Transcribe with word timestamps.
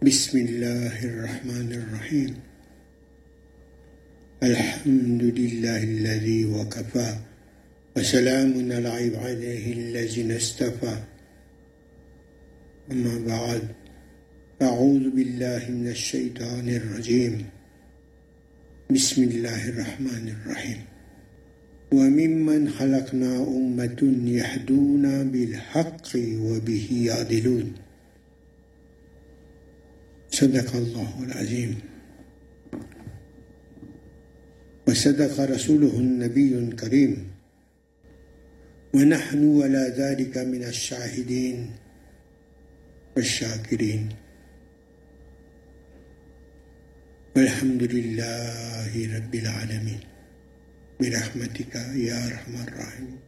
بسم 0.00 0.38
الله 0.38 1.04
الرحمن 1.04 1.72
الرحيم. 1.72 2.34
الحمد 4.42 5.22
لله 5.22 5.82
الذي 5.82 6.44
وكفى 6.44 7.16
وسلام 7.96 8.72
على 8.72 8.88
عباده 8.88 9.64
الذين 9.72 10.32
اصطفى 10.32 10.96
أما 12.92 13.14
بعد 13.28 13.62
أعوذ 14.62 15.10
بالله 15.10 15.68
من 15.68 15.88
الشيطان 15.88 16.68
الرجيم. 16.68 17.44
بسم 18.90 19.22
الله 19.22 19.68
الرحمن 19.68 20.24
الرحيم. 20.32 20.80
وممن 21.92 22.68
خلقنا 22.68 23.36
أمة 23.36 24.00
يهدون 24.24 25.30
بالحق 25.30 26.08
وبه 26.16 26.88
يعدلون. 27.04 27.89
صدق 30.30 30.76
الله 30.76 31.24
العظيم. 31.24 31.80
وصدق 34.88 35.40
رسوله 35.40 35.98
النبي 35.98 36.58
الكريم. 36.58 37.30
ونحن 38.94 39.44
ولا 39.44 39.88
ذلك 39.88 40.38
من 40.38 40.64
الشاهدين 40.64 41.70
والشاكرين. 43.16 44.08
والحمد 47.36 47.82
لله 47.82 49.16
رب 49.16 49.34
العالمين. 49.34 50.00
برحمتك 51.00 51.74
يا 51.74 52.26
أرحم 52.26 52.54
الراحمين. 52.62 53.18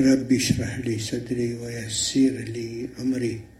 رب 0.00 0.32
اشرح 0.32 0.78
لي 0.78 0.98
صدري 0.98 1.54
ويسر 1.54 2.30
لي 2.30 2.88
أمري. 3.00 3.57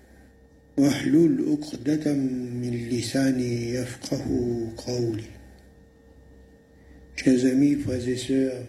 واحلل 0.77 1.45
عقدة 1.49 2.13
من 2.13 2.89
لساني 2.91 3.73
يفقه 3.73 4.25
قولي 4.77 5.23
Chers 7.15 7.45
amis, 7.45 7.75
frères 7.75 8.07
et 8.07 8.17
sœurs, 8.17 8.63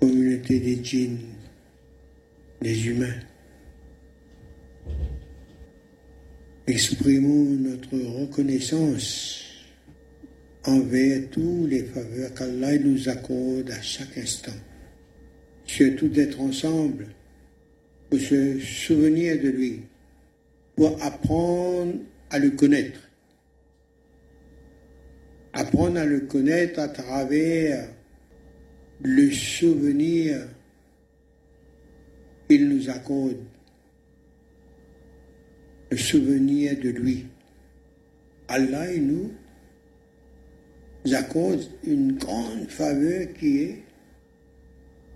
communauté 0.00 0.58
des 0.58 0.84
djinns, 0.84 1.18
des 2.60 2.88
humains, 2.88 3.20
exprimons 6.66 7.44
notre 7.44 7.96
reconnaissance 7.96 9.44
envers 10.64 11.30
tous 11.30 11.66
les 11.68 11.84
faveurs 11.84 12.34
qu'Allah 12.34 12.76
nous 12.78 13.08
accorde 13.08 13.70
à 13.70 13.80
chaque 13.80 14.18
instant. 14.18 14.60
Surtout 15.64 16.08
d'être 16.08 16.40
ensemble 16.40 17.06
pour 18.10 18.18
se 18.18 18.58
souvenir 18.58 19.40
de 19.40 19.48
lui, 19.48 19.80
pour 20.75 21.01
apprendre 21.03 21.93
à 22.29 22.39
le 22.39 22.51
connaître. 22.51 22.99
Apprendre 25.53 25.99
à 25.99 26.05
le 26.05 26.21
connaître 26.21 26.79
à 26.79 26.89
travers 26.89 27.87
le 29.01 29.31
souvenir 29.31 30.47
qu'il 32.47 32.67
nous 32.69 32.89
accorde, 32.89 33.37
le 35.91 35.97
souvenir 35.97 36.77
de 36.79 36.89
lui. 36.89 37.25
Allah 38.47 38.91
et 38.91 38.99
nous 38.99 39.31
accorde 41.13 41.63
une 41.85 42.17
grande 42.17 42.67
faveur 42.67 43.27
qui 43.39 43.59
est 43.59 43.83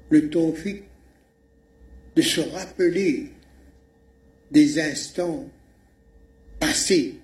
le 0.09 0.29
tawfiq 0.29 0.83
de 2.15 2.21
se 2.21 2.41
rappeler 2.41 3.31
des 4.51 4.79
instants 4.79 5.47
passés 6.59 7.15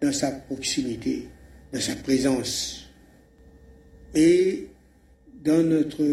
dans 0.00 0.12
sa 0.12 0.30
proximité, 0.30 1.28
dans 1.72 1.80
sa 1.80 1.96
présence. 1.96 2.86
Et 4.14 4.68
dans 5.44 5.62
notre 5.62 6.04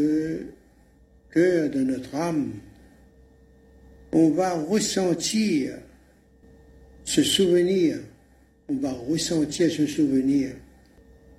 cœur, 1.31 1.69
dans 1.69 1.85
notre 1.85 2.15
âme, 2.15 2.53
on 4.11 4.29
va 4.29 4.53
ressentir 4.53 5.77
ce 7.03 7.23
souvenir, 7.23 7.99
on 8.69 8.75
va 8.75 8.91
ressentir 8.91 9.71
ce 9.71 9.85
souvenir 9.85 10.55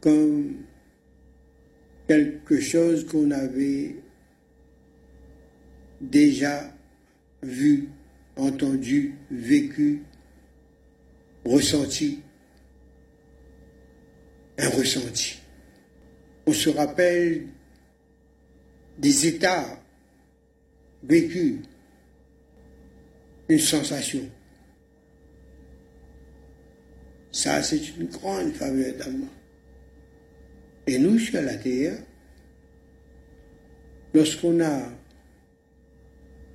comme 0.01 0.57
quelque 2.07 2.61
chose 2.61 3.07
qu'on 3.07 3.31
avait 3.31 3.97
déjà 6.01 6.73
vu, 7.43 7.89
entendu, 8.39 9.15
vécu, 9.31 10.03
ressenti, 11.45 12.21
un 14.59 14.69
ressenti. 14.71 15.39
On 16.47 16.53
se 16.53 16.71
rappelle 16.71 17.47
des 18.99 19.27
états 19.27 19.81
vécus, 21.03 21.61
une 23.49 23.59
sensation. 23.59 24.29
Ça, 27.31 27.63
c'est 27.63 27.97
une 27.97 28.07
grande 28.07 28.53
faveur 28.53 28.95
d'Allah. 28.97 29.31
Et 30.87 30.99
nous, 30.99 31.19
sur 31.19 31.41
la 31.43 31.57
terre, 31.57 31.99
lorsqu'on 34.15 34.61
a 34.61 34.98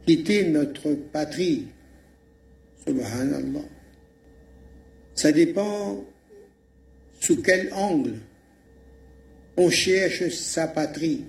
quitté 0.05 0.49
notre 0.49 0.93
patrie, 0.93 1.67
subhanallah, 2.85 3.65
ça 5.15 5.31
dépend 5.31 6.03
sous 7.19 7.41
quel 7.41 7.71
angle 7.73 8.15
on 9.57 9.69
cherche 9.69 10.29
sa 10.29 10.67
patrie. 10.67 11.25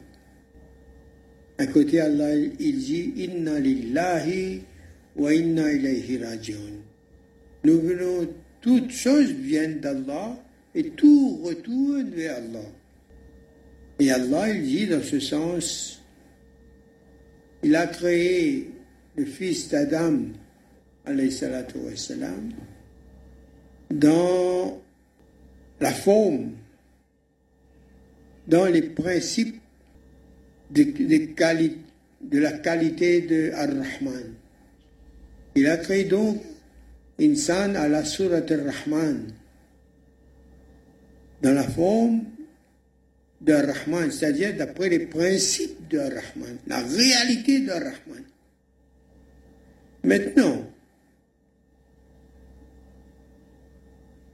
À 1.59 1.67
côté, 1.67 2.01
Allah, 2.01 2.34
il 2.34 2.79
dit 2.79 3.13
Inna 3.17 3.61
lillahi 3.61 4.63
wa 5.17 5.33
inna 5.33 5.71
ilayhi 5.71 6.19
rajiun. 6.19 6.83
Nous 7.63 7.81
venons, 7.81 8.29
toutes 8.61 8.91
choses 8.91 9.31
viennent 9.31 9.79
d'Allah 9.79 10.37
et 10.75 10.91
tout 10.91 11.41
retourne 11.45 12.11
vers 12.11 12.37
Allah. 12.37 12.69
Et 14.01 14.11
Allah, 14.11 14.51
il 14.51 14.63
dit 14.63 14.87
dans 14.87 15.03
ce 15.03 15.21
sens, 15.21 16.03
il 17.65 17.75
a 17.77 17.87
créé 17.87 18.71
le 19.17 19.25
fils 19.25 19.71
d'Adam, 19.71 20.19
dans 23.91 24.83
la 25.81 25.93
forme, 25.93 26.53
dans 28.47 28.67
les 28.67 28.83
principes 28.83 29.61
de, 30.71 32.39
la 32.39 32.53
qualité 32.53 33.23
de 33.23 33.51
Ar-Rahman. 33.53 34.35
Il 35.55 35.67
a 35.67 35.77
créé 35.79 36.05
donc 36.05 36.43
Insan 37.21 37.77
à 37.77 37.89
la 37.89 38.05
Surat 38.05 38.43
Ar-Rahman, 38.51 39.33
dans 41.43 41.53
la 41.53 41.65
forme 41.65 42.25
de 43.41 43.53
Rahman, 43.53 44.11
c'est-à-dire 44.11 44.57
d'après 44.57 44.89
les 44.89 45.01
principes 45.07 45.84
Rahman, 45.99 46.59
la 46.66 46.78
réalité 46.78 47.60
de 47.60 47.71
Rahman. 47.71 48.25
Maintenant, 50.03 50.71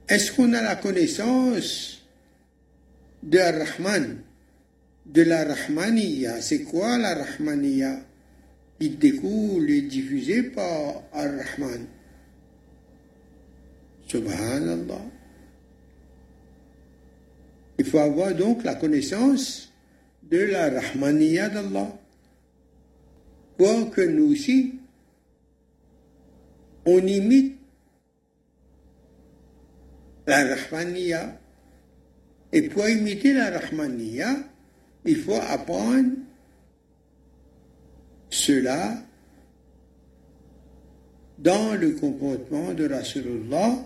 est-ce 0.07 0.31
qu'on 0.31 0.53
a 0.53 0.61
la 0.61 0.75
connaissance 0.75 2.01
de 3.23 3.39
Rahman, 3.39 4.21
de 5.05 5.21
la 5.21 5.45
Rahmaniya? 5.45 6.41
C'est 6.41 6.63
quoi 6.63 6.97
la 6.97 7.15
Rahmaniya? 7.15 8.01
Il 8.79 8.97
découle 8.97 9.69
et 9.69 9.83
diffusé 9.83 10.43
par 10.43 11.03
Ar-Rahman. 11.13 11.85
Subhanallah. 14.07 15.05
Il 17.77 17.85
faut 17.85 17.99
avoir 17.99 18.35
donc 18.35 18.63
la 18.63 18.75
connaissance 18.75 19.70
de 20.31 20.37
la 20.45 20.69
Rahmaniya 20.69 21.49
d'Allah. 21.49 21.97
Pour 23.57 23.91
que 23.91 24.01
nous 24.01 24.31
aussi, 24.31 24.79
on 26.85 27.05
imite 27.05 27.57
la 30.25 30.55
Rahmaniya. 30.55 31.37
Et 32.53 32.63
pour 32.69 32.87
imiter 32.87 33.33
la 33.33 33.59
Rahmaniya, 33.59 34.35
il 35.05 35.17
faut 35.17 35.35
apprendre 35.35 36.15
cela 38.29 39.03
dans 41.37 41.73
le 41.75 41.91
comportement 41.91 42.73
de 42.73 42.87
Rasulullah 42.87 43.83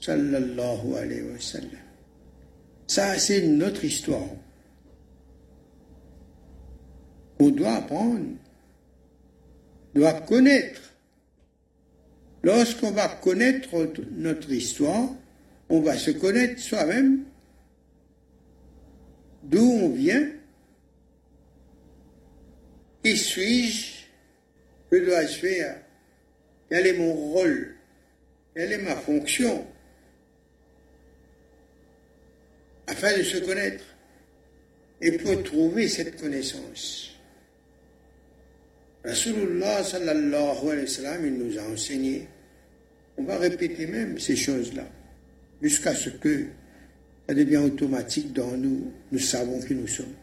sallallahu 0.00 0.94
alayhi 0.96 1.22
wa 1.22 1.40
sallam. 1.40 1.70
Ça, 2.86 3.18
c'est 3.18 3.46
notre 3.46 3.84
histoire. 3.84 4.28
On 7.38 7.50
doit 7.50 7.74
apprendre, 7.74 8.36
doit 9.94 10.20
connaître. 10.22 10.80
Lorsqu'on 12.42 12.92
va 12.92 13.08
connaître 13.08 13.92
notre 14.12 14.50
histoire, 14.50 15.10
on 15.68 15.80
va 15.80 15.96
se 15.96 16.12
connaître 16.12 16.60
soi-même, 16.60 17.24
d'où 19.42 19.62
on 19.62 19.88
vient, 19.90 20.30
qui 23.02 23.16
suis-je, 23.16 24.06
que 24.90 25.04
dois-je 25.04 25.38
faire, 25.38 25.80
quel 26.68 26.86
est 26.86 26.98
mon 26.98 27.12
rôle, 27.12 27.74
quelle 28.54 28.72
est 28.72 28.82
ma 28.82 28.96
fonction, 28.96 29.66
afin 32.86 33.16
de 33.16 33.22
se 33.22 33.38
connaître. 33.38 33.84
Et 35.00 35.18
pour 35.18 35.42
trouver 35.42 35.88
cette 35.88 36.18
connaissance. 36.18 37.15
Rasulullah 39.06 39.84
sallallahu 39.84 40.68
alayhi 40.68 40.82
wa 40.82 40.88
sallam, 40.88 41.26
il 41.26 41.34
nous 41.34 41.58
a 41.58 41.62
enseigné. 41.62 42.26
On 43.16 43.22
va 43.22 43.38
répéter 43.38 43.86
même 43.86 44.18
ces 44.18 44.34
choses-là, 44.34 44.88
jusqu'à 45.62 45.94
ce 45.94 46.10
que 46.10 46.46
ça 47.28 47.34
devienne 47.34 47.64
automatique 47.64 48.32
dans 48.32 48.56
nous, 48.56 48.92
nous 49.12 49.18
savons 49.20 49.60
qui 49.60 49.76
nous 49.76 49.86
sommes. 49.86 50.14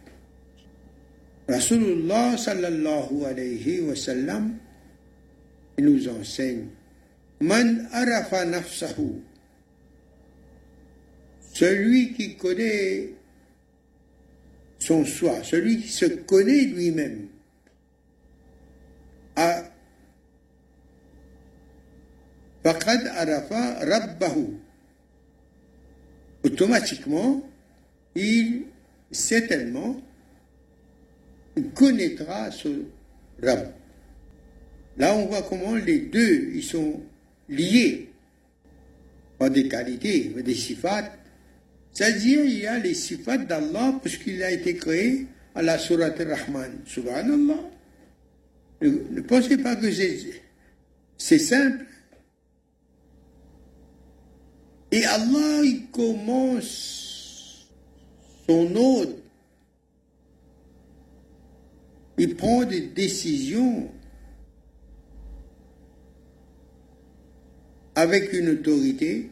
Rasulullah 1.47 2.35
sallallahu 2.37 3.23
alayhi 3.25 3.79
wa 3.79 3.95
sallam, 3.95 4.57
il 5.77 5.85
nous 5.85 6.09
enseigne 6.09 6.67
Man 7.39 7.87
arafa 7.91 8.45
nafsahu, 8.45 9.21
celui 11.53 12.13
qui 12.13 12.35
connaît 12.35 13.13
son 14.79 15.05
soi, 15.05 15.41
celui 15.43 15.81
qui 15.81 15.87
se 15.87 16.05
connaît 16.05 16.65
lui-même, 16.65 17.27
a 19.35 19.63
faqad 22.63 23.07
arafa 23.07 23.79
rabbahu. 23.85 24.59
Automatiquement, 26.43 27.41
il 28.15 28.63
certainement 29.11 30.01
connaîtra 31.75 32.51
ce 32.51 32.83
Rab. 33.41 33.73
Là, 34.97 35.15
on 35.15 35.25
voit 35.25 35.41
comment 35.43 35.75
les 35.75 35.99
deux, 35.99 36.51
ils 36.53 36.63
sont 36.63 37.01
liés 37.49 38.09
par 39.37 39.49
des 39.49 39.67
qualités, 39.67 40.29
par 40.29 40.43
des 40.43 40.55
sifats. 40.55 41.11
C'est-à-dire, 41.91 42.43
il 42.45 42.59
y 42.59 42.67
a 42.67 42.77
les 42.77 42.93
sifats 42.93 43.37
d'Allah, 43.37 43.99
puisqu'il 44.01 44.41
a 44.43 44.51
été 44.51 44.75
créé 44.75 45.27
à 45.55 45.61
la 45.61 45.77
Surat 45.77 46.13
al-Rahman. 46.17 46.81
Subhanallah. 46.85 47.69
Ne, 48.81 49.21
pensez 49.21 49.57
pas 49.57 49.75
que 49.75 49.89
c'est 51.17 51.39
simple. 51.39 51.85
Et 54.91 55.05
Allah, 55.05 55.61
il 55.63 55.87
commence 55.91 57.67
son 58.47 58.75
ordre. 58.75 59.15
Il 62.17 62.35
prend 62.35 62.63
des 62.63 62.81
décisions 62.81 63.89
avec 67.95 68.33
une 68.33 68.49
autorité 68.49 69.31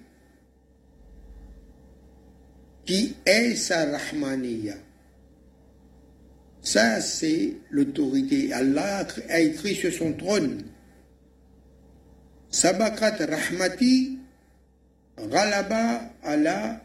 qui 2.85 3.15
est 3.25 3.55
sa 3.55 3.85
Rahmaniya. 3.85 4.75
Ça, 6.61 7.01
c'est 7.01 7.55
l'autorité. 7.71 8.53
Allah 8.53 9.07
a 9.29 9.39
écrit 9.39 9.75
sur 9.75 9.91
son 9.91 10.13
trône. 10.13 10.63
Sabakat 12.49 13.17
Rahmati 13.25 14.19
Ghalaba 15.17 16.13
ala 16.23 16.81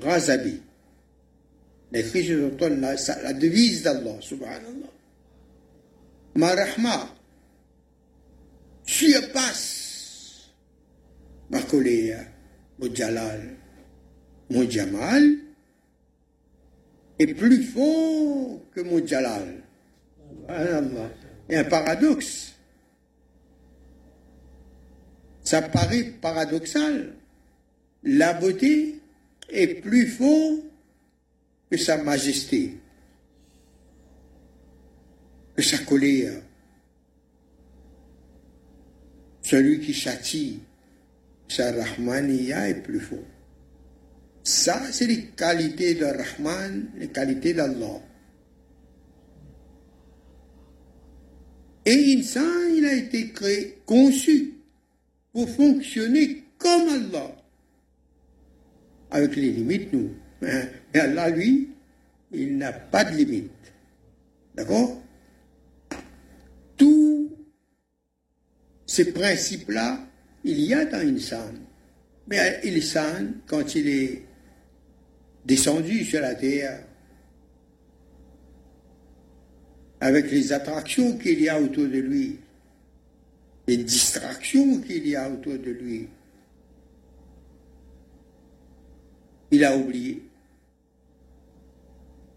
Ghazabi. 0.00 0.60
Écrit 1.92 2.24
sur 2.24 2.50
son 2.50 2.56
trône, 2.56 2.80
la, 2.80 3.32
devise 3.34 3.82
d'Allah, 3.82 4.16
subhanallah. 4.20 4.90
Ma 6.34 6.54
Rahma 6.54 7.14
surpasse 8.86 10.50
ma 11.50 11.60
colère, 11.62 12.26
mon 12.78 12.94
Jalal, 12.94 13.56
mon 14.50 14.68
Jamal, 14.68 15.36
plus 17.26 17.62
fort 17.62 18.60
que 18.74 18.80
mon 18.80 19.06
Jalal. 19.06 19.62
Un 20.48 21.64
paradoxe. 21.64 22.54
Ça 25.42 25.62
paraît 25.62 26.04
paradoxal. 26.20 27.14
La 28.04 28.34
beauté 28.34 29.00
est 29.48 29.80
plus 29.80 30.06
forte 30.06 30.64
que 31.70 31.76
sa 31.76 32.02
majesté, 32.02 32.78
que 35.56 35.62
sa 35.62 35.78
colère. 35.78 36.42
Celui 39.42 39.80
qui 39.80 39.92
châtie, 39.92 40.60
sa 41.48 41.72
Rahmaniya 41.72 42.68
est 42.68 42.82
plus 42.82 43.00
fort. 43.00 43.18
Ça, 44.44 44.82
c'est 44.90 45.06
les 45.06 45.26
qualités 45.26 45.94
de 45.94 46.04
Rahman, 46.04 46.88
les 46.96 47.08
qualités 47.08 47.54
d'Allah. 47.54 48.00
Et 51.84 52.16
Insan, 52.18 52.74
il 52.76 52.84
a 52.86 52.94
été 52.94 53.30
créé, 53.30 53.78
conçu 53.86 54.54
pour 55.32 55.48
fonctionner 55.48 56.44
comme 56.58 56.88
Allah. 56.88 57.36
Avec 59.10 59.36
les 59.36 59.50
limites, 59.50 59.92
nous. 59.92 60.10
Hein? 60.42 60.64
Et 60.94 60.98
Allah, 60.98 61.30
lui, 61.30 61.70
il 62.32 62.56
n'a 62.56 62.72
pas 62.72 63.04
de 63.04 63.16
limites. 63.16 63.50
D'accord? 64.54 65.02
Tous 66.76 67.30
ces 68.86 69.12
principes-là, 69.12 70.06
il 70.44 70.60
y 70.60 70.74
a 70.74 70.84
dans 70.84 70.98
Insan. 70.98 71.54
Mais 72.26 72.60
Insan, 72.64 73.34
quand 73.46 73.74
il 73.74 73.88
est 73.88 74.22
descendu 75.44 76.04
sur 76.04 76.20
la 76.20 76.34
terre, 76.34 76.84
avec 80.00 80.30
les 80.30 80.52
attractions 80.52 81.16
qu'il 81.16 81.40
y 81.40 81.48
a 81.48 81.60
autour 81.60 81.86
de 81.86 81.98
lui, 81.98 82.38
les 83.66 83.76
distractions 83.76 84.80
qu'il 84.80 85.06
y 85.06 85.14
a 85.14 85.30
autour 85.30 85.58
de 85.58 85.70
lui, 85.70 86.08
il 89.52 89.64
a 89.64 89.76
oublié. 89.76 90.22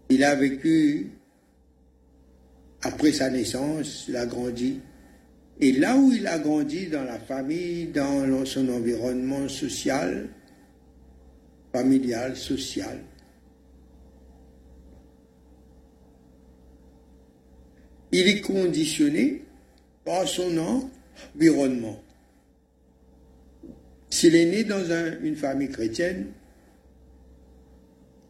Il 0.08 0.22
a 0.22 0.36
vécu, 0.36 1.10
après 2.82 3.10
sa 3.10 3.30
naissance, 3.30 4.04
il 4.08 4.16
a 4.16 4.26
grandi. 4.26 4.80
Et 5.58 5.72
là 5.72 5.96
où 5.96 6.12
il 6.12 6.26
a 6.26 6.38
grandi, 6.38 6.86
dans 6.86 7.02
la 7.02 7.18
famille, 7.18 7.86
dans 7.86 8.44
son 8.44 8.68
environnement 8.68 9.48
social, 9.48 10.28
familial, 11.76 12.34
social. 12.34 12.98
Il 18.12 18.26
est 18.26 18.40
conditionné 18.40 19.42
par 20.02 20.26
son 20.26 20.56
environnement. 21.34 22.02
S'il 24.08 24.34
est 24.36 24.46
né 24.46 24.64
dans 24.64 24.84
une 25.22 25.36
famille 25.36 25.68
chrétienne, 25.68 26.32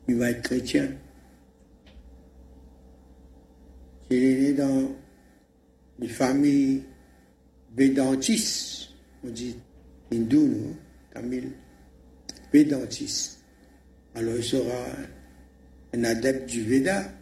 il 0.09 0.17
va 0.17 0.31
être 0.31 0.43
chrétien. 0.43 0.91
S'il 4.11 4.25
est 4.25 4.41
né 4.41 4.53
dans 4.55 4.91
une 6.01 6.09
famille 6.09 6.83
védantiste, 7.77 8.89
on 9.23 9.29
dit 9.29 9.55
hindou, 10.13 10.49
non, 10.49 10.77
Camille, 11.13 11.53
védantiste 12.53 13.36
alors 14.17 14.35
il 14.37 14.45
sera 14.45 14.87
un 15.93 16.05
adepte 16.05 16.49
du 16.49 16.63
Veda. 16.63 17.13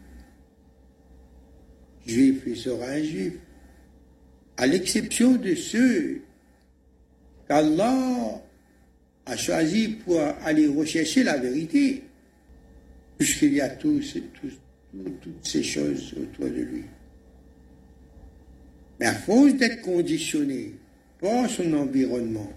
Juif, 2.06 2.42
il 2.46 2.56
sera 2.56 2.86
un 2.86 3.02
juif. 3.02 3.32
À 4.56 4.66
l'exception 4.68 5.32
de 5.32 5.56
ceux 5.56 6.22
qu'Allah 7.48 8.40
a 9.26 9.36
choisi 9.36 9.88
pour 9.88 10.20
aller 10.44 10.68
rechercher 10.68 11.24
la 11.24 11.36
vérité, 11.36 12.04
puisqu'il 13.18 13.54
y 13.54 13.60
a 13.60 13.70
toutes 13.70 14.04
ces 15.42 15.62
choses 15.64 16.14
autour 16.16 16.46
de 16.46 16.60
lui. 16.60 16.84
Mais 19.00 19.06
à 19.06 19.14
force 19.14 19.54
d'être 19.54 19.80
conditionné 19.82 20.74
par 21.20 21.50
son 21.50 21.72
environnement 21.72 22.52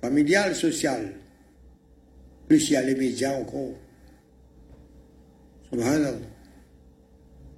familial, 0.00 0.54
social, 0.54 1.12
plus 2.48 2.70
il 2.70 2.72
y 2.72 2.76
a 2.76 2.82
les 2.82 2.94
médias 2.94 3.34
encore. 3.34 3.74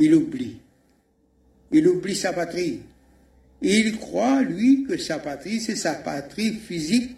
Il 0.00 0.14
oublie. 0.14 0.56
Il 1.72 1.86
oublie 1.86 2.16
sa 2.16 2.32
patrie. 2.32 2.80
il 3.60 3.98
croit, 3.98 4.42
lui, 4.42 4.84
que 4.84 4.96
sa 4.96 5.18
patrie, 5.18 5.60
c'est 5.60 5.76
sa 5.76 5.94
patrie 5.94 6.54
physique, 6.54 7.16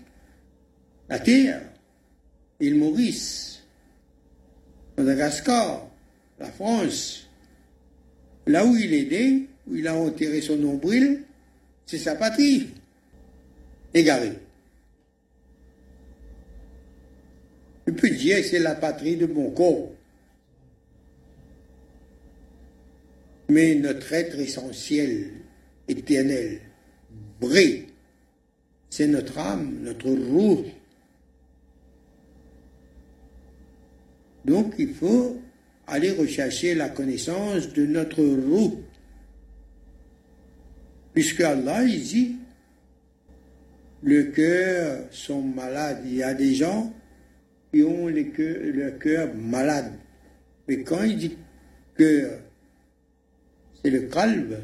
la 1.09 1.19
Terre, 1.19 1.63
l'île 2.59 2.77
Maurice, 2.77 3.63
Madagascar, 4.97 5.89
la 6.39 6.51
France. 6.51 7.29
Là 8.47 8.65
où 8.65 8.77
il 8.77 8.93
est 8.93 9.11
né, 9.11 9.47
où 9.69 9.77
il 9.77 9.87
a 9.87 9.95
enterré 9.95 10.41
son 10.41 10.57
nombril, 10.57 11.23
c'est 11.87 11.99
sa 11.99 12.17
patrie. 12.17 12.69
Égaré. 13.95 14.33
Il 17.91 17.97
peut 17.97 18.11
dire 18.11 18.37
que 18.37 18.45
c'est 18.45 18.61
la 18.61 18.77
patrie 18.77 19.17
de 19.17 19.27
mon 19.27 19.51
corps. 19.51 19.91
Mais 23.49 23.75
notre 23.75 24.13
être 24.13 24.39
essentiel, 24.39 25.33
éternel, 25.89 26.61
vrai, 27.41 27.87
c'est 28.91 29.09
notre 29.09 29.37
âme, 29.39 29.81
notre 29.83 30.09
roue. 30.09 30.67
Donc 34.45 34.75
il 34.79 34.95
faut 34.95 35.43
aller 35.89 36.13
rechercher 36.13 36.77
la 36.77 36.91
connaissance 36.91 37.73
de 37.73 37.87
notre 37.87 38.23
roue. 38.23 38.85
Puisque 41.13 41.41
Allah, 41.41 41.83
il 41.83 42.01
dit, 42.05 42.37
le 44.05 44.23
cœur 44.27 45.09
sont 45.11 45.43
malades. 45.43 46.03
Il 46.05 46.15
y 46.15 46.23
a 46.23 46.35
des 46.35 46.55
gens 46.55 46.95
qui 47.73 47.83
ont 47.83 48.09
le 48.09 48.91
cœur, 48.99 49.35
malade. 49.35 49.93
Mais 50.69 50.83
quand 50.83 51.03
il 51.03 51.17
dit 51.17 51.37
cœur, 51.97 52.39
c'est 53.83 53.91
le 53.91 54.03
calme. 54.03 54.59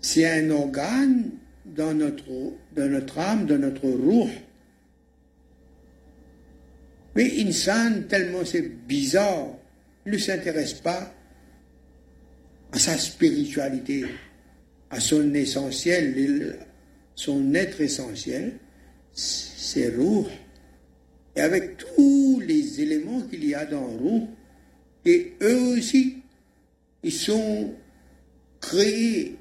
C'est 0.00 0.28
un 0.28 0.50
organe 0.50 1.30
dans 1.64 1.94
notre, 1.94 2.52
dans 2.74 2.90
notre 2.90 3.18
âme, 3.18 3.46
dans 3.46 3.58
notre 3.58 3.88
roue. 3.88 4.28
Mais 7.16 7.32
Insan, 7.40 8.02
tellement 8.08 8.44
c'est 8.44 8.68
bizarre, 8.86 9.48
il 10.04 10.12
ne 10.12 10.18
s'intéresse 10.18 10.74
pas 10.74 11.14
à 12.72 12.78
sa 12.78 12.98
spiritualité, 12.98 14.04
à 14.90 14.98
son 15.00 15.32
essentiel, 15.32 16.58
son 17.14 17.54
être 17.54 17.80
essentiel, 17.80 18.54
c'est 19.12 19.94
roux. 19.96 20.26
Et 21.36 21.40
avec 21.40 21.76
tous 21.76 22.40
les 22.40 22.80
éléments 22.80 23.22
qu'il 23.22 23.44
y 23.44 23.54
a 23.54 23.64
dans 23.66 23.86
roux, 23.86 24.28
et 25.04 25.34
eux 25.42 25.76
aussi, 25.76 26.22
ils 27.02 27.12
sont 27.12 27.74
créés 28.60 29.36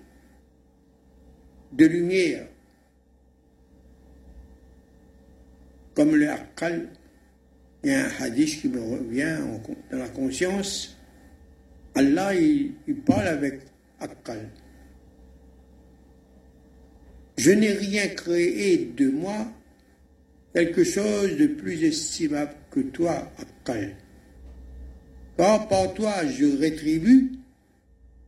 de 1.71 1.85
lumière, 1.85 2.47
comme 5.93 6.15
le 6.15 6.29
Akal. 6.29 6.89
Il 7.83 7.91
y 7.91 7.93
a 7.93 8.05
un 8.05 8.11
hadith 8.21 8.61
qui 8.61 8.69
me 8.69 8.81
revient 8.81 9.37
dans 9.91 9.97
la 9.97 10.07
conscience. 10.07 10.97
Allah, 11.95 12.33
il, 12.33 12.73
parle 13.05 13.27
avec 13.27 13.61
Akal. 13.99 14.49
Je 17.37 17.51
n'ai 17.51 17.73
rien 17.73 18.07
créé 18.07 18.77
de 18.95 19.09
moi 19.09 19.47
quelque 20.53 20.83
chose 20.83 21.35
de 21.37 21.47
plus 21.47 21.83
estimable 21.83 22.53
que 22.71 22.81
toi, 22.81 23.31
Akkal. 23.37 23.95
Car 25.37 25.67
par 25.67 25.93
toi 25.93 26.25
je 26.27 26.57
rétribue, 26.57 27.31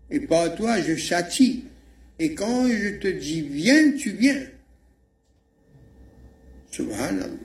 et 0.09 0.19
par 0.19 0.55
toi 0.55 0.81
je 0.81 0.95
châtie. 0.95 1.65
Et 2.17 2.33
quand 2.33 2.67
je 2.67 2.97
te 2.97 3.07
dis 3.07 3.41
viens, 3.41 3.91
tu 3.91 4.11
viens. 4.11 4.41
Subhanallah. 6.71 7.37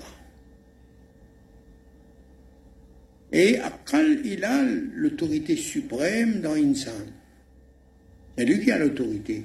Et 3.32 3.58
Akkal, 3.58 4.20
il 4.25 4.44
a 4.44 4.62
l'autorité 4.94 5.56
suprême 5.56 6.40
dans 6.40 6.54
Insan. 6.54 7.06
C'est 8.37 8.44
lui 8.44 8.64
qui 8.64 8.70
a 8.70 8.78
l'autorité. 8.78 9.44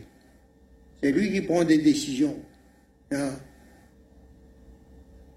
C'est 1.04 1.12
lui 1.12 1.32
qui 1.32 1.42
prend 1.42 1.64
des 1.64 1.80
décisions. 1.80 2.40
Hein? 3.12 3.38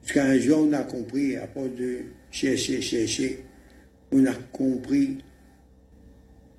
Parce 0.09 0.27
qu'un 0.27 0.39
jour, 0.39 0.67
on 0.67 0.73
a 0.73 0.85
compris, 0.85 1.37
à 1.37 1.47
force 1.47 1.75
de 1.77 1.99
chercher, 2.31 2.81
chercher, 2.81 3.45
on 4.11 4.25
a 4.25 4.33
compris. 4.33 5.19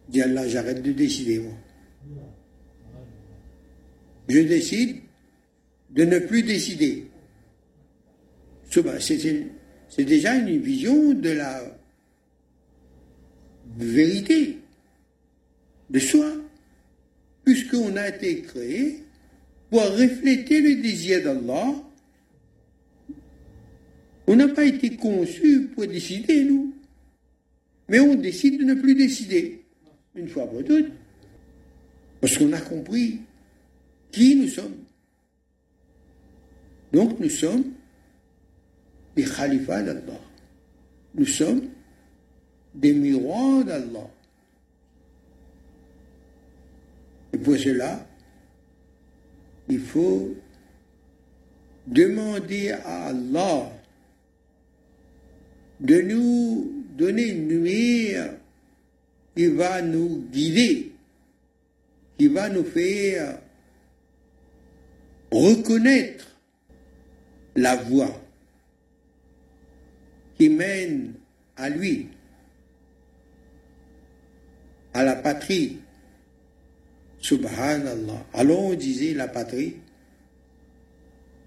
Dit 0.08 0.22
Allah, 0.22 0.48
j'arrête 0.48 0.84
de 0.84 0.92
décider, 0.92 1.40
moi. 1.40 1.54
Je 4.28 4.40
décide 4.42 4.98
de 5.90 6.06
ne 6.06 6.20
plus 6.20 6.44
décider. 6.44 7.08
C'est 8.70 10.04
déjà 10.04 10.36
une 10.36 10.60
vision 10.60 11.14
de 11.14 11.32
la 11.32 11.64
vérité 13.78 14.60
de 15.90 15.98
soi, 15.98 16.34
puisqu'on 17.44 17.96
a 17.96 18.10
été 18.10 18.44
créé 18.44 19.04
pour 19.72 19.82
refléter 19.82 20.62
le 20.62 20.84
désir 20.84 21.24
d'Allah 21.24 21.89
on 24.30 24.36
n'a 24.36 24.48
pas 24.48 24.64
été 24.64 24.96
conçu 24.96 25.72
pour 25.74 25.88
décider, 25.88 26.44
nous. 26.44 26.72
Mais 27.88 28.00
on 28.00 28.14
décide 28.14 28.60
de 28.60 28.64
ne 28.64 28.76
plus 28.76 28.94
décider, 28.94 29.64
une 30.14 30.28
fois 30.28 30.48
pour 30.48 30.64
toutes. 30.64 30.92
Parce 32.22 32.38
qu'on 32.38 32.54
a 32.54 32.62
compris 32.62 33.22
qui 34.12 34.36
nous 34.36 34.48
sommes. 34.48 34.76
Donc 36.94 37.20
nous 37.20 37.30
sommes 37.32 37.72
des 39.16 39.24
khalifas 39.24 39.82
d'Allah. 39.82 40.22
Nous 41.16 41.26
sommes 41.26 41.64
des 42.76 42.94
miroirs 42.94 43.66
d'Allah. 43.66 44.12
Et 47.34 47.38
pour 47.40 47.58
cela, 47.58 48.08
il 49.70 49.80
faut 49.80 50.36
demander 51.88 52.70
à 52.70 53.08
Allah 53.08 53.72
de 55.80 56.02
nous 56.02 56.86
donner 56.98 57.30
une 57.30 57.50
lumière 57.50 58.34
qui 59.36 59.48
va 59.48 59.82
nous 59.82 60.26
guider, 60.32 60.92
qui 62.18 62.28
va 62.28 62.50
nous 62.50 62.66
faire 62.66 63.40
reconnaître 65.32 66.36
la 67.56 67.76
voie 67.76 68.22
qui 70.40 70.50
mène 70.50 71.14
à 71.58 71.70
lui, 71.70 72.08
à 74.94 75.04
la 75.04 75.16
patrie. 75.16 75.78
Subhanallah. 77.20 78.26
Alors 78.34 78.64
on 78.64 78.74
disait 78.74 79.14
la 79.14 79.28
patrie. 79.28 79.76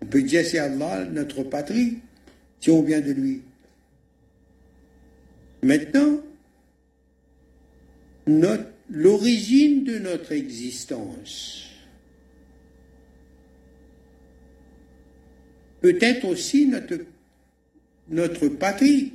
On 0.03 0.07
peut 0.07 0.23
dire 0.23 0.45
c'est 0.45 0.59
Allah 0.59 1.07
notre 1.07 1.43
patrie 1.45 1.99
si 2.61 2.71
on 2.71 2.83
vient 2.83 3.01
de 3.01 3.13
lui. 3.13 3.43
Maintenant, 5.63 6.21
l'origine 8.91 9.85
de 9.85 9.99
notre 9.99 10.33
existence 10.33 11.69
peut 15.81 15.99
être 16.01 16.25
aussi 16.25 16.67
notre, 16.67 18.49
patrie, 18.49 19.13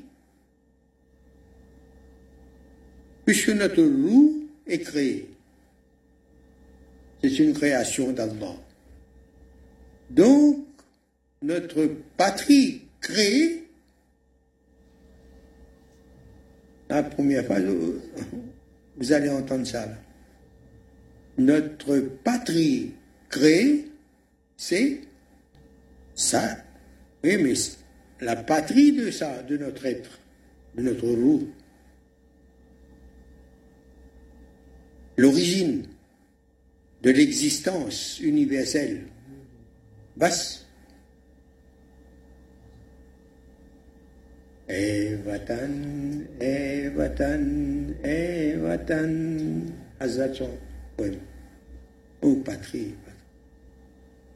puisque 3.26 3.50
notre 3.50 3.84
roue 3.84 4.48
est 4.68 4.80
créée. 4.80 5.30
C'est 7.22 7.40
une 7.40 7.54
création 7.54 8.14
d'Allah. 8.14 8.56
Donc, 10.10 10.66
notre 11.42 11.90
patrie 12.16 12.84
créée 13.02 13.67
La 16.90 17.04
première 17.04 17.46
fois, 17.46 17.58
vous 18.98 19.12
allez 19.12 19.30
entendre 19.30 19.68
ça. 19.68 19.88
Notre 21.38 22.00
patrie 22.24 22.94
créée, 23.30 23.92
c'est 24.56 25.02
ça. 26.16 26.58
Oui, 27.24 27.38
mais 27.38 27.54
la 28.22 28.36
patrie 28.36 28.94
de 28.94 29.12
ça, 29.12 29.44
de 29.44 29.58
notre 29.58 29.86
être, 29.86 30.20
de 30.76 30.84
notre 30.84 31.08
roue. 31.08 31.48
L'origine 35.18 35.86
de 37.04 37.12
l'existence 37.12 38.20
universelle. 38.20 39.08
Basse. 40.16 40.67
Evatan, 44.70 46.28
Evatan, 46.40 47.96
Evatan, 48.04 49.66
Azachon, 50.00 50.50
poème. 50.98 51.20
Ô 52.22 52.36
patrie, 52.44 52.96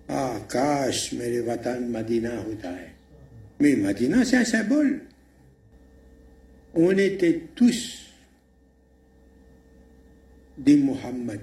Ah, 0.08 0.40
cache, 0.50 1.14
mais 1.14 1.34
Evatan, 1.34 1.90
Madina, 1.90 2.42
Houtae. 2.42 2.92
Mais 3.60 3.76
Madina, 3.76 4.24
c'est 4.26 4.38
un 4.38 4.46
symbole. 4.46 5.02
On 6.74 6.92
était 6.98 7.48
tous 7.56 8.08
des 10.58 10.78
Mohammed. 10.78 11.42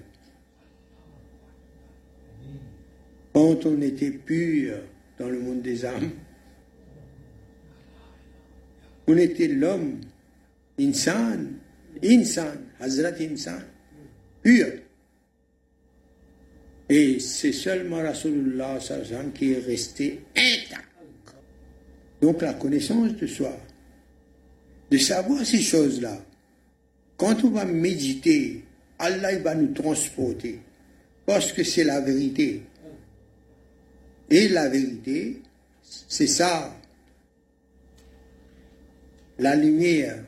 Quand 3.33 3.67
on 3.67 3.81
était 3.83 4.11
pur 4.11 4.79
dans 5.19 5.29
le 5.29 5.39
monde 5.39 5.63
des 5.63 5.85
âmes, 5.85 6.11
on 9.09 9.17
était 9.17 9.49
l'homme, 9.49 10.01
insan, 10.79 11.55
insan, 12.05 12.59
Hazrat 12.79 13.15
insan, 13.21 13.61
pur. 14.43 14.67
Et 16.91 17.19
c'est 17.19 17.53
seulement 17.53 18.03
Rasulullah 18.03 18.79
qui 19.35 19.53
est 19.53 19.59
resté 19.59 20.21
intact. 20.37 20.85
Donc 22.21 22.43
la 22.43 22.55
connaissance 22.55 23.17
de 23.17 23.27
soi, 23.27 23.57
de 24.91 24.99
savoir 24.99 25.45
ces 25.45 25.61
choses-là, 25.61 26.25
quand 27.17 27.45
on 27.45 27.51
va 27.51 27.65
méditer, 27.65 28.65
Allah 28.99 29.39
va 29.39 29.55
nous 29.55 29.73
transporter, 29.73 30.61
parce 31.27 31.53
que 31.53 31.65
c'est 31.65 31.85
la 31.85 32.01
vérité. 32.01 32.63
Et 34.31 34.49
la 34.49 34.69
vérité, 34.69 35.41
c'est 35.83 36.27
ça, 36.27 36.75
la 39.39 39.55
lumière 39.55 40.25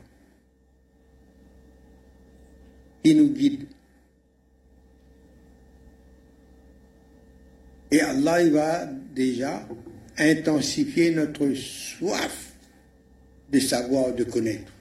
qui 3.03 3.15
nous 3.15 3.31
guide. 3.31 3.67
Et 7.91 8.01
Allah 8.01 8.43
il 8.43 8.53
va 8.53 8.87
déjà 8.87 9.67
intensifier 10.17 11.11
notre 11.11 11.53
soif 11.55 12.53
de 13.51 13.59
savoir, 13.59 14.15
de 14.15 14.25
connaître. 14.25 14.73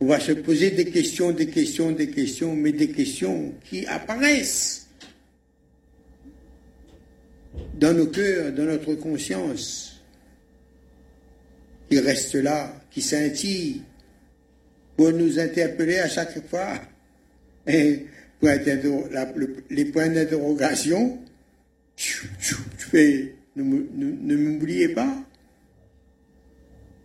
On 0.00 0.06
va 0.06 0.18
se 0.18 0.32
poser 0.32 0.70
des 0.70 0.86
questions, 0.86 1.32
des 1.32 1.48
questions, 1.48 1.92
des 1.92 2.10
questions, 2.10 2.56
mais 2.56 2.72
des 2.72 2.88
questions 2.90 3.54
qui 3.64 3.86
apparaissent 3.86 4.88
dans 7.74 7.94
nos 7.94 8.06
cœurs, 8.06 8.52
dans 8.52 8.64
notre 8.64 8.94
conscience, 8.94 9.89
qui 11.90 11.98
restent 11.98 12.36
là, 12.36 12.72
qui 12.90 13.02
scintillent, 13.02 13.82
pour 14.96 15.12
nous 15.12 15.38
interpeller 15.38 15.98
à 15.98 16.08
chaque 16.08 16.46
fois. 16.46 16.80
Et 17.66 18.06
les 18.42 19.84
points 19.86 20.08
d'interrogation, 20.08 21.18
ne 23.56 24.36
m'oubliez 24.36 24.88
pas. 24.90 25.24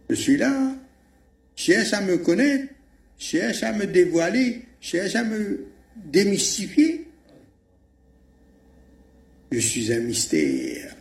Je 0.10 0.16
suis 0.16 0.38
là. 0.38 0.76
Cherche 1.56 1.94
à 1.94 2.02
me 2.02 2.18
connaître, 2.18 2.68
cherche 3.18 3.64
à 3.64 3.72
me 3.72 3.86
dévoiler, 3.86 4.64
cherche 4.82 5.16
à 5.16 5.24
me 5.24 5.66
démystifier. 5.96 7.08
Je 9.52 9.60
suis 9.60 9.94
un 9.94 10.02
mystère. 10.02 10.95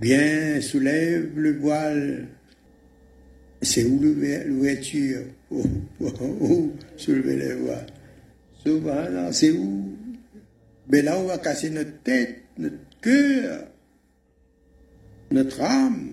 Bien 0.00 0.60
soulève 0.60 1.36
le 1.36 1.58
voile. 1.58 2.28
C'est 3.60 3.84
où 3.84 4.00
l'ouverture? 4.00 5.24
Où, 5.50 5.62
voix 5.96 7.80
Souvent, 8.64 9.32
c'est 9.32 9.50
où? 9.50 9.96
Mais 10.90 11.02
là, 11.02 11.18
on 11.18 11.24
va 11.24 11.38
casser 11.38 11.70
notre 11.70 12.02
tête, 12.02 12.42
notre 12.58 12.76
cœur, 13.00 13.66
notre 15.30 15.60
âme. 15.62 16.12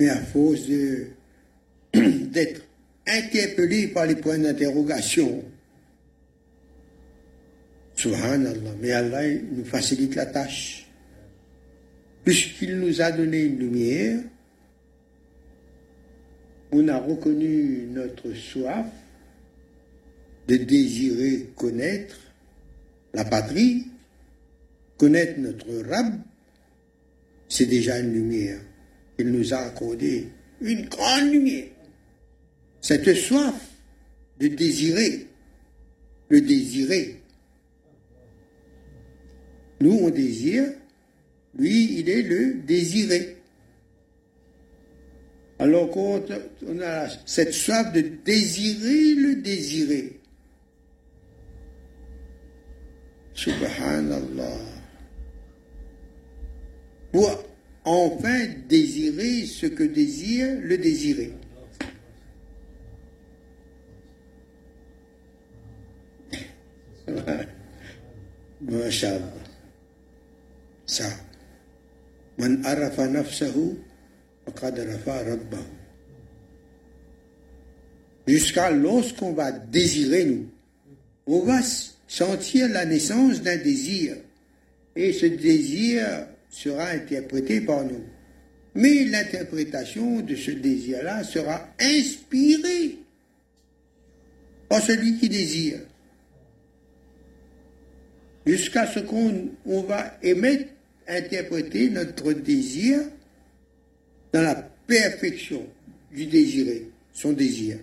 Mais 0.00 0.08
à 0.08 0.16
force 0.16 0.66
d'être 1.94 2.62
interpellé 3.06 3.88
par 3.88 4.06
les 4.06 4.16
points 4.16 4.38
d'interrogation, 4.38 5.44
Subhanallah, 7.96 8.74
mais 8.80 8.92
Allah 8.92 9.22
nous 9.50 9.64
facilite 9.64 10.14
la 10.14 10.26
tâche 10.26 10.86
puisqu'il 12.26 12.80
nous 12.80 13.00
a 13.00 13.12
donné 13.12 13.44
une 13.44 13.58
lumière, 13.60 14.18
on 16.72 16.88
a 16.88 16.98
reconnu 16.98 17.86
notre 17.88 18.34
soif 18.34 18.86
de 20.48 20.56
désirer 20.56 21.50
connaître 21.54 22.18
la 23.14 23.24
patrie, 23.24 23.86
connaître 24.98 25.38
notre 25.38 25.72
Rab, 25.88 26.18
c'est 27.48 27.66
déjà 27.66 28.00
une 28.00 28.12
lumière. 28.12 28.58
Il 29.20 29.30
nous 29.30 29.54
a 29.54 29.58
accordé 29.58 30.26
une 30.60 30.86
grande 30.86 31.30
lumière. 31.30 31.68
Cette 32.80 33.14
soif 33.14 33.54
de 34.40 34.48
désirer, 34.48 35.28
le 36.28 36.40
désirer. 36.40 37.15
Nous, 39.80 39.92
on 39.92 40.10
désire 40.10 40.66
lui, 41.58 42.00
il 42.00 42.08
est 42.08 42.22
le 42.22 42.54
désiré. 42.54 43.36
Alors 45.58 45.90
quand 45.90 46.22
on 46.66 46.80
a 46.82 47.08
cette 47.24 47.54
soif 47.54 47.92
de 47.92 48.02
désirer 48.24 49.14
le 49.14 49.36
désiré, 49.36 50.20
subhanallah, 53.32 54.58
pour 57.10 57.42
enfin 57.84 58.46
désirer 58.68 59.46
ce 59.46 59.66
que 59.66 59.84
désire 59.84 60.58
le 60.60 60.76
désiré. 60.76 61.32
Ça. 70.86 71.10
Jusqu'à 78.26 78.70
lorsqu'on 78.70 79.32
va 79.32 79.52
désirer 79.52 80.24
nous, 80.24 80.48
on 81.26 81.40
va 81.40 81.60
sentir 82.06 82.68
la 82.68 82.84
naissance 82.84 83.42
d'un 83.42 83.56
désir. 83.56 84.16
Et 84.94 85.12
ce 85.12 85.26
désir 85.26 86.26
sera 86.50 86.88
interprété 86.88 87.60
par 87.60 87.84
nous. 87.84 88.04
Mais 88.74 89.04
l'interprétation 89.04 90.20
de 90.20 90.34
ce 90.36 90.50
désir-là 90.50 91.24
sera 91.24 91.68
inspirée 91.80 92.98
par 94.68 94.82
celui 94.82 95.18
qui 95.18 95.28
désire. 95.28 95.80
Jusqu'à 98.46 98.86
ce 98.86 99.00
qu'on 99.00 99.82
va 99.82 100.18
émettre 100.22 100.75
interpréter 101.08 101.90
notre 101.90 102.32
désir 102.32 103.00
dans 104.32 104.42
la 104.42 104.54
perfection 104.86 105.66
du 106.12 106.26
désiré, 106.26 106.88
son 107.12 107.32
désir. 107.32 107.78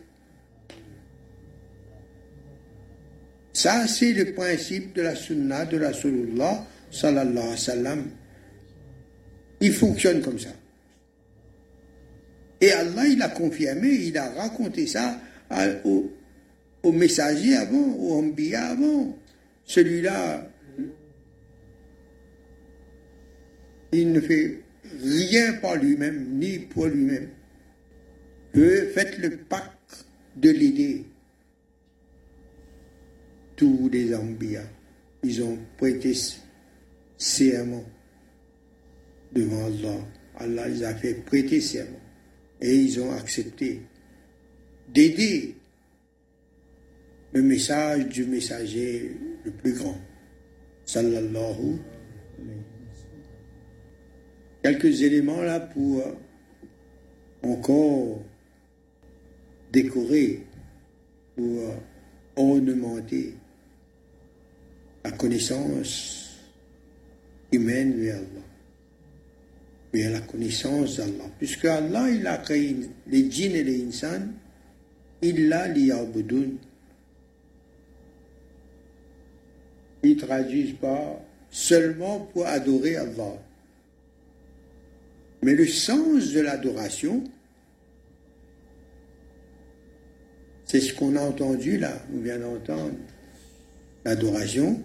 Ça, 3.53 3.87
c'est 3.87 4.13
le 4.13 4.33
principe 4.33 4.93
de 4.95 5.01
la 5.03 5.15
sunna 5.15 5.65
de 5.65 5.77
la 5.77 5.93
sallallahu 5.93 6.63
alayhi 7.03 7.49
wa 7.49 7.57
sallam. 7.57 8.05
Il 9.61 9.73
fonctionne 9.73 10.21
comme 10.21 10.39
ça. 10.39 10.49
Et 12.59 12.71
Allah, 12.71 13.07
il 13.07 13.21
a 13.21 13.29
confirmé, 13.29 13.89
il 13.89 14.17
a 14.17 14.29
raconté 14.31 14.87
ça 14.87 15.19
aux 15.83 16.91
messagers 16.91 17.55
avant, 17.55 17.95
aux 17.97 18.19
ambiya 18.19 18.67
avant. 18.67 19.17
Celui-là, 19.65 20.47
il 23.93 24.11
ne 24.11 24.19
fait 24.19 24.59
rien 25.01 25.53
par 25.53 25.75
lui-même, 25.75 26.37
ni 26.39 26.59
pour 26.59 26.87
lui-même. 26.87 27.29
Faites 28.53 29.17
le 29.19 29.37
pacte 29.37 30.05
de 30.35 30.49
l'idée. 30.49 31.05
Tous 33.55 33.89
les 33.91 34.13
Ambias, 34.15 34.67
ils 35.23 35.43
ont 35.43 35.57
prêté 35.77 36.13
serment 37.17 37.85
devant 39.31 39.65
Allah. 39.65 39.99
Allah 40.37 40.67
les 40.67 40.83
a 40.83 40.95
fait 40.95 41.13
prêter 41.13 41.61
serment. 41.61 41.99
Et 42.61 42.75
ils 42.75 42.99
ont 42.99 43.11
accepté 43.11 43.81
d'aider 44.89 45.55
le 47.33 47.41
message 47.41 48.07
du 48.07 48.25
messager 48.25 49.15
le 49.43 49.51
plus 49.51 49.73
grand. 49.73 49.99
Sallallahu 50.85 51.79
quelques 54.63 55.01
éléments 55.01 55.41
là 55.41 55.59
pour 55.59 56.03
encore 57.43 58.21
décorer, 59.71 60.43
pour 61.35 61.75
ornementer 62.35 63.33
la 65.03 65.11
connaissance 65.11 66.39
humaine 67.51 67.99
vers 67.99 68.17
Allah, 68.17 68.45
vers 69.93 70.11
la 70.11 70.21
connaissance 70.21 70.97
d'Allah. 70.97 71.29
Puisque 71.37 71.65
Allah, 71.65 72.09
il 72.09 72.25
a 72.25 72.37
créé 72.37 72.75
les 73.07 73.29
djinns 73.29 73.55
et 73.55 73.63
les 73.63 73.83
insans, 73.83 74.29
il 75.21 75.49
l'a 75.49 75.67
liyabudun. 75.67 76.51
Ils 80.03 80.17
traduisent 80.17 80.75
pas 80.79 81.21
seulement 81.49 82.19
pour 82.19 82.45
adorer 82.45 82.95
Allah. 82.95 83.37
Mais 85.43 85.55
le 85.55 85.67
sens 85.67 86.31
de 86.31 86.39
l'adoration, 86.39 87.23
c'est 90.63 90.79
ce 90.79 90.93
qu'on 90.93 91.17
a 91.17 91.21
entendu 91.21 91.77
là, 91.77 92.01
on 92.13 92.21
vient 92.21 92.39
d'entendre. 92.39 92.95
L'adoration. 94.05 94.83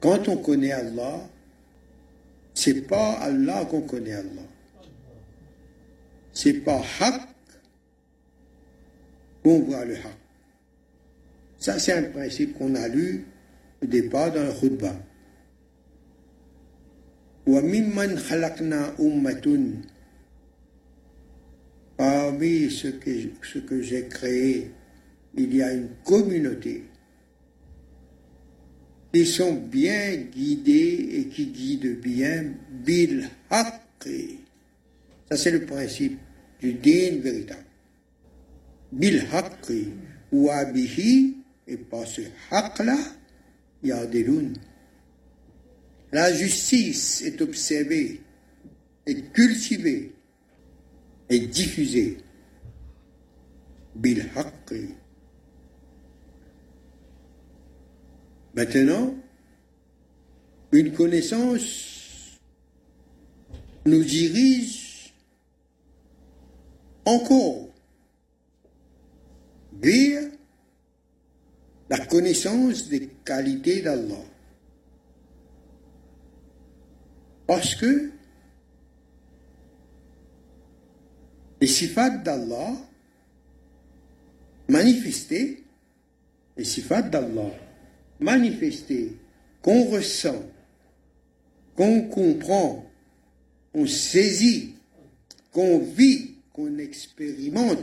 Quand 0.00 0.28
on 0.28 0.36
connaît 0.36 0.72
Allah, 0.72 1.28
c'est 2.54 2.82
pas 2.82 3.12
Allah 3.14 3.64
qu'on 3.66 3.82
connaît 3.82 4.14
Allah. 4.14 4.42
C'est 6.32 6.54
pas 6.54 6.82
Haq 7.00 7.20
qu'on 9.42 9.60
voit 9.60 9.84
le 9.84 9.94
Haq. 9.94 10.16
Ça, 11.58 11.78
c'est 11.78 11.92
un 11.92 12.02
principe 12.04 12.58
qu'on 12.58 12.74
a 12.74 12.88
lu 12.88 13.26
au 13.82 13.86
départ 13.86 14.32
dans 14.32 14.44
le 14.44 14.52
khutbah. 14.52 14.96
وَمِمَّنْ 17.47 18.17
خَلَقْنَا 18.19 18.95
أُمَّةٌ 18.99 19.45
Parmi 21.97 22.71
ce 22.71 22.87
que, 22.87 23.11
ce 23.43 23.59
que 23.59 23.81
j'ai 23.81 24.07
créé, 24.07 24.71
il 25.35 25.55
y 25.55 25.61
a 25.61 25.71
une 25.71 25.89
communauté 26.03 26.85
qui 29.13 29.25
sont 29.25 29.53
bien 29.53 30.15
guidés 30.15 31.09
et 31.13 31.25
qui 31.27 31.47
guident 31.47 31.99
bien 32.01 32.53
bil 32.71 33.29
haqqi. 33.49 34.39
Ça, 35.29 35.37
c'est 35.37 35.51
le 35.51 35.65
principe 35.65 36.17
du 36.59 36.73
din 36.73 37.19
véritable. 37.21 37.65
Bil 38.91 39.23
haqqi 39.31 39.89
ou 40.31 40.49
abihi, 40.49 41.37
et 41.67 41.77
par 41.77 42.07
ce 42.07 42.21
haqq-là, 42.49 42.97
yadelun. 43.83 44.53
la 46.16 46.32
justice 46.32 47.20
est 47.20 47.42
observée 47.42 48.22
et 49.06 49.22
cultivée 49.34 50.14
et 51.28 51.40
diffusée. 51.40 52.16
Bil. 53.94 54.24
Maintenant, 58.54 59.14
une 60.72 60.94
connaissance 60.94 62.38
nous 63.84 64.02
dirige 64.02 65.12
encore 67.04 67.68
vers 69.74 70.30
la 71.90 72.06
connaissance 72.06 72.88
des 72.88 73.06
qualités 73.22 73.82
d'Allah. 73.82 74.24
Parce 77.46 77.74
que 77.74 78.10
les 81.60 81.66
sifat 81.66 82.10
d'Allah 82.10 82.72
manifestés, 84.68 85.64
les 86.56 86.64
sifat 86.64 87.02
d'Allah 87.02 87.52
manifesté, 88.18 89.16
qu'on 89.62 89.84
ressent, 89.84 90.42
qu'on 91.74 92.02
comprend, 92.02 92.90
qu'on 93.72 93.86
saisit, 93.86 94.74
qu'on 95.52 95.78
vit, 95.78 96.34
qu'on 96.52 96.78
expérimente. 96.78 97.78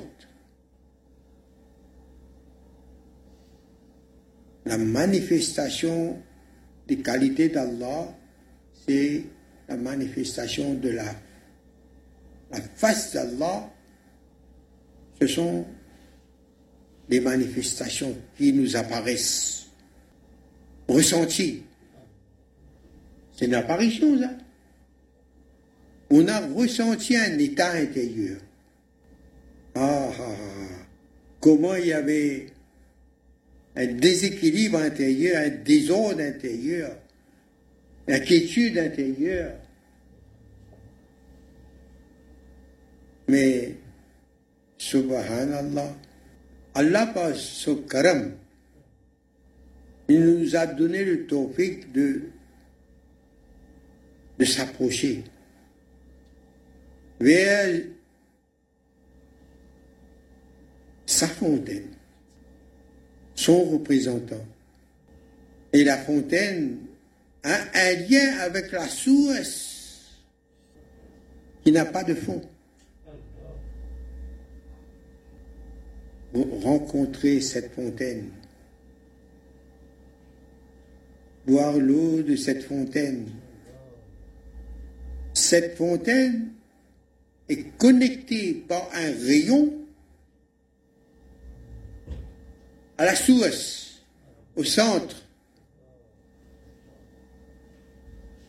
La 4.66 4.78
manifestation 4.78 6.22
des 6.88 6.98
qualités 6.98 7.50
d'Allah, 7.50 8.16
c'est 8.88 9.24
la 9.68 9.78
manifestation 9.78 10.74
de 10.76 10.90
la, 10.90 11.16
face 12.76 13.14
d'Allah. 13.14 13.70
Ce 15.20 15.28
sont 15.28 15.66
des 17.10 17.20
manifestations 17.20 18.16
qui 18.38 18.54
nous 18.54 18.76
apparaissent 18.76 19.68
ressenti. 20.88 21.64
C'est 23.36 23.46
une 23.46 23.56
apparition. 23.56 24.20
On 26.10 26.28
a 26.28 26.40
ressenti 26.48 27.16
un 27.16 27.38
état 27.40 27.72
intérieur. 27.72 28.40
Ah, 29.76 30.12
ah, 30.12 30.14
ah, 30.20 30.86
comment 31.40 31.74
il 31.76 31.88
y 31.88 31.94
avait 31.94 32.48
un 33.76 33.88
déséquilibre 33.88 34.78
intérieur, 34.78 35.42
un 35.42 35.50
désordre 35.50 36.22
intérieur, 36.22 36.96
une 38.08 38.14
inquiétude 38.14 38.78
intérieure. 38.78 39.56
Mais, 43.28 43.76
subhanallah, 44.78 45.96
Allah 46.76 47.08
par 47.08 47.36
son 47.36 47.76
karam, 47.78 48.34
il 50.10 50.20
nous 50.20 50.56
a 50.56 50.66
donné 50.66 51.06
le 51.06 51.26
tawfiq 51.26 51.92
de, 51.92 52.24
de 54.38 54.46
s'approcher 54.46 55.24
vers 57.20 57.82
sa 61.06 61.28
fontaine, 61.28 61.92
son 63.36 63.64
représentant. 63.64 64.46
Et 65.72 65.84
la 65.84 65.98
fontaine 65.98 66.80
un 67.44 67.94
lien 68.10 68.38
avec 68.42 68.72
la 68.72 68.88
source 68.88 70.24
qui 71.64 71.72
n'a 71.72 71.86
pas 71.86 72.04
de 72.04 72.16
fond. 72.16 72.42
rencontrer 76.64 77.42
cette 77.42 77.76
fontaine 77.76 78.32
boire 81.46 81.78
l'eau 81.78 82.22
de 82.22 82.36
cette 82.36 82.64
fontaine. 82.64 83.30
Cette 85.34 85.78
fontaine 85.78 86.54
est 87.50 87.78
connectée 87.78 88.54
par 88.68 88.88
un 88.94 89.12
rayon 89.26 89.74
à 92.98 93.06
la 93.06 93.16
source, 93.16 94.04
au 94.56 94.64
centre. 94.64 95.23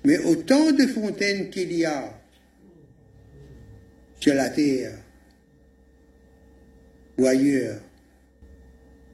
Mais 0.04 0.18
autant 0.18 0.72
de 0.72 0.86
fontaines 0.86 1.50
qu'il 1.50 1.72
y 1.72 1.84
a 1.84 2.12
sur 4.20 4.34
la 4.34 4.50
terre 4.50 4.98
ou 7.16 7.26
ailleurs, 7.26 7.80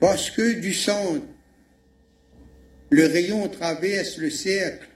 parce 0.01 0.31
que 0.31 0.61
du 0.61 0.73
centre 0.73 1.27
le 2.91 3.07
rayon 3.07 3.49
traverse 3.49 4.19
le 4.19 4.31
cercle. 4.31 4.89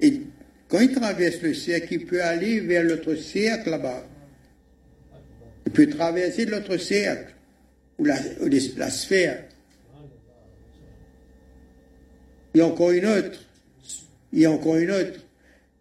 Et 0.00 0.20
quand 0.68 0.80
il 0.80 0.92
traverse 0.92 1.40
le 1.40 1.54
cercle, 1.54 1.94
il 1.94 2.06
peut 2.06 2.22
aller 2.22 2.60
vers 2.60 2.84
l'autre 2.84 3.14
cercle 3.14 3.70
là-bas. 3.70 4.06
Il 5.64 5.72
peut 5.72 5.88
traverser 5.88 6.44
l'autre 6.44 6.76
cercle, 6.76 7.34
ou 7.98 8.04
la, 8.04 8.16
la 8.76 8.90
sphère. 8.90 9.44
Il 12.54 12.58
y 12.58 12.60
a 12.60 12.66
encore 12.66 12.90
une 12.90 13.06
autre. 13.06 13.45
A 14.44 14.50
encore 14.50 14.76
une 14.76 14.90
autre. 14.90 15.20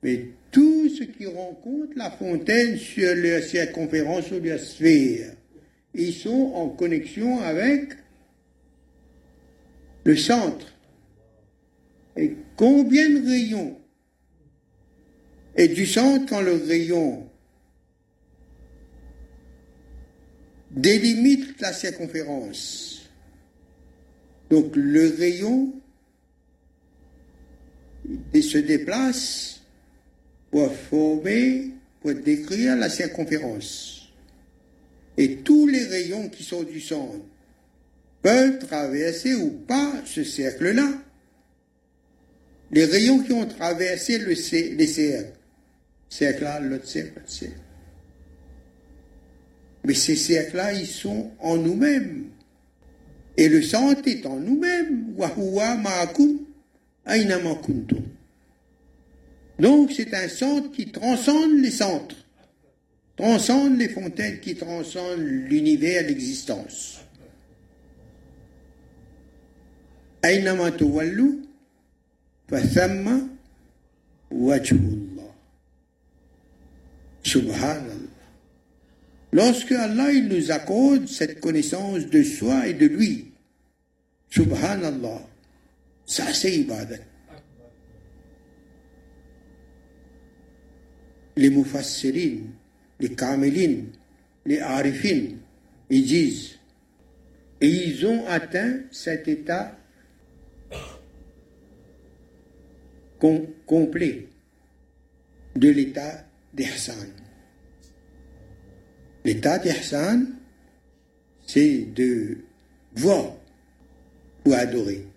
Mais 0.03 0.25
tout 0.51 0.87
ce 0.89 1.03
qui 1.03 1.25
rencontre 1.25 1.93
la 1.95 2.11
fontaine 2.11 2.77
sur 2.77 3.15
la 3.15 3.41
circonférence 3.41 4.31
ou 4.31 4.39
la 4.43 4.57
sphère, 4.57 5.33
ils 5.93 6.13
sont 6.13 6.51
en 6.53 6.69
connexion 6.69 7.41
avec 7.41 7.93
le 10.03 10.15
centre. 10.15 10.73
Et 12.15 12.35
combien 12.55 13.09
de 13.09 13.27
rayons 13.27 13.77
Et 15.57 15.67
du 15.67 15.85
centre, 15.85 16.25
quand 16.27 16.41
le 16.41 16.55
rayon 16.55 17.27
délimite 20.71 21.59
la 21.61 21.73
circonférence, 21.73 23.09
donc 24.49 24.75
le 24.75 25.15
rayon 25.17 25.73
il 28.33 28.43
se 28.43 28.57
déplace 28.57 29.61
pour 30.51 30.73
former, 30.73 31.71
pour 32.01 32.13
décrire 32.13 32.75
la 32.75 32.89
circonférence. 32.89 34.09
Et 35.17 35.37
tous 35.37 35.67
les 35.67 35.85
rayons 35.85 36.29
qui 36.29 36.43
sont 36.43 36.63
du 36.63 36.81
centre 36.81 37.25
peuvent 38.21 38.59
traverser 38.59 39.33
ou 39.35 39.51
pas 39.51 40.01
ce 40.05 40.23
cercle-là. 40.23 40.91
Les 42.71 42.85
rayons 42.85 43.19
qui 43.19 43.31
ont 43.31 43.45
traversé 43.45 44.17
le, 44.17 44.33
les 44.75 44.87
cercles, 44.87 45.33
cercle-là, 46.09 46.59
l'autre 46.59 46.87
cercle, 46.87 47.13
l'autre 47.15 47.31
cercle. 47.31 47.59
Mais 49.85 49.93
ces 49.93 50.15
cercles-là, 50.15 50.73
ils 50.73 50.87
sont 50.87 51.31
en 51.39 51.57
nous-mêmes. 51.57 52.25
Et 53.37 53.49
le 53.49 53.61
centre 53.61 54.07
est 54.07 54.25
en 54.25 54.37
nous-mêmes. 54.37 55.13
Ma'akum 55.17 56.44
donc 59.59 59.91
c'est 59.91 60.13
un 60.13 60.27
centre 60.27 60.71
qui 60.71 60.91
transcende 60.91 61.59
les 61.59 61.71
centres, 61.71 62.15
transcende 63.15 63.77
les 63.77 63.89
fontaines, 63.89 64.39
qui 64.39 64.55
transcende 64.55 65.19
l'univers, 65.19 66.03
l'existence. 66.03 66.99
Aynama 70.23 70.71
tuwallu, 70.71 71.45
Wa 72.49 72.59
wajhullah. 74.31 75.33
Subhanallah. 77.23 78.05
Lorsque 79.31 79.71
Allah 79.71 80.13
nous 80.21 80.51
accorde 80.51 81.07
cette 81.07 81.39
connaissance 81.39 82.07
de 82.07 82.23
soi 82.23 82.67
et 82.67 82.73
de 82.73 82.85
lui, 82.85 83.31
subhanallah, 84.29 85.27
ça 86.05 86.33
c'est 86.33 86.55
ibadat. 86.55 86.97
Les 91.37 91.49
mufassirin, 91.49 92.43
les 92.99 93.13
kamilin, 93.13 93.85
les 94.45 94.59
arifin, 94.59 95.35
ils 95.89 96.05
disent, 96.05 96.59
et 97.59 97.67
ils 97.67 98.05
ont 98.05 98.25
atteint 98.27 98.81
cet 98.91 99.27
état 99.27 99.77
complet 103.65 104.27
de 105.55 105.69
l'état 105.69 106.25
d'Ihsan. 106.53 107.07
L'état 109.23 109.57
d'Ihsan, 109.57 110.25
c'est 111.45 111.85
de 111.93 112.37
voir 112.95 113.35
ou 114.45 114.53
adorer. 114.53 115.07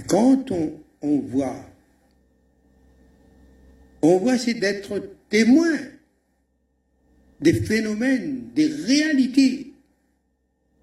Et 0.00 0.02
quand 0.06 0.50
on, 1.02 1.18
voit, 1.18 1.62
on 4.00 4.16
voit 4.16 4.38
c'est 4.38 4.54
d'être 4.54 4.98
témoin 5.28 5.76
des 7.42 7.52
phénomènes, 7.52 8.48
des 8.54 8.66
réalités. 8.66 9.74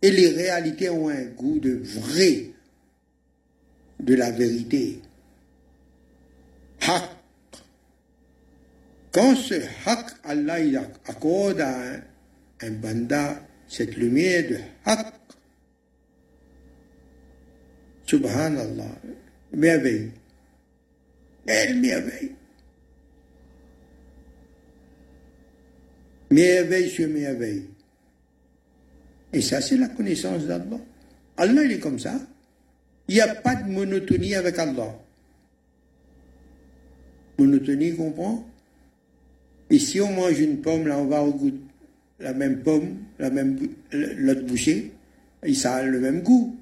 Et 0.04 0.12
les 0.12 0.30
réalités 0.30 0.92
ont 0.92 1.10
un 1.10 1.26
goût 1.26 1.58
de 1.58 1.82
vrai, 1.84 2.52
de 4.00 4.14
la 4.14 4.30
vérité. 4.30 5.02
Haq. 6.82 7.10
Quand 9.12 9.36
ce 9.36 9.56
haq, 9.88 10.12
Allah 10.24 10.60
il 10.60 10.78
accorde 10.78 11.62
à 11.62 11.94
un, 12.62 12.72
banda 12.72 13.42
cette 13.68 13.96
lumière 13.96 14.48
de 14.48 14.58
haq, 14.86 15.17
subhanallah, 18.08 18.96
merveille, 19.54 20.12
elle 21.46 21.80
merveille. 21.80 22.32
Merveille 26.30 26.90
sur 26.90 27.08
merveille. 27.08 27.66
Et 29.32 29.42
ça, 29.42 29.62
c'est 29.62 29.78
la 29.78 29.88
connaissance 29.88 30.46
d'Allah. 30.46 30.80
Allah, 31.38 31.64
il 31.64 31.72
est 31.74 31.80
comme 31.80 32.00
ça. 32.00 32.20
Il 33.08 33.16
n'y 33.16 33.22
a 33.22 33.34
pas 33.34 33.56
de 33.56 33.70
monotonie 33.70 34.36
avec 34.36 34.60
Allah. 34.60 34.94
Monotonie, 37.38 37.96
comprend 37.96 38.46
Et 39.70 39.80
si 39.80 40.02
on 40.02 40.12
mange 40.12 40.40
une 40.40 40.60
pomme, 40.60 40.88
là, 40.88 40.98
on 40.98 41.06
va 41.06 41.24
au 41.24 41.32
goût 41.32 41.52
la 42.20 42.34
même 42.34 42.64
pomme, 42.64 42.98
la 43.20 43.30
même 43.30 43.58
l'autre 43.92 44.44
bouchée, 44.44 44.92
et 45.44 45.54
ça 45.54 45.76
a 45.76 45.84
le 45.84 46.00
même 46.00 46.22
goût. 46.22 46.57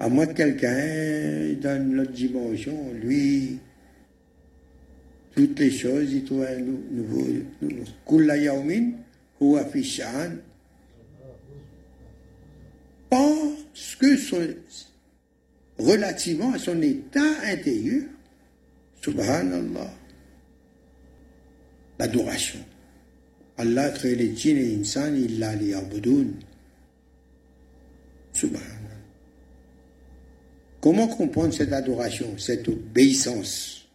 À 0.00 0.08
moins 0.08 0.26
que 0.26 0.32
quelqu'un 0.32 1.54
dans 1.60 1.92
l'autre 1.92 2.12
dimension, 2.12 2.92
lui, 2.94 3.58
toutes 5.34 5.58
les 5.58 5.70
choses, 5.70 6.12
il 6.12 6.24
trouve 6.24 6.44
un 6.44 6.58
nouveau. 6.58 7.26
Kulla 8.06 8.36
yawmin 8.36 8.92
huwa 9.40 9.64
Parce 13.10 13.96
que 13.96 14.06
relativement 15.78 16.52
à 16.52 16.58
son 16.58 16.80
état 16.82 17.40
intérieur, 17.44 18.02
Subhanallah. 19.00 19.90
L'adoration. 21.98 22.60
Allah 23.56 23.84
a 23.84 23.90
créé 23.90 24.14
les 24.14 24.36
djinns 24.36 24.58
et 24.58 24.76
insan, 24.80 25.14
il 25.14 25.38
l'a 25.38 25.54
les 25.56 25.74
aboudoun. 25.74 26.34
Subhanallah. 28.32 28.77
Comment 30.80 31.08
comprendre 31.08 31.52
cette 31.52 31.72
adoration, 31.72 32.38
cette 32.38 32.68
obéissance? 32.68 33.88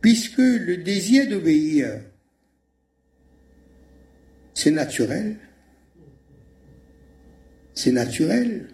Puisque 0.00 0.38
le 0.38 0.78
désir 0.78 1.28
d'obéir, 1.28 2.00
c'est 4.54 4.70
naturel. 4.70 5.36
C'est 7.74 7.92
naturel. 7.92 8.68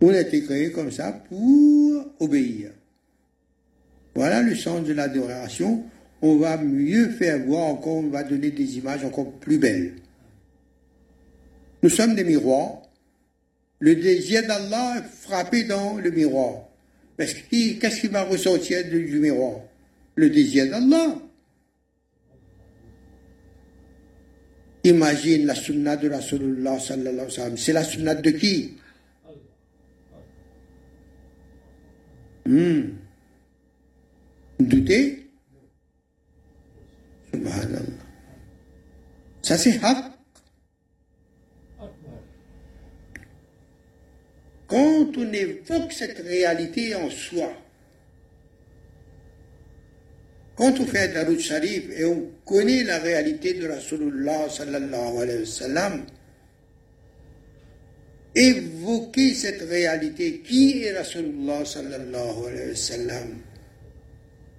On 0.00 0.08
a 0.10 0.20
été 0.20 0.42
créé 0.42 0.72
comme 0.72 0.90
ça 0.90 1.12
pour 1.12 2.06
obéir. 2.18 2.72
Voilà 4.14 4.42
le 4.42 4.54
sens 4.54 4.84
de 4.84 4.92
l'adoration. 4.92 5.84
On 6.22 6.38
va 6.38 6.56
mieux 6.56 7.10
faire 7.10 7.44
voir 7.44 7.64
encore, 7.66 7.96
on 7.96 8.08
va 8.08 8.24
donner 8.24 8.50
des 8.50 8.78
images 8.78 9.04
encore 9.04 9.30
plus 9.32 9.58
belles. 9.58 9.96
Nous 11.82 11.90
sommes 11.90 12.14
des 12.14 12.24
miroirs. 12.24 12.82
Le 13.78 13.94
désir 13.94 14.46
d'Allah 14.46 15.02
frappé 15.02 15.64
dans 15.64 15.96
le 15.96 16.10
miroir. 16.10 16.68
Qu'est-ce 17.18 18.00
qui 18.00 18.08
va 18.08 18.24
ressortir 18.24 18.88
du 18.88 19.18
miroir? 19.18 19.60
Le 20.14 20.30
désir 20.30 20.70
d'Allah. 20.70 21.18
Imagine 24.84 25.46
la 25.46 25.54
sunna 25.54 25.96
de 25.96 26.08
Rasulullah 26.08 26.78
sallallahu 26.78 27.12
alayhi 27.12 27.26
wa 27.26 27.30
sallam. 27.30 27.56
C'est 27.56 27.72
la 27.72 27.82
sunna 27.82 28.14
de 28.14 28.30
qui? 28.30 28.76
Hmm. 32.46 32.82
Doutez? 34.60 35.28
Subhanallah. 37.32 37.80
Ça 39.42 39.58
c'est 39.58 39.82
haq. 39.82 40.15
On 45.16 45.32
évoque 45.32 45.92
cette 45.92 46.18
réalité 46.18 46.94
en 46.94 47.08
soi, 47.08 47.50
quand 50.56 50.78
on 50.80 50.86
fait 50.86 51.12
Darut 51.12 51.40
Sharif 51.40 51.84
et 51.90 52.04
on 52.04 52.30
connaît 52.44 52.84
la 52.84 52.98
réalité 52.98 53.54
de 53.54 53.68
Rasulullah 53.68 54.48
sallallahu 54.48 55.18
alayhi 55.18 55.44
wa 55.60 55.90
évoquer 58.34 59.34
cette 59.34 59.62
réalité, 59.62 60.40
qui 60.40 60.82
est 60.82 60.96
Rasulullah 60.96 61.64
sallallahu 61.64 62.48
alayhi 62.48 62.70
wa 62.70 63.26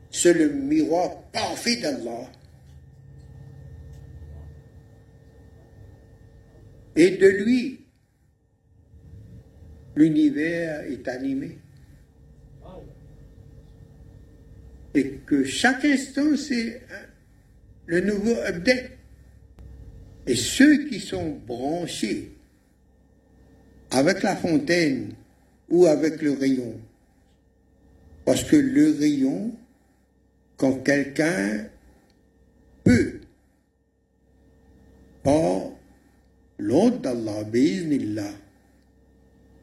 c'est 0.10 0.34
le 0.34 0.50
miroir 0.50 1.22
parfait 1.32 1.76
d'Allah. 1.76 2.32
Et 6.96 7.12
de 7.12 7.28
lui, 7.28 7.87
l'univers 9.98 10.82
est 10.82 11.08
animé. 11.08 11.58
Et 14.94 15.20
que 15.26 15.44
chaque 15.44 15.84
instant, 15.86 16.36
c'est 16.38 16.82
le 17.88 18.02
nouveau 18.02 18.36
update. 18.48 18.92
Et 20.28 20.36
ceux 20.36 20.88
qui 20.88 21.00
sont 21.00 21.40
branchés 21.46 22.32
avec 23.92 24.24
la 24.24 24.36
fontaine 24.36 25.14
ou 25.70 25.86
avec 25.86 26.22
le 26.22 26.34
rayon, 26.34 26.80
parce 28.26 28.44
que 28.44 28.56
le 28.56 28.98
rayon, 29.00 29.56
quand 30.58 30.84
quelqu'un 30.84 31.68
peut, 32.84 33.22
par 35.24 35.72
l'ordre 36.58 37.00
d'Allah, 37.00 37.44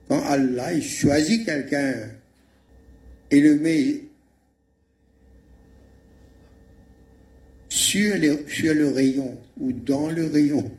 quand 0.09 0.23
Allah 0.23 0.81
choisit 0.81 1.45
quelqu'un 1.45 1.95
et 3.31 3.41
le 3.41 3.57
met 3.57 4.01
sur, 7.69 8.17
le 8.17 8.89
rayon 8.89 9.37
ou 9.59 9.73
dans 9.73 10.09
le 10.09 10.27
rayon, 10.27 10.71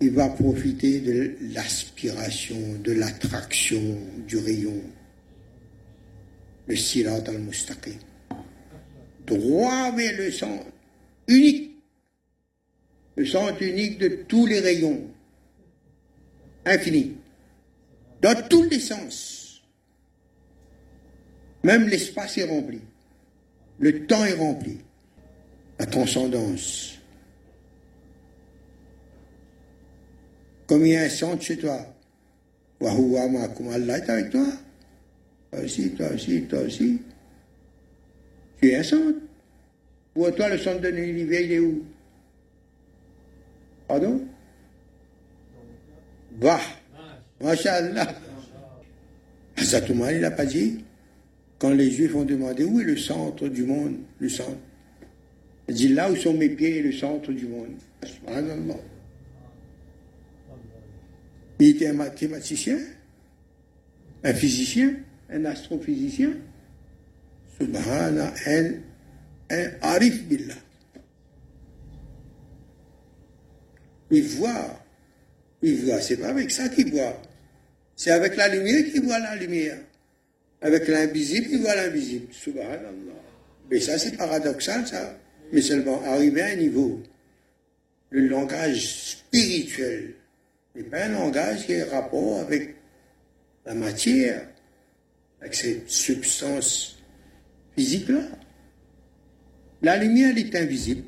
il 0.00 0.10
va 0.12 0.28
profiter 0.28 1.00
de 1.00 1.36
l'aspiration, 1.52 2.56
de 2.82 2.92
l'attraction 2.92 3.98
du 4.26 4.38
rayon, 4.38 4.80
le 6.66 6.76
sirat 6.76 7.22
al-mustaqim, 7.26 7.98
droit 9.26 9.92
vers 9.92 10.16
le 10.16 10.30
centre 10.30 10.66
unique, 11.26 11.76
le 13.16 13.26
centre 13.26 13.62
unique 13.62 13.98
de 13.98 14.08
tous 14.28 14.46
les 14.46 14.60
rayons, 14.60 15.08
infini, 16.68 17.16
dans 18.20 18.48
tous 18.48 18.64
les 18.64 18.80
sens. 18.80 19.62
Même 21.64 21.88
l'espace 21.88 22.38
est 22.38 22.44
rempli, 22.44 22.80
le 23.78 24.06
temps 24.06 24.24
est 24.24 24.34
rempli, 24.34 24.78
la 25.78 25.86
transcendance. 25.86 26.94
Comme 30.66 30.84
il 30.84 30.92
y 30.92 30.96
a 30.96 31.02
un 31.02 31.08
centre 31.08 31.42
chez 31.42 31.56
toi, 31.56 31.78
Allah 32.80 33.98
est 33.98 34.10
avec 34.10 34.30
toi. 34.30 34.46
Toi 35.50 35.60
aussi, 35.60 35.90
toi 35.92 36.08
aussi, 36.12 36.42
toi 36.42 36.60
aussi. 36.60 37.00
Tu 38.60 38.68
es 38.68 38.76
un 38.76 38.82
centre. 38.82 39.18
Pour 40.14 40.34
toi, 40.34 40.48
le 40.48 40.58
centre 40.58 40.80
de 40.80 40.88
l'univers, 40.88 41.40
il 41.40 41.52
est 41.52 41.58
où? 41.60 41.84
Pardon? 43.86 44.26
Bah, 46.38 46.60
Masha'Allah. 47.40 48.14
Hazatouma, 49.56 50.12
il 50.12 50.20
n'a 50.20 50.30
pas 50.30 50.46
dit. 50.46 50.84
Quand 51.58 51.70
les 51.70 51.90
Juifs 51.90 52.14
ont 52.14 52.24
demandé 52.24 52.62
où 52.62 52.78
est 52.80 52.84
le 52.84 52.96
centre 52.96 53.48
du 53.48 53.64
monde, 53.64 53.96
le 54.20 54.28
centre? 54.28 54.58
Il 55.68 55.74
dit 55.74 55.88
là 55.88 56.10
où 56.10 56.14
sont 56.16 56.34
mes 56.34 56.48
pieds, 56.48 56.80
le 56.80 56.92
centre 56.92 57.32
du 57.32 57.46
monde. 57.46 57.74
Subhanallah. 58.04 58.76
Il 61.58 61.70
était 61.70 61.88
un 61.88 61.94
mathématicien, 61.94 62.78
un 64.22 64.32
physicien, 64.32 64.94
un 65.28 65.44
astrophysicien. 65.44 66.30
Subhanallah, 67.60 68.32
un, 68.46 68.72
un 69.50 69.70
arif 69.82 70.24
billah. 70.28 70.54
Il 74.12 74.22
voit. 74.22 74.84
Il 75.62 75.84
voit. 75.84 76.00
C'est 76.00 76.16
pas 76.16 76.28
avec 76.28 76.50
ça 76.50 76.68
qu'il 76.68 76.90
voit. 76.92 77.20
C'est 77.96 78.10
avec 78.10 78.36
la 78.36 78.48
lumière 78.48 78.84
qu'il 78.90 79.02
voit 79.02 79.18
la 79.18 79.36
lumière. 79.36 79.78
Avec 80.60 80.88
l'invisible, 80.88 81.48
il 81.50 81.58
voit 81.60 81.74
l'invisible. 81.74 82.32
Subhanallah. 82.32 83.22
Mais 83.70 83.80
ça, 83.80 83.98
c'est 83.98 84.16
paradoxal, 84.16 84.86
ça. 84.86 85.18
Mais 85.52 85.60
seulement 85.60 86.02
arriver 86.04 86.42
à 86.42 86.46
un 86.46 86.56
niveau. 86.56 87.02
Le 88.10 88.26
langage 88.26 89.10
spirituel 89.10 90.14
n'est 90.74 90.82
pas 90.84 91.04
un 91.04 91.10
langage 91.10 91.66
qui 91.66 91.72
est 91.72 91.82
rapport 91.84 92.40
avec 92.40 92.74
la 93.66 93.74
matière, 93.74 94.48
avec 95.40 95.54
cette 95.54 95.90
substance 95.90 96.98
physique-là. 97.76 98.22
La 99.82 99.96
lumière 99.96 100.36
est 100.36 100.54
invisible. 100.56 101.04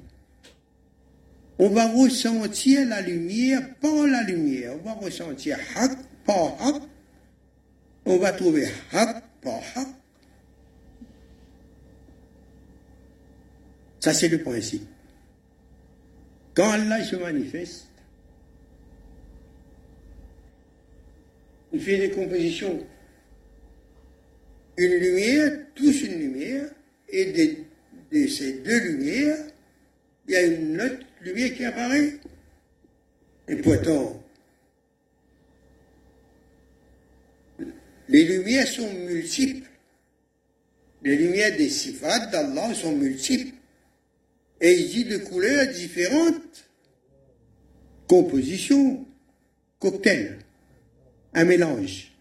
On 1.62 1.68
va 1.68 1.88
ressentir 1.88 2.88
la 2.88 3.02
lumière 3.02 3.60
par 3.82 4.06
la 4.06 4.22
lumière. 4.22 4.72
On 4.76 4.82
va 4.82 4.94
ressentir 4.94 5.58
haq 5.76 5.90
par 6.24 6.56
haq. 6.58 6.82
On 8.06 8.16
va 8.16 8.32
trouver 8.32 8.66
haq 8.90 9.22
par 9.42 9.60
haq. 9.76 9.88
Ça, 14.00 14.14
c'est 14.14 14.28
le 14.28 14.42
principe. 14.42 14.88
Quand 16.54 16.70
Allah 16.70 17.04
se 17.04 17.16
manifeste, 17.16 17.88
il 21.74 21.80
fait 21.82 21.98
des 21.98 22.10
compositions. 22.10 22.86
Une 24.78 24.94
lumière 24.94 25.66
touche 25.74 26.04
une 26.04 26.20
lumière, 26.20 26.70
et 27.10 27.66
de, 28.10 28.26
ces 28.28 28.60
deux 28.60 28.78
lumières, 28.78 29.36
il 30.26 30.32
y 30.32 30.36
a 30.36 30.46
une 30.46 30.80
autre 30.80 31.09
lumière 31.20 31.54
qui 31.54 31.64
apparaît. 31.64 32.14
Et 33.48 33.56
pourtant, 33.56 34.22
les 38.08 38.24
lumières 38.24 38.68
sont 38.68 38.92
multiples. 38.92 39.68
Les 41.02 41.16
lumières 41.16 41.56
des 41.56 41.68
sifat 41.68 42.26
d'Allah 42.26 42.74
sont 42.74 42.96
multiples. 42.96 43.54
Et 44.60 44.74
il 44.74 44.88
dit 44.88 45.04
de 45.04 45.18
couleurs 45.18 45.72
différentes. 45.72 46.68
Composition, 48.06 49.06
cocktail 49.78 50.38
un 51.34 51.44
mélange. 51.44 52.12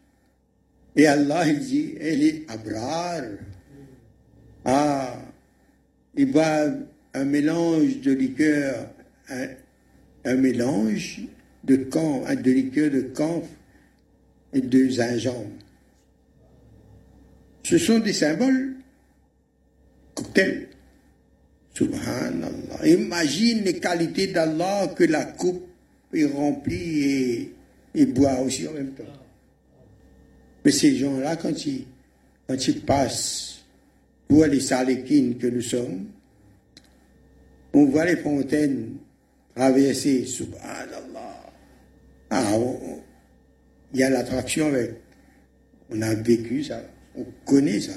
Et 0.95 1.07
Allah, 1.07 1.47
il 1.47 1.59
dit, 1.59 1.95
elle 1.99 2.23
est 2.23 2.49
abrar. 2.49 3.21
Ah, 4.65 5.21
il 6.15 6.31
boit 6.31 6.67
un 7.13 7.25
mélange 7.25 8.01
de 8.01 8.11
liqueur, 8.11 8.89
un, 9.29 10.35
mélange 10.35 11.21
de 11.63 11.75
camp, 11.75 12.23
de 12.33 12.51
liqueur 12.51 12.91
de 12.91 13.01
camphre 13.01 13.49
et 14.53 14.61
de 14.61 14.87
gingembre. 14.87 15.49
Ce 17.63 17.77
sont 17.77 17.99
des 17.99 18.13
symboles 18.13 18.75
cocktails. 20.15 20.67
Subhanallah. 21.73 22.85
Imagine 22.85 23.63
les 23.63 23.79
qualités 23.79 24.27
d'Allah 24.27 24.93
que 24.95 25.03
la 25.03 25.23
coupe 25.23 25.67
est 26.13 26.25
remplie 26.25 27.51
et 27.93 28.05
boivent 28.05 28.41
aussi 28.41 28.67
en 28.67 28.73
même 28.73 28.91
temps. 28.91 29.03
Mais 30.65 30.71
ces 30.71 30.95
gens-là, 30.97 31.35
quand 31.35 31.65
ils, 31.65 31.85
quand 32.47 32.67
ils 32.67 32.81
passent 32.81 33.63
pour 34.27 34.45
les 34.45 34.59
salékines 34.59 35.37
que 35.37 35.47
nous 35.47 35.61
sommes, 35.61 36.07
on 37.73 37.85
voit 37.85 38.05
les 38.05 38.17
fontaines 38.17 38.97
traverser, 39.59 40.25
subhanallah. 40.25 41.51
Ah, 42.29 42.55
il 43.93 43.99
y 43.99 44.03
a 44.03 44.09
l'attraction 44.09 44.67
avec. 44.67 44.91
On 45.89 46.01
a 46.01 46.13
vécu 46.13 46.63
ça, 46.63 46.81
on 47.15 47.25
connaît 47.45 47.81
ça. 47.81 47.93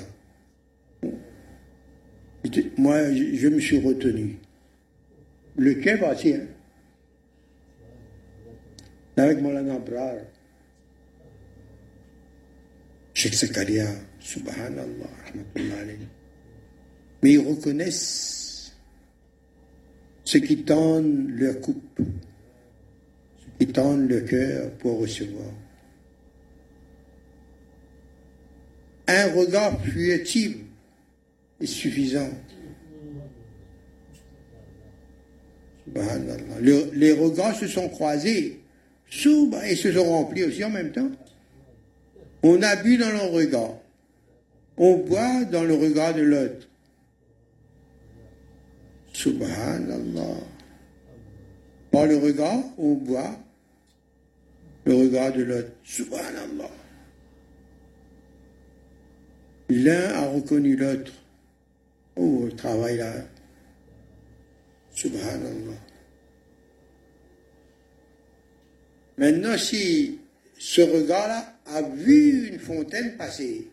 Moi, 2.77 3.13
je, 3.13 3.49
me 3.49 3.61
suis 3.61 3.79
retenu. 3.79 4.39
Le 5.57 5.75
quai 5.75 5.99
parti, 5.99 6.35
avec 9.17 9.41
Molana 9.41 9.75
Abrar, 9.75 10.15
Sheikh 13.15 13.35
Zakaria, 13.35 13.87
subhanallah, 14.19 15.11
Mais 17.23 17.33
ils 17.33 17.39
reconnaissent 17.39 18.52
ceux 20.33 20.41
qui 20.41 20.65
tendent 20.65 21.29
leur 21.29 21.61
coupe, 21.61 21.99
ceux 21.99 23.67
qui 23.67 23.67
tendent 23.71 24.09
le 24.09 24.23
cœur 24.23 24.71
pour 24.79 25.01
recevoir. 25.01 25.53
Un 29.07 29.27
regard 29.33 29.79
furtif 29.83 30.57
est 31.61 31.67
suffisant. 31.67 32.31
Les 36.63 37.13
regards 37.13 37.55
se 37.55 37.67
sont 37.67 37.91
croisés 37.91 38.61
s'ouvrent 39.11 39.63
et 39.63 39.77
se 39.77 39.93
sont 39.93 40.05
remplis 40.05 40.45
aussi 40.45 40.65
en 40.65 40.71
même 40.71 40.93
temps. 40.93 41.11
On 42.43 42.63
a 42.63 42.77
bu 42.77 42.97
dans 42.97 43.11
le 43.11 43.31
regard. 43.31 43.75
On 44.79 44.97
boit 44.97 45.45
dans 45.45 45.65
le 45.65 45.75
regard 45.75 46.15
de 46.15 46.23
l'autre. 46.23 46.69
Subhanallah. 49.13 50.37
Par 51.91 52.07
le 52.07 52.17
regard, 52.17 52.63
on 52.79 52.95
boit 52.95 53.39
le 54.85 54.95
regard 54.95 55.33
de 55.33 55.43
l'autre. 55.43 55.71
Subhanallah. 55.85 56.71
L'un 59.69 60.11
a 60.15 60.29
reconnu 60.29 60.77
l'autre. 60.77 61.13
Oh, 62.17 62.43
le 62.47 62.53
travail 62.53 62.99
là. 62.99 63.13
Subhanallah. 64.95 65.79
Maintenant, 69.19 69.57
si 69.57 70.19
ce 70.59 70.81
regard-là 70.81 71.55
a 71.67 71.83
vu 71.83 72.49
une 72.49 72.59
fontaine 72.59 73.17
passer, 73.17 73.69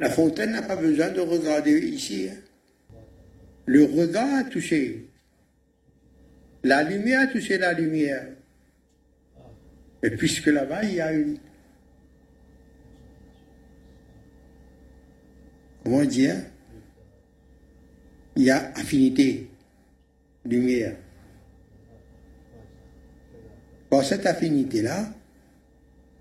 la 0.00 0.10
fontaine 0.10 0.52
n'a 0.52 0.62
pas 0.62 0.76
besoin 0.76 1.10
de 1.10 1.20
regarder 1.20 1.78
ici. 1.78 2.28
Hein. 2.30 2.36
Le 3.68 3.84
regard 3.84 4.34
a 4.34 4.44
touché. 4.44 5.10
La 6.64 6.82
lumière 6.82 7.20
a 7.20 7.26
touché 7.26 7.58
la 7.58 7.74
lumière. 7.74 8.26
Et 10.02 10.08
puisque 10.08 10.46
là-bas, 10.46 10.84
il 10.84 10.94
y 10.94 11.00
a 11.02 11.12
une 11.12 11.36
comment 15.84 16.02
dire 16.04 16.36
Il 18.36 18.44
y 18.44 18.50
a 18.50 18.72
affinité, 18.74 19.50
lumière. 20.46 20.96
Par 23.90 24.02
cette 24.02 24.24
affinité-là, 24.24 25.12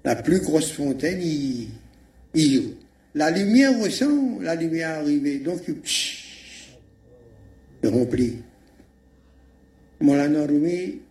la 0.03 0.15
plus 0.17 0.41
grosse 0.41 0.73
fontaine, 0.73 1.21
il, 1.21 2.73
la 3.15 3.31
lumière 3.31 3.79
ressent 3.79 4.39
la 4.41 4.55
lumière 4.55 4.99
arrivée, 4.99 5.39
donc 5.39 5.61
il 7.83 7.89
remplit. 7.89 8.43
Molana 9.99 10.45
Rumi, 10.45 11.01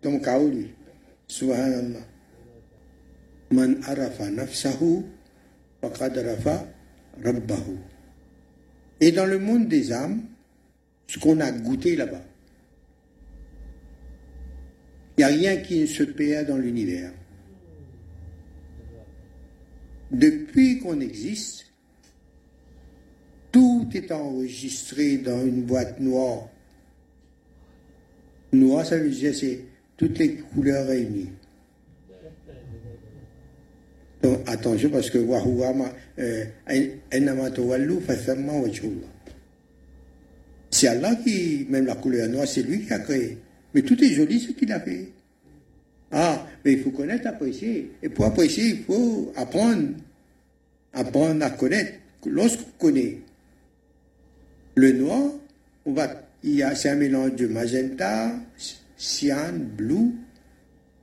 ton 0.00 0.18
kaouli, 0.18 0.70
subhanallah. 1.26 2.06
Man 3.50 3.82
arafa 3.84 4.30
nafsahu, 4.30 5.04
faqad 5.80 6.18
arafa 6.18 6.66
rabbahu. 7.22 7.78
Et 9.00 9.12
dans 9.12 9.26
le 9.26 9.38
monde 9.38 9.68
des 9.68 9.92
âmes, 9.92 10.22
ce 11.06 11.18
qu'on 11.18 11.40
a 11.40 11.50
goûté 11.50 11.96
là-bas, 11.96 12.24
il 15.18 15.20
n'y 15.20 15.24
a 15.24 15.26
rien 15.28 15.56
qui 15.58 15.86
se 15.86 16.04
perd 16.04 16.48
dans 16.48 16.56
l'univers. 16.56 17.12
Depuis 20.10 20.78
qu'on 20.78 21.00
existe, 21.00 21.71
tout 23.52 23.86
est 23.94 24.10
enregistré 24.10 25.18
dans 25.18 25.44
une 25.44 25.62
boîte 25.62 26.00
noire. 26.00 26.48
Noir, 28.52 28.84
ça 28.84 28.96
veut 28.98 29.10
dire 29.10 29.34
c'est 29.34 29.60
toutes 29.96 30.18
les 30.18 30.36
couleurs 30.36 30.86
réunies. 30.86 31.28
Donc 34.22 34.40
attention 34.46 34.88
parce 34.90 35.10
que 35.10 35.18
euh, 35.18 36.44
c'est 40.70 40.88
Allah 40.88 41.14
qui, 41.16 41.66
même 41.68 41.86
la 41.86 41.96
couleur 41.96 42.28
noire, 42.28 42.46
c'est 42.46 42.62
lui 42.62 42.86
qui 42.86 42.92
a 42.92 43.00
créé. 43.00 43.38
Mais 43.74 43.82
tout 43.82 44.02
est 44.02 44.10
joli 44.10 44.40
ce 44.40 44.52
qu'il 44.52 44.72
a 44.72 44.80
fait. 44.80 45.08
Ah, 46.10 46.46
mais 46.64 46.74
il 46.74 46.80
faut 46.80 46.90
connaître, 46.90 47.26
apprécier. 47.26 47.90
Et 48.02 48.08
pour 48.08 48.26
apprécier, 48.26 48.68
il 48.68 48.82
faut 48.84 49.32
apprendre. 49.34 49.88
Apprendre 50.92 51.44
à 51.44 51.50
connaître. 51.50 51.94
Lorsqu'on 52.26 52.70
connaît 52.78 53.18
le 54.74 54.92
noir, 54.92 55.30
il 56.42 56.54
y 56.54 56.62
a, 56.62 56.74
c'est 56.74 56.90
un 56.90 56.96
mélange 56.96 57.34
de 57.36 57.46
magenta, 57.46 58.32
cyan, 58.96 59.52
blue 59.58 60.12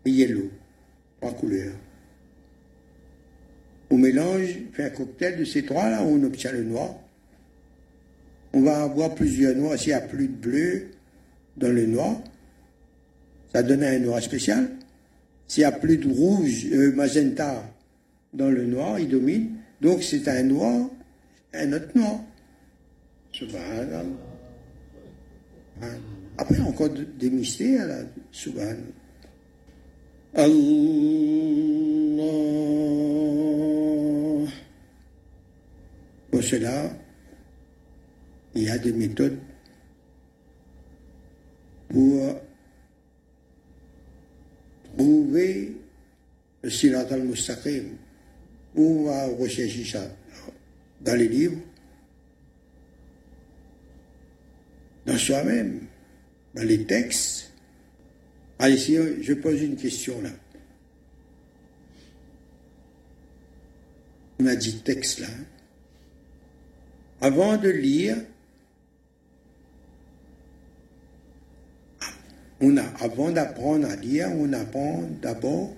et 0.06 0.12
yellow. 0.12 0.50
Trois 1.20 1.34
couleurs. 1.34 1.76
On 3.90 3.98
mélange, 3.98 4.56
fait 4.74 4.86
un 4.86 4.90
cocktail 4.90 5.38
de 5.38 5.46
ces 5.46 5.66
trois-là, 5.66 6.04
on 6.04 6.24
obtient 6.24 6.52
le 6.52 6.64
noir. 6.64 6.96
On 8.54 8.62
va 8.62 8.84
avoir 8.84 9.16
plusieurs 9.16 9.56
noirs. 9.56 9.78
S'il 9.78 9.90
n'y 9.90 9.94
a 9.94 10.02
plus 10.02 10.28
de 10.28 10.34
bleu 10.34 10.88
dans 11.58 11.72
le 11.72 11.86
noir, 11.86 12.22
ça 13.52 13.64
donne 13.64 13.84
un 13.84 14.00
noir 14.00 14.22
spécial. 14.22 14.70
S'il 15.48 15.62
n'y 15.62 15.66
a 15.66 15.72
plus 15.72 15.98
de 15.98 16.08
rouge, 16.08 16.68
euh, 16.72 16.94
magenta 16.94 17.64
dans 18.34 18.50
le 18.50 18.66
noir, 18.66 19.00
il 19.00 19.10
domine. 19.10 19.56
Donc 19.82 20.04
c'est 20.04 20.28
un 20.28 20.44
noir, 20.44 20.90
un 21.54 21.74
autre 21.74 21.90
noir. 21.96 22.22
Après, 26.38 26.60
encore 26.62 26.90
des 26.90 27.30
mystères, 27.30 27.88
là. 27.88 28.00
Subhanallah. 28.32 28.78
Allah. 30.34 30.60
Pour 36.32 36.44
cela, 36.44 36.92
il 38.56 38.64
y 38.64 38.70
a 38.70 38.78
des 38.78 38.94
méthodes 38.94 39.40
pour 41.90 42.36
trouver 44.96 45.76
le 46.62 46.70
silat 46.70 47.08
al-mustaqim. 47.12 47.98
Rechercher 48.76 49.84
ça 49.84 50.04
dans 51.02 51.16
les 51.16 51.28
livres, 51.28 51.58
dans 55.10 55.18
soi-même, 55.18 55.88
dans 56.54 56.64
les 56.64 56.86
textes. 56.86 57.52
Allez, 58.60 58.78
si 58.78 58.96
je 58.96 59.34
pose 59.34 59.62
une 59.62 59.76
question 59.76 60.22
là. 60.22 60.30
On 64.40 64.46
a 64.46 64.56
dit 64.56 64.82
texte 64.82 65.20
là. 65.20 65.28
Avant 67.22 67.58
de 67.58 67.70
lire, 67.70 68.18
on 72.62 72.78
a, 72.78 72.84
avant 73.00 73.32
d'apprendre 73.32 73.90
à 73.90 73.96
lire, 73.96 74.30
on 74.32 74.54
apprend 74.54 75.10
d'abord 75.22 75.76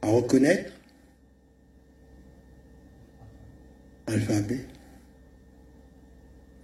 à 0.00 0.08
reconnaître 0.08 0.72
l'alphabet. 4.06 4.64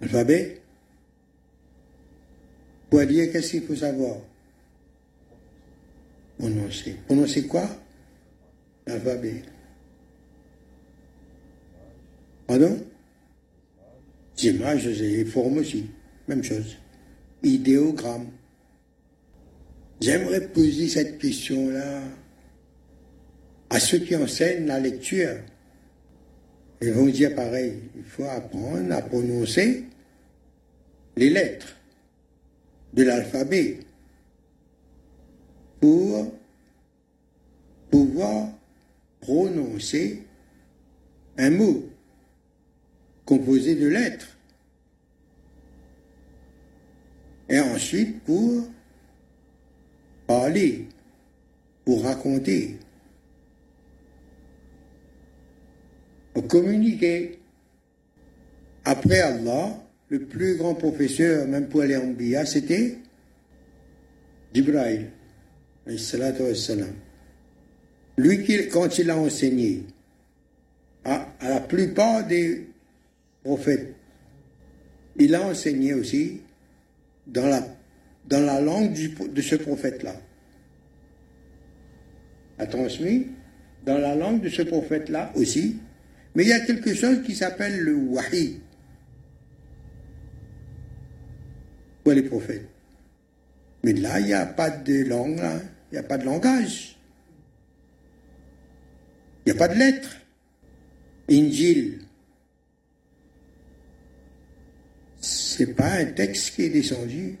L'alphabet. 0.01 0.62
Pour 2.93 3.01
lire, 3.01 3.31
qu'est-ce 3.31 3.49
qu'il 3.49 3.63
faut 3.63 3.75
savoir? 3.75 4.17
Prononcer. 6.37 6.95
Prononcer 7.07 7.47
quoi? 7.47 7.67
L'alphabet. 8.85 9.41
Pardon? 12.45 12.85
Images 14.43 15.01
et 15.01 15.25
formes 15.25 15.57
aussi. 15.57 15.87
Même 16.27 16.43
chose. 16.43 16.77
Idéogramme. 17.41 18.27
J'aimerais 19.99 20.47
poser 20.49 20.87
cette 20.87 21.17
question-là 21.17 22.03
à 23.71 23.79
ceux 23.79 24.01
qui 24.01 24.15
enseignent 24.15 24.67
la 24.67 24.79
lecture. 24.79 25.37
Ils 26.79 26.91
vont 26.91 27.07
dire 27.07 27.33
pareil, 27.33 27.73
il 27.95 28.03
faut 28.03 28.25
apprendre 28.25 28.93
à 28.93 29.01
prononcer 29.01 29.83
les 31.17 31.31
lettres 31.31 31.75
de 32.93 33.03
l'alphabet 33.03 33.79
pour 35.79 36.33
pouvoir 37.89 38.49
prononcer 39.19 40.23
un 41.37 41.49
mot 41.49 41.89
composé 43.25 43.75
de 43.75 43.87
lettres. 43.87 44.37
Et 47.49 47.59
ensuite 47.59 48.23
pour 48.23 48.67
parler, 50.27 50.87
pour 51.85 52.03
raconter, 52.03 52.77
pour 56.33 56.47
communiquer. 56.47 57.39
Après 58.85 59.19
Allah, 59.19 59.79
le 60.13 60.19
plus 60.19 60.57
grand 60.57 60.75
professeur, 60.75 61.47
même 61.47 61.67
pour 61.67 61.81
aller 61.81 61.97
en 61.97 62.05
Bia, 62.05 62.45
c'était 62.45 62.99
Jibraïl. 64.53 65.07
Lui, 68.17 68.67
quand 68.71 68.99
il 68.99 69.09
a 69.09 69.17
enseigné 69.17 69.81
à, 71.03 71.33
la 71.41 71.59
plupart 71.61 72.27
des 72.27 72.67
prophètes, 73.43 73.95
il 75.17 75.33
a 75.33 75.41
enseigné 75.47 75.95
aussi 75.95 76.41
dans 77.25 77.47
la, 77.47 77.67
dans 78.29 78.45
la 78.45 78.61
langue 78.61 78.93
de 78.93 79.41
ce 79.41 79.55
prophète-là. 79.55 80.15
A 82.59 82.67
transmis 82.67 83.29
dans 83.83 83.97
la 83.97 84.13
langue 84.13 84.41
de 84.41 84.49
ce 84.49 84.61
prophète-là 84.61 85.31
aussi. 85.33 85.77
Mais 86.35 86.43
il 86.43 86.49
y 86.49 86.53
a 86.53 86.59
quelque 86.59 86.93
chose 86.93 87.23
qui 87.23 87.33
s'appelle 87.33 87.79
le 87.79 87.95
wahi 87.95 88.59
pour 92.03 92.13
les 92.13 92.23
prophètes? 92.23 92.67
Mais 93.83 93.93
là, 93.93 94.19
il 94.19 94.27
n'y 94.27 94.33
a 94.33 94.45
pas 94.45 94.69
de 94.69 95.03
langue, 95.03 95.39
hein. 95.39 95.61
il 95.91 95.95
n'y 95.95 95.99
a 95.99 96.03
pas 96.03 96.17
de 96.17 96.25
langage. 96.25 96.97
Il 99.45 99.51
n'y 99.51 99.57
a 99.57 99.59
pas 99.59 99.73
de 99.73 99.77
lettres. 99.77 100.17
Injil. 101.29 101.99
C'est 105.19 105.75
pas 105.75 105.91
un 105.91 106.05
texte 106.05 106.55
qui 106.55 106.63
est 106.63 106.69
descendu. 106.69 107.37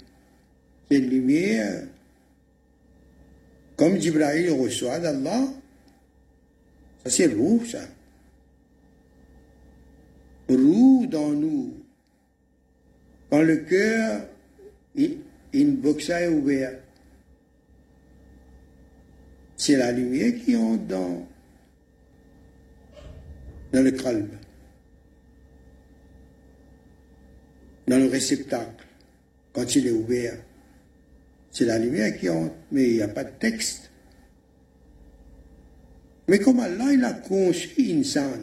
C'est 0.89 0.97
une 0.97 1.09
lumière. 1.09 1.87
Comme 3.77 3.99
Jibrahil 3.99 4.51
reçoit 4.51 4.99
d'Allah. 4.99 5.47
Ça, 7.03 7.09
c'est 7.09 7.27
roux, 7.27 7.63
ça. 7.65 7.81
Roux 10.49 11.07
dans 11.09 11.29
nous. 11.29 11.73
Quand 13.29 13.41
le 13.41 13.57
cœur 13.57 14.27
une 14.95 15.75
boxe 15.77 16.09
est 16.09 16.27
ouverte. 16.27 16.79
C'est 19.55 19.77
la 19.77 19.91
lumière 19.91 20.33
qui 20.43 20.55
entre 20.55 20.83
dans, 20.83 21.27
dans 23.71 23.81
le 23.81 23.91
calme. 23.91 24.29
dans 27.87 27.97
le 27.97 28.07
réceptacle, 28.07 28.85
quand 29.51 29.75
il 29.75 29.87
est 29.87 29.91
ouvert, 29.91 30.37
c'est 31.51 31.65
la 31.65 31.77
lumière 31.77 32.17
qui 32.17 32.29
entre, 32.29 32.55
mais 32.71 32.89
il 32.89 32.95
n'y 32.95 33.01
a 33.01 33.07
pas 33.07 33.23
de 33.23 33.31
texte. 33.31 33.91
Mais 36.27 36.39
comme 36.39 36.59
Allah, 36.59 36.93
il 36.93 37.03
a 37.03 37.13
conçu 37.13 37.69
Insan 37.79 38.39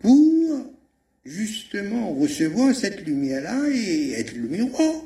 pour 0.00 0.73
justement 1.24 2.12
recevoir 2.12 2.74
cette 2.74 3.06
lumière-là 3.06 3.68
et 3.70 4.12
être 4.12 4.34
le 4.34 4.48
miroir. 4.48 5.02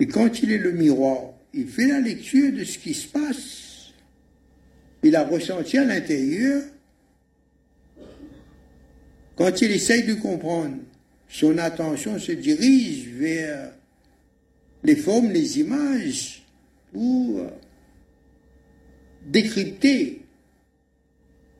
Et 0.00 0.06
quand 0.06 0.42
il 0.42 0.52
est 0.52 0.58
le 0.58 0.72
miroir, 0.72 1.32
il 1.54 1.66
fait 1.66 1.86
la 1.86 2.00
lecture 2.00 2.52
de 2.52 2.64
ce 2.64 2.78
qui 2.78 2.94
se 2.94 3.08
passe. 3.08 3.92
Il 5.02 5.16
a 5.16 5.24
ressenti 5.24 5.78
à 5.78 5.84
l'intérieur. 5.84 6.62
Quand 9.36 9.60
il 9.62 9.70
essaye 9.70 10.04
de 10.04 10.14
comprendre, 10.14 10.76
son 11.28 11.58
attention 11.58 12.18
se 12.18 12.32
dirige 12.32 13.08
vers 13.08 13.72
les 14.82 14.96
formes, 14.96 15.30
les 15.30 15.60
images, 15.60 16.42
pour 16.92 17.50
décrypter. 19.26 20.22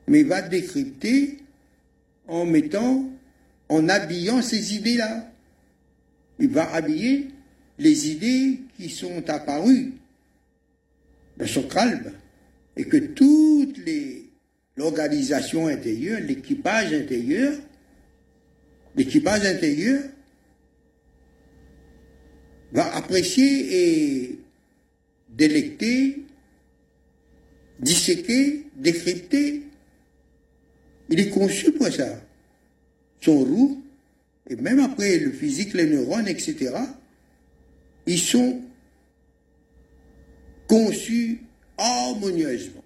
Mais 0.08 0.22
va 0.22 0.42
décrypter 0.42 1.38
en 2.26 2.44
mettant, 2.44 3.10
en 3.68 3.88
habillant 3.88 4.42
ces 4.42 4.74
idées-là. 4.74 5.30
Il 6.38 6.48
va 6.48 6.72
habiller 6.72 7.28
les 7.78 8.10
idées 8.10 8.60
qui 8.76 8.90
sont 8.90 9.28
apparues 9.28 9.92
dans 11.36 11.46
son 11.46 11.62
calme 11.62 12.12
et 12.76 12.84
que 12.84 12.96
toute 12.96 13.78
l'organisation 14.76 15.66
intérieure, 15.66 16.20
l'équipage 16.20 16.92
intérieur, 16.92 17.54
l'équipage 18.96 19.44
intérieur 19.44 20.02
va 22.72 22.94
apprécier 22.94 24.26
et 24.26 24.38
délecter, 25.28 26.24
disséquer, 27.80 28.66
décrypter. 28.76 29.62
Il 31.08 31.20
est 31.20 31.30
conçu 31.30 31.72
pour 31.72 31.88
ça. 31.88 32.20
Son 33.20 33.38
roux, 33.38 33.82
et 34.48 34.56
même 34.56 34.80
après 34.80 35.18
le 35.18 35.32
physique, 35.32 35.74
les 35.74 35.86
neurones, 35.86 36.28
etc., 36.28 36.74
ils 38.06 38.18
sont 38.18 38.62
conçus 40.66 41.40
harmonieusement. 41.76 42.84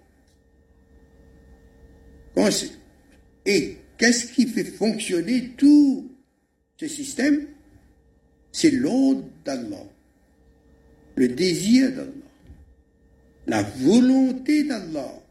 Et 3.45 3.77
qu'est-ce 3.97 4.25
qui 4.31 4.47
fait 4.47 4.63
fonctionner 4.63 5.51
tout 5.57 6.11
ce 6.77 6.87
système? 6.87 7.47
C'est 8.51 8.71
l'ordre 8.71 9.25
d'Allah, 9.45 9.85
le 11.15 11.27
désir 11.27 11.91
d'Allah, 11.91 12.11
la 13.47 13.63
volonté 13.63 14.63
d'Allah 14.63 15.21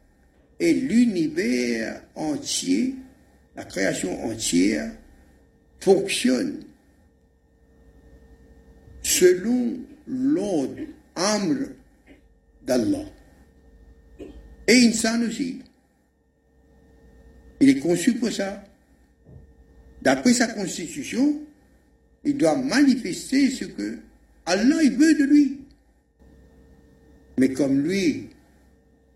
et 0.62 0.74
l'univers 0.74 2.00
entier, 2.14 2.94
la 3.56 3.64
création 3.64 4.24
entière, 4.24 4.92
fonctionne 5.80 6.60
selon 9.02 9.76
l'ordre 10.06 10.84
amr 11.16 11.70
d'Allah. 12.64 13.06
Et 14.68 14.86
Insan 14.86 15.24
aussi. 15.24 15.62
Il 17.60 17.68
est 17.68 17.80
conçu 17.80 18.14
pour 18.14 18.30
ça. 18.30 18.62
D'après 20.00 20.32
sa 20.32 20.46
constitution, 20.46 21.40
il 22.22 22.36
doit 22.36 22.56
manifester 22.56 23.50
ce 23.50 23.64
que 23.64 23.98
Allah 24.46 24.78
veut 24.96 25.14
de 25.14 25.24
lui. 25.24 25.60
Mais 27.36 27.52
comme 27.52 27.80
lui, 27.80 28.28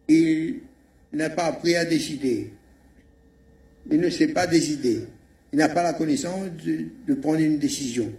il 0.08 0.65
n'a 1.16 1.30
pas 1.30 1.46
appris 1.46 1.76
à 1.76 1.84
décider, 1.84 2.52
il 3.90 4.00
ne 4.00 4.10
sait 4.10 4.28
pas 4.28 4.46
décider, 4.46 5.06
il 5.52 5.58
n'a 5.58 5.68
pas 5.68 5.82
la 5.82 5.92
connaissance 5.92 6.48
de 6.64 7.14
prendre 7.14 7.40
une 7.40 7.58
décision. 7.58 8.12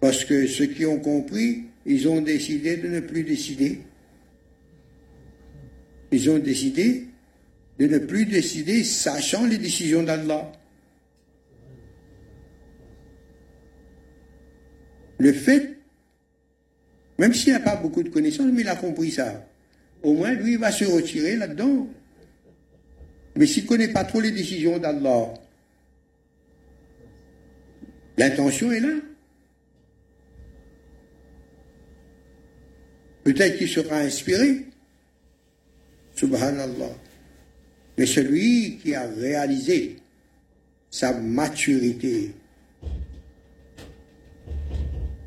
Parce 0.00 0.24
que 0.24 0.46
ceux 0.46 0.66
qui 0.66 0.86
ont 0.86 1.00
compris, 1.00 1.64
ils 1.86 2.08
ont 2.08 2.20
décidé 2.20 2.76
de 2.76 2.88
ne 2.88 3.00
plus 3.00 3.24
décider. 3.24 3.80
Ils 6.12 6.30
ont 6.30 6.38
décidé 6.38 7.06
de 7.78 7.86
ne 7.86 7.98
plus 7.98 8.26
décider 8.26 8.84
sachant 8.84 9.46
les 9.46 9.58
décisions 9.58 10.02
d'Allah. 10.02 10.52
Le 15.18 15.32
fait, 15.32 15.76
même 17.18 17.34
s'il 17.34 17.52
n'a 17.52 17.60
pas 17.60 17.76
beaucoup 17.76 18.02
de 18.02 18.08
connaissances, 18.08 18.50
mais 18.52 18.62
il 18.62 18.68
a 18.68 18.76
compris 18.76 19.10
ça. 19.10 19.48
Au 20.02 20.14
moins, 20.14 20.32
lui, 20.32 20.52
il 20.52 20.58
va 20.58 20.70
se 20.70 20.84
retirer 20.84 21.36
là-dedans. 21.36 21.88
Mais 23.36 23.46
s'il 23.46 23.64
ne 23.64 23.68
connaît 23.68 23.88
pas 23.88 24.04
trop 24.04 24.20
les 24.20 24.30
décisions 24.30 24.78
d'Allah, 24.78 25.34
l'intention 28.16 28.72
est 28.72 28.80
là. 28.80 28.94
Peut-être 33.24 33.58
qu'il 33.58 33.68
sera 33.68 33.98
inspiré. 33.98 34.66
Subhanallah. 36.14 36.96
Mais 37.96 38.06
celui 38.06 38.78
qui 38.78 38.94
a 38.94 39.06
réalisé 39.06 39.96
sa 40.90 41.12
maturité 41.12 42.34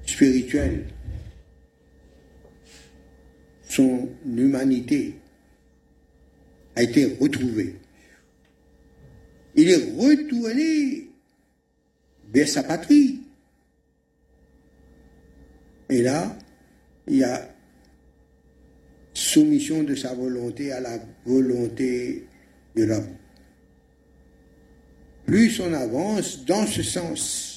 spirituelle, 0.06 0.86
son 3.72 4.10
humanité 4.26 5.16
a 6.76 6.84
été 6.84 7.18
retrouvée. 7.22 7.78
Il 9.56 9.70
est 9.70 9.94
retourné 9.98 11.08
vers 12.34 12.50
sa 12.50 12.64
patrie. 12.64 13.22
Et 15.90 16.02
là, 16.02 16.38
il 17.08 17.18
y 17.18 17.24
a 17.24 17.50
soumission 19.14 19.84
de 19.84 19.96
sa 19.96 20.14
volonté 20.16 20.74
à 20.74 20.82
la 20.82 21.00
volonté 21.26 22.28
de 22.76 22.84
l'homme. 22.84 23.16
Plus 25.26 25.62
on 25.62 25.72
avance 25.72 26.44
dans 26.44 26.68
ce 26.68 26.84
sens, 26.84 27.51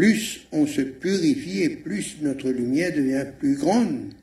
plus 0.00 0.46
on 0.50 0.66
se 0.66 0.80
purifie 0.80 1.60
et 1.60 1.76
plus 1.76 2.22
notre 2.22 2.48
lumière 2.48 2.90
devient 2.90 3.26
plus 3.38 3.54
grande 3.54 4.14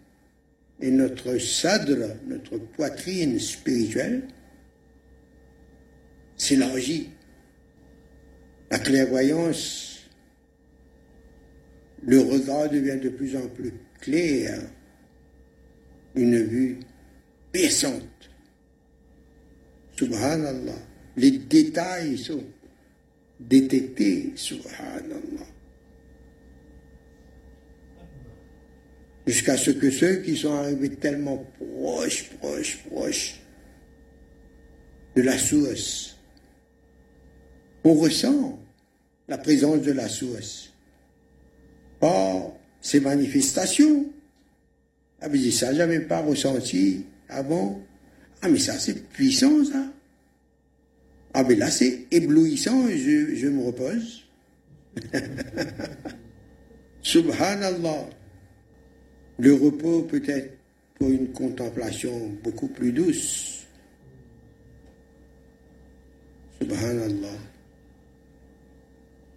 et 0.82 0.90
notre 0.90 1.38
sadre, 1.38 2.16
notre 2.26 2.58
poitrine 2.58 3.40
spirituelle, 3.40 4.24
s'élargit. 6.36 7.12
La 8.72 8.80
clairvoyance, 8.80 10.00
le 12.02 12.22
regard 12.22 12.72
devient 12.72 13.00
de 13.00 13.10
plus 13.10 13.36
en 13.36 13.48
plus 13.48 13.74
clair, 14.02 14.60
une 16.16 16.42
vue 16.42 16.80
puissante. 17.52 18.32
Subhanallah. 19.96 20.82
Les 21.18 21.38
détails 21.38 22.18
sont 22.18 22.44
détectés, 23.40 24.34
subhanallah. 24.36 25.47
Jusqu'à 29.28 29.58
ce 29.58 29.72
que 29.72 29.92
ceux 29.92 30.22
qui 30.22 30.38
sont 30.38 30.54
arrivés 30.54 30.90
tellement 30.92 31.46
proches, 31.60 32.30
proches, 32.40 32.78
proches 32.90 33.36
de 35.18 35.22
la 35.22 35.38
source, 35.38 36.16
on 37.84 37.94
ressent 37.94 38.58
la 39.28 39.38
présence 39.38 39.82
de 39.82 39.92
la 39.92 40.08
source. 40.08 40.72
Or, 42.00 42.58
ces 42.80 43.02
manifestations. 43.02 44.06
Ah, 45.20 45.28
mais 45.28 45.52
ça, 45.52 45.74
j'avais 45.74 46.00
pas 46.00 46.22
ressenti 46.22 47.06
avant. 47.28 47.82
Ah, 48.42 48.48
mais 48.48 48.60
ça, 48.60 48.80
c'est 48.80 49.10
puissant, 49.10 49.66
ça. 49.66 49.92
Ah, 51.34 51.44
mais 51.44 51.56
là, 51.56 51.70
c'est 51.70 52.06
éblouissant, 52.12 52.88
je, 52.88 53.36
je 53.36 53.48
me 53.48 53.66
repose. 53.66 54.24
Subhanallah. 57.02 58.10
Le 59.40 59.54
repos 59.54 60.02
peut 60.04 60.24
être 60.28 60.58
pour 60.96 61.10
une 61.10 61.32
contemplation 61.32 62.30
beaucoup 62.44 62.68
plus 62.68 62.92
douce. 62.92 63.66
Subhanallah. 66.60 67.38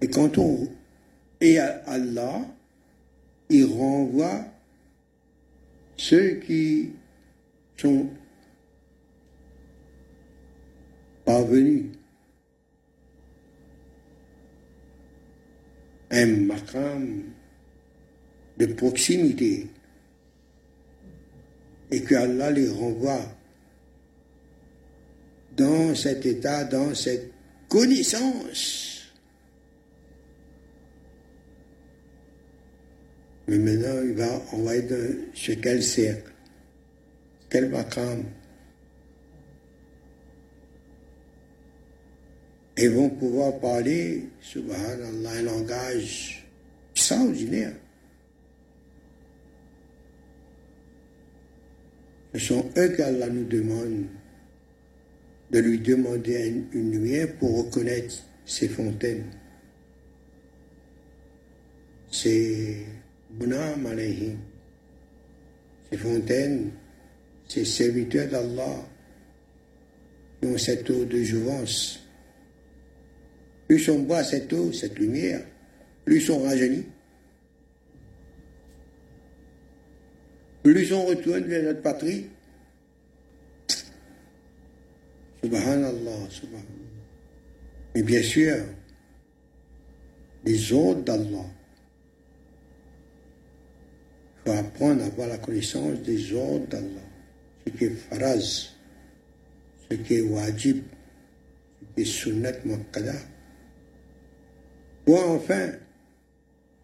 Et 0.01 0.09
quand 0.09 0.39
on 0.39 0.69
est 1.41 1.59
à 1.59 1.83
Allah, 1.87 2.47
il 3.51 3.67
renvoie 3.67 4.47
ceux 5.97 6.37
qui 6.37 6.93
sont 7.77 8.09
parvenu 11.27 11.91
un 16.11 16.27
maqam 16.27 17.23
de 18.57 18.67
proximité 18.67 19.69
et 21.91 22.03
que 22.03 22.15
Allah 22.15 22.51
les 22.51 22.69
renvoie 22.69 23.21
dans 25.57 25.95
cet 25.95 26.25
état, 26.27 26.65
dans 26.65 26.95
cette 26.95 27.31
connaissance. 27.69 28.91
Mais 33.49 33.59
maintenant, 33.59 34.03
il 34.05 34.13
va, 34.15 34.77
être 34.77 34.95
chez 35.35 35.57
quel 35.57 35.83
cercle, 35.83 36.33
quel 37.49 37.69
maqam. 37.69 38.25
Et 42.77 42.89
vont 42.89 43.11
pouvoir 43.11 43.59
parler, 43.59 44.29
subhanallah, 44.41 45.31
un 45.31 45.43
langage 45.43 46.47
extraordinaire. 46.95 47.75
Ce 52.33 52.39
sont 52.39 52.71
eux 52.77 52.89
qu'Allah 52.91 53.29
nous 53.29 53.45
demande 53.45 54.07
de 55.51 55.59
lui 55.59 55.79
demander 55.81 56.65
une 56.73 56.93
lumière 56.93 57.35
pour 57.37 57.65
reconnaître 57.65 58.15
ses 58.45 58.69
fontaines. 58.69 59.25
C'est 62.11 62.77
Bunam 63.31 63.87
alayhim. 63.87 64.37
Ces 65.91 65.99
fontaines, 65.99 66.71
ces 67.49 67.65
serviteurs 67.65 68.29
d'Allah 68.29 68.87
qui 70.41 70.59
cette 70.59 70.89
eau 70.91 71.05
de 71.05 71.23
jouvence. 71.23 72.01
Plus 73.67 73.89
on 73.89 74.01
boit 74.01 74.25
cette 74.25 74.53
eau, 74.53 74.73
cette 74.73 74.99
lumière, 74.99 75.43
plus 76.05 76.31
on 76.31 76.43
rajeunit. 76.43 76.87
Plus 80.63 80.93
on 80.93 81.07
retourne 81.07 81.45
vers 81.45 81.63
notre 81.63 81.83
patrie, 81.83 82.27
Subhanallah, 85.43 86.29
subhanallah. 86.29 86.81
Mais 87.95 88.03
bien 88.03 88.23
sûr, 88.23 88.57
les 90.45 90.73
ordres 90.73 91.03
d'Allah. 91.03 91.47
Il 94.47 94.53
faut 94.53 94.59
apprendre 94.59 95.03
à 95.03 95.07
avoir 95.07 95.29
la 95.29 95.39
connaissance 95.39 95.99
des 96.01 96.35
ordres 96.35 96.67
d'Allah. 96.67 97.09
Ce 97.67 97.73
qui 97.73 97.85
est 97.85 97.91
faraz, 97.91 98.71
ce 99.91 99.97
qui 99.97 100.15
est 100.15 100.21
wajib, 100.21 100.83
ce 101.81 101.95
qui 101.95 102.03
est 102.03 102.05
sunnat 102.05 102.53
muqaddar. 102.65 103.23
Ou 105.07 105.17
enfin, 105.17 105.73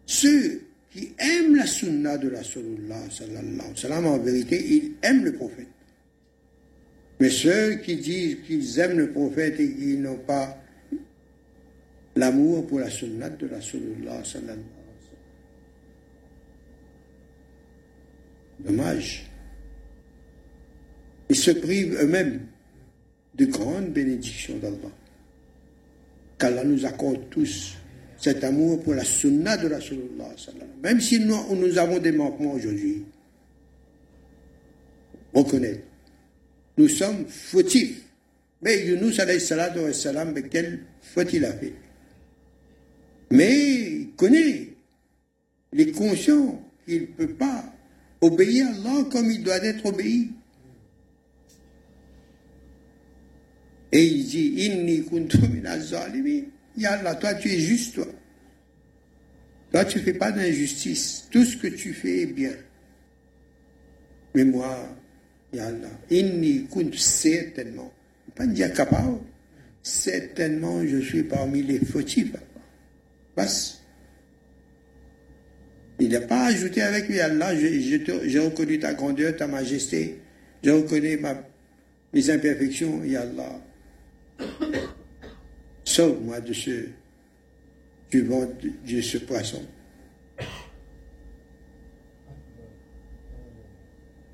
ceux 0.05 0.66
qui 0.97 1.13
aiment 1.19 1.55
la 1.55 1.67
sunna 1.67 2.17
de 2.17 2.29
la 2.29 2.43
sallallahu 2.43 3.09
alayhi 3.83 4.03
wa 4.03 4.09
en 4.09 4.17
vérité, 4.17 4.65
ils 4.67 4.93
aiment 5.03 5.25
le 5.25 5.33
prophète. 5.33 5.67
Mais 7.19 7.29
ceux 7.29 7.75
qui 7.75 7.97
disent 7.97 8.37
qu'ils 8.47 8.79
aiment 8.79 8.97
le 8.97 9.11
prophète 9.11 9.59
et 9.59 9.71
qui 9.71 9.97
n'ont 9.97 10.17
pas 10.17 10.57
l'amour 12.15 12.65
pour 12.65 12.79
la 12.79 12.89
sunnah 12.89 13.29
de 13.29 13.45
la 13.47 13.61
sallallahu 13.61 14.25
sallallahu 14.25 14.59
Dommage. 18.59 19.29
Ils 21.29 21.35
se 21.35 21.51
privent 21.51 21.95
eux-mêmes 22.01 22.47
de 23.35 23.45
grandes 23.45 23.93
bénédictions 23.93 24.57
d'Allah. 24.57 24.91
Qu'Allah 26.39 26.63
nous 26.63 26.85
accorde 26.87 27.29
tous 27.29 27.75
cet 28.17 28.43
amour 28.43 28.81
pour 28.83 28.93
la 28.93 29.03
sunnah 29.03 29.57
de 29.57 29.67
la 29.67 29.79
sallallahu 29.79 30.35
Même 30.81 30.99
si 30.99 31.19
nous, 31.19 31.77
avons 31.77 31.99
des 31.99 32.11
manquements 32.11 32.53
aujourd'hui, 32.53 33.03
reconnaître 35.33 35.83
nous 36.77 36.87
sommes 36.87 37.25
fautifs. 37.27 38.03
Mais 38.61 38.85
Yunus 38.85 39.19
alayhi 39.19 39.39
salam, 39.39 40.31
mais 40.33 40.43
quelle 40.43 40.83
faute 41.01 41.33
il 41.33 41.45
a 41.45 41.53
fait 41.53 41.73
Mais 43.31 43.51
il 43.51 44.09
connaît, 44.15 44.69
il 45.73 45.81
est 45.81 45.91
conscient 45.91 46.63
qu'il 46.85 47.01
ne 47.01 47.05
peut 47.07 47.33
pas 47.33 47.65
obéir 48.21 48.67
à 48.67 48.69
Allah 48.71 49.09
comme 49.11 49.29
il 49.29 49.43
doit 49.43 49.63
être 49.63 49.85
obéi. 49.85 50.31
Et 53.91 54.03
il 54.03 54.25
dit, 54.25 54.65
Inni 54.65 55.03
kuntu 55.05 55.37
Ya 56.77 56.93
Allah, 56.93 57.15
toi 57.15 57.33
tu 57.33 57.49
es 57.49 57.59
juste, 57.59 57.95
toi. 57.95 58.05
Toi 59.71 59.83
tu 59.85 59.97
ne 59.97 60.03
fais 60.03 60.13
pas 60.13 60.31
d'injustice. 60.31 61.27
Tout 61.31 61.43
ce 61.43 61.57
que 61.57 61.67
tu 61.67 61.93
fais 61.93 62.21
est 62.21 62.27
bien. 62.27 62.53
Mais 64.35 64.45
moi, 64.45 64.95
Yallah, 65.51 65.89
inni 66.11 66.67
kunt 66.67 66.91
certainement, 66.93 67.91
pas 68.35 68.45
dire 68.45 68.71
capable, 68.73 69.19
certainement 69.81 70.85
je 70.85 70.97
suis 70.97 71.23
parmi 71.23 71.63
les 71.63 71.79
fautifs. 71.79 72.33
Il 75.99 76.09
n'a 76.09 76.21
pas 76.21 76.45
ajouté 76.45 76.81
avec 76.81 77.07
lui, 77.07 77.19
Allah, 77.19 77.55
j'ai 77.55 78.39
reconnu 78.39 78.77
ta 78.77 78.93
grandeur, 78.93 79.35
ta 79.35 79.47
majesté, 79.47 80.19
je 80.63 80.69
reconnais 80.69 81.19
mes 82.13 82.29
imperfections, 82.29 83.01
Allah. 83.17 83.61
Sauve-moi 85.97 86.41
de 86.41 86.53
ce, 86.53 86.89
du 88.11 88.21
ventre 88.21 88.53
de 88.87 89.01
ce 89.01 89.17
poisson. 89.17 89.65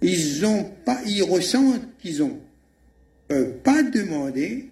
ils 0.01 0.45
ont 0.45 0.65
pas, 0.83 1.01
ils 1.05 1.23
ressentent 1.23 1.87
qu'ils 1.99 2.21
ont 2.21 2.37
pas 3.63 3.81
demandé 3.81 4.71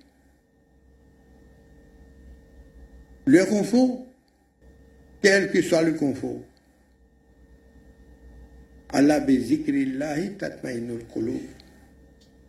le 3.24 3.46
confort, 3.46 4.06
quel 5.22 5.50
que 5.50 5.62
soit 5.62 5.84
le 5.84 5.94
confort. 5.94 6.42
Allah 8.90 9.26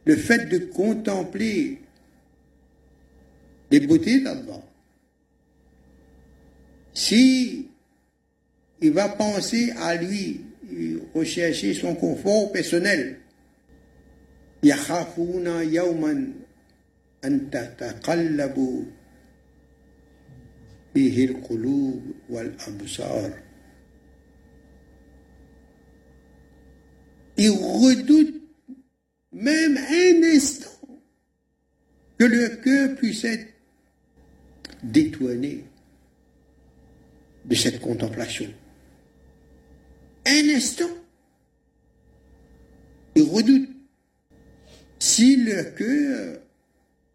Le 0.04 0.16
fait 0.16 0.46
de 0.48 0.58
contempler 0.58 1.81
les 3.71 3.79
beautés 3.81 4.21
d'Allah. 4.21 4.61
Si 6.93 7.67
il 8.81 8.91
va 8.91 9.09
penser 9.09 9.71
à 9.77 9.95
lui 9.95 10.41
rechercher 11.13 11.73
son 11.73 11.95
confort 11.95 12.51
personnel. 12.51 13.17
يخافون 14.63 15.47
يوما 15.47 16.33
أن 17.25 17.49
تتقلب 17.49 18.85
فيه 20.93 21.25
القلوب 21.25 22.01
والأبصار 22.29 23.31
Ils 27.39 27.51
redoutent 27.51 28.41
même 29.31 29.77
un 29.77 30.23
instant 30.35 30.71
que 32.17 32.23
le 32.23 32.47
cœur 32.63 32.95
puisse 32.95 33.23
être 33.25 33.47
détourné 34.82 35.64
de 37.44 37.54
cette 37.54 37.80
contemplation 37.80 38.52
un 40.26 40.48
instant, 40.50 40.90
ils 43.14 43.22
redoutent. 43.22 43.68
Si 44.98 45.36
leurs 45.36 45.74
cœurs 45.74 46.38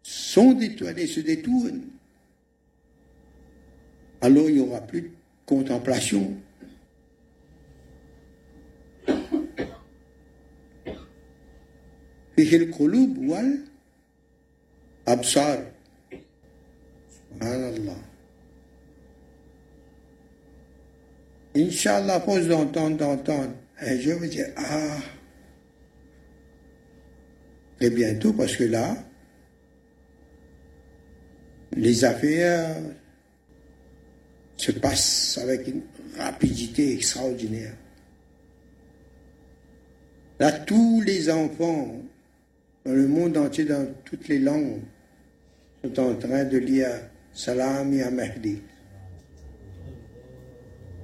sont 0.02 0.52
détournés, 0.52 1.06
se 1.06 1.20
détournent, 1.20 1.86
alors 4.20 4.48
il 4.50 4.56
n'y 4.56 4.60
aura 4.60 4.80
plus 4.80 5.02
de 5.02 5.10
contemplation. 5.46 6.36
absar. 15.06 15.58
Inch'Allah, 21.54 22.20
force 22.20 22.46
d'entendre, 22.46 22.96
d'entendre, 22.96 23.52
et 23.84 24.00
je 24.00 24.10
vais 24.12 24.28
dire, 24.28 24.46
ah, 24.56 24.98
et 27.80 27.90
bientôt, 27.90 28.32
parce 28.32 28.56
que 28.56 28.64
là, 28.64 28.96
les 31.72 32.04
affaires 32.04 32.76
se 34.56 34.72
passent 34.72 35.38
avec 35.42 35.66
une 35.68 35.82
rapidité 36.16 36.94
extraordinaire. 36.94 37.74
Là, 40.40 40.52
tous 40.52 41.00
les 41.00 41.30
enfants 41.30 42.00
dans 42.84 42.92
le 42.92 43.08
monde 43.08 43.36
entier, 43.36 43.64
dans 43.64 43.86
toutes 44.04 44.28
les 44.28 44.38
langues, 44.38 44.80
sont 45.84 46.00
en 46.00 46.14
train 46.14 46.44
de 46.44 46.58
lire 46.58 46.88
Salam 47.38 47.92
ya 47.94 48.10
Mahdi. 48.10 48.60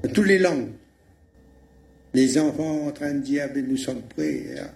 Dans 0.02 0.10
toutes 0.10 0.26
les 0.26 0.40
langues. 0.40 0.72
Les 2.12 2.38
enfants 2.38 2.88
en 2.88 2.90
train 2.90 3.14
de 3.14 3.20
dire, 3.20 3.48
ben, 3.54 3.64
nous 3.64 3.76
sommes 3.76 4.02
prêts. 4.02 4.58
Hein. 4.58 4.70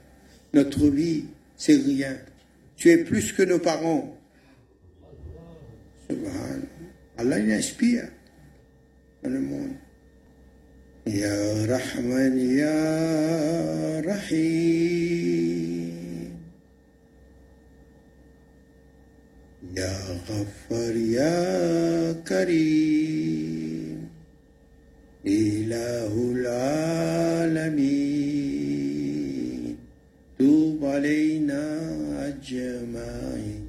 Notre 0.54 0.86
vie, 0.86 1.24
c'est 1.56 1.74
rien. 1.74 2.16
Tu 2.76 2.90
es 2.90 2.98
plus 2.98 3.32
que 3.32 3.42
nos 3.42 3.58
parents. 3.58 4.16
Allah, 7.16 7.38
il 7.40 8.08
dans 9.24 9.30
le 9.30 9.40
monde. 9.40 9.74
Ya 11.06 11.34
Rahman, 11.66 12.38
Ya 12.38 14.00
Rahim. 14.06 15.77
Ya 19.74 19.92
Ghaffar, 20.26 20.96
Ya 20.96 22.14
Karim. 22.24 24.08
Ilahul 25.24 26.46
Alamin. 26.46 28.08
Tub 30.38 30.84
alayna 30.84 31.60
ajma'in. 32.30 33.66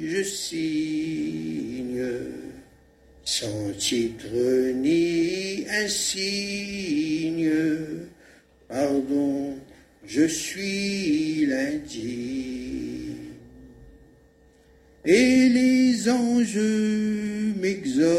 je 0.04 0.22
signe, 0.22 2.04
sans 3.24 3.72
titre 3.78 4.72
ni 4.74 5.66
insigne. 5.68 7.50
Pardon, 8.68 9.56
je 10.06 10.26
suis 10.26 11.46
l'indigne. 11.46 12.80
Et 15.04 15.48
les 15.48 16.08
anges 16.10 16.58
m'exhortent 17.60 18.10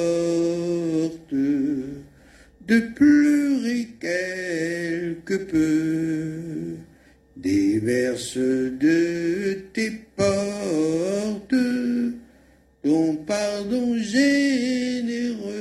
de 1.34 2.80
pleurer 2.96 3.88
quelque 4.00 5.36
peu 5.36 6.78
des 7.38 7.80
verses 7.80 8.38
de 8.38 9.60
tes 9.74 9.92
portes, 10.16 11.56
ton 12.84 13.16
pardon 13.28 13.98
généreux. 13.98 15.52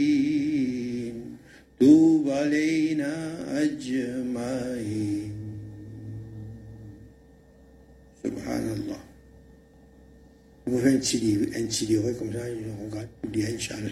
Tub 1.79 2.29
alayna 2.29 3.09
ajma'in. 3.57 5.33
Subhanallah. 8.21 9.08
Vous 10.69 10.77
petit 10.77 11.17
livre, 11.17 11.47
un 11.55 11.65
petit 11.65 11.87
livre 11.87 12.11
comme 12.11 12.31
ça, 12.31 12.41
on 12.43 12.85
regarde 12.85 13.07
tout 13.23 13.29
dit, 13.29 13.43
Inch'Allah. 13.43 13.89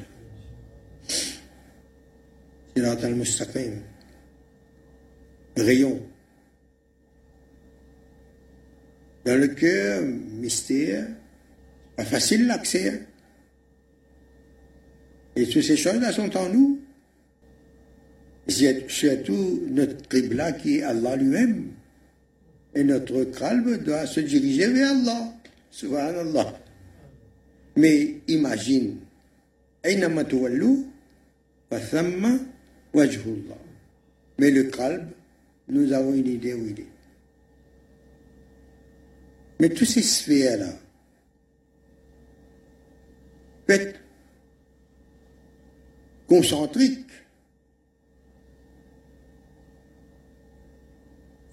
Sirat 2.76 3.04
al-Mustaqim. 3.04 3.82
Rayon. 5.56 6.00
Dans 9.26 9.40
le 9.42 9.48
cœur, 9.48 10.04
mystère, 10.04 11.08
pas 11.96 12.06
facile 12.06 12.46
l'accès. 12.46 13.08
Et 15.36 15.48
toutes 15.48 15.64
ces 15.64 15.78
choses-là 15.78 16.12
sont 16.12 16.38
en 16.38 16.50
nous. 16.50 16.80
C'est 18.48 18.88
surtout 18.88 19.64
notre 19.68 20.08
qibla 20.08 20.52
qui 20.52 20.78
est 20.78 20.84
Allah 20.84 21.16
lui-même. 21.16 21.72
Et 22.76 22.84
notre 22.84 23.24
qalb 23.24 23.84
doit 23.84 24.06
se 24.06 24.20
diriger 24.20 24.68
vers 24.68 24.92
Allah. 24.92 25.34
Subhanallah. 25.72 26.67
Mais 27.78 28.22
imagine, 28.28 28.98
mais 34.40 34.52
le 34.52 34.64
calme, 34.64 35.12
nous 35.68 35.94
avons 35.94 36.14
une 36.16 36.28
idée 36.28 36.56
où 36.56 36.66
il 36.66 36.80
est. 36.80 36.88
Mais 39.60 39.70
toutes 39.70 39.88
ces 39.88 40.02
sphères-là, 40.02 40.74
faites 43.68 44.00
concentriques, 46.28 47.06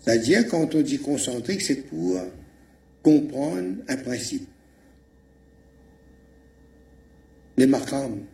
c'est-à-dire 0.01 0.49
quand 0.49 0.75
on 0.75 0.81
dit 0.81 0.99
concentrique, 1.01 1.61
c'est 1.61 1.83
pour 1.83 2.19
comprendre 3.03 3.75
un 3.89 3.97
principe. 3.99 4.49
Les 7.57 7.67
maqams, 7.67 8.25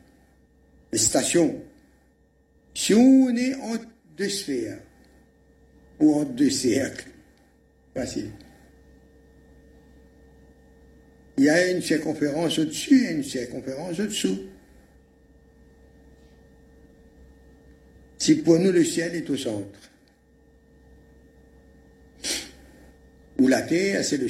les 0.93 0.99
stations. 0.99 1.63
Si 2.75 2.95
on 2.95 3.35
est 3.37 3.55
entre 3.55 3.87
deux 4.17 4.29
sphères, 4.29 4.81
ou 5.99 6.15
entre 6.15 6.33
deux 6.33 6.51
cercles, 6.51 7.09
facile. 7.95 8.31
Il 11.37 11.45
y 11.45 11.51
a 11.51 11.71
une 11.71 11.83
circonférence 11.83 12.59
au-dessus 12.59 13.07
et 13.07 13.13
une 13.13 13.25
circonférence 13.25 13.99
au-dessous. 13.99 14.41
Si 18.19 18.35
pour 18.37 18.59
nous 18.59 18.73
le 18.73 18.85
ciel 18.85 19.15
est 19.15 19.29
au 19.31 19.37
centre, 19.37 19.91
ou 23.39 23.49
la 23.49 23.63
terre, 23.63 24.05
c'est 24.05 24.19
le, 24.19 24.29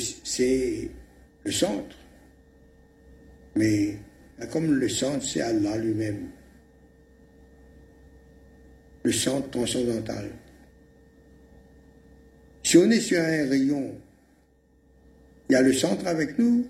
le 1.45 1.51
centre. 1.51 1.97
Mais 3.57 3.97
comme 4.47 4.73
le 4.73 4.89
centre, 4.89 5.25
c'est 5.25 5.41
Allah 5.41 5.77
lui-même. 5.77 6.29
Le 9.03 9.13
centre 9.13 9.51
transcendantal. 9.51 10.31
Si 12.63 12.77
on 12.77 12.91
est 12.91 13.01
sur 13.01 13.21
un 13.21 13.49
rayon, 13.49 13.95
il 15.49 15.53
y 15.53 15.57
a 15.57 15.63
le 15.63 15.73
centre 15.73 16.07
avec 16.07 16.39
nous, 16.39 16.67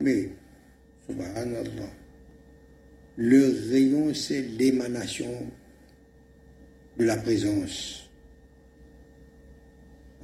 mais, 0.00 0.30
subhanallah, 1.06 1.90
le 3.16 3.70
rayon, 3.70 4.14
c'est 4.14 4.40
l'émanation 4.42 5.50
de 6.98 7.04
la 7.04 7.16
présence. 7.16 8.10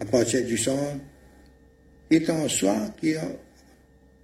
À 0.00 0.04
partir 0.04 0.44
du 0.44 0.56
centre, 0.56 1.00
est 2.10 2.28
en 2.30 2.48
soi, 2.48 2.94
qui 3.00 3.10
est 3.10 3.20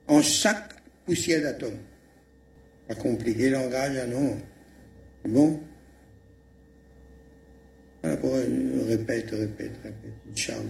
en 0.07 0.23
chaque 0.23 0.73
poussière 1.05 1.43
d'atome. 1.43 1.79
Pas 2.93 3.01
compliqué 3.01 3.49
le 3.49 3.53
langage, 3.53 3.97
ah 4.03 4.07
non. 4.07 4.37
Bon. 5.25 5.61
Après, 8.03 8.45
répète, 8.87 9.31
répète, 9.31 9.73
répète, 9.83 10.13
Inch'Allah. 10.31 10.61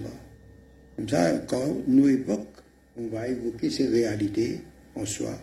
Comme 0.94 1.08
ça, 1.08 1.32
quand 1.48 1.78
nous 1.88 2.08
évoquons, 2.08 2.46
on 2.96 3.08
va 3.08 3.26
évoquer 3.26 3.70
ces 3.70 3.88
réalités 3.88 4.60
en 4.94 5.04
soi. 5.04 5.36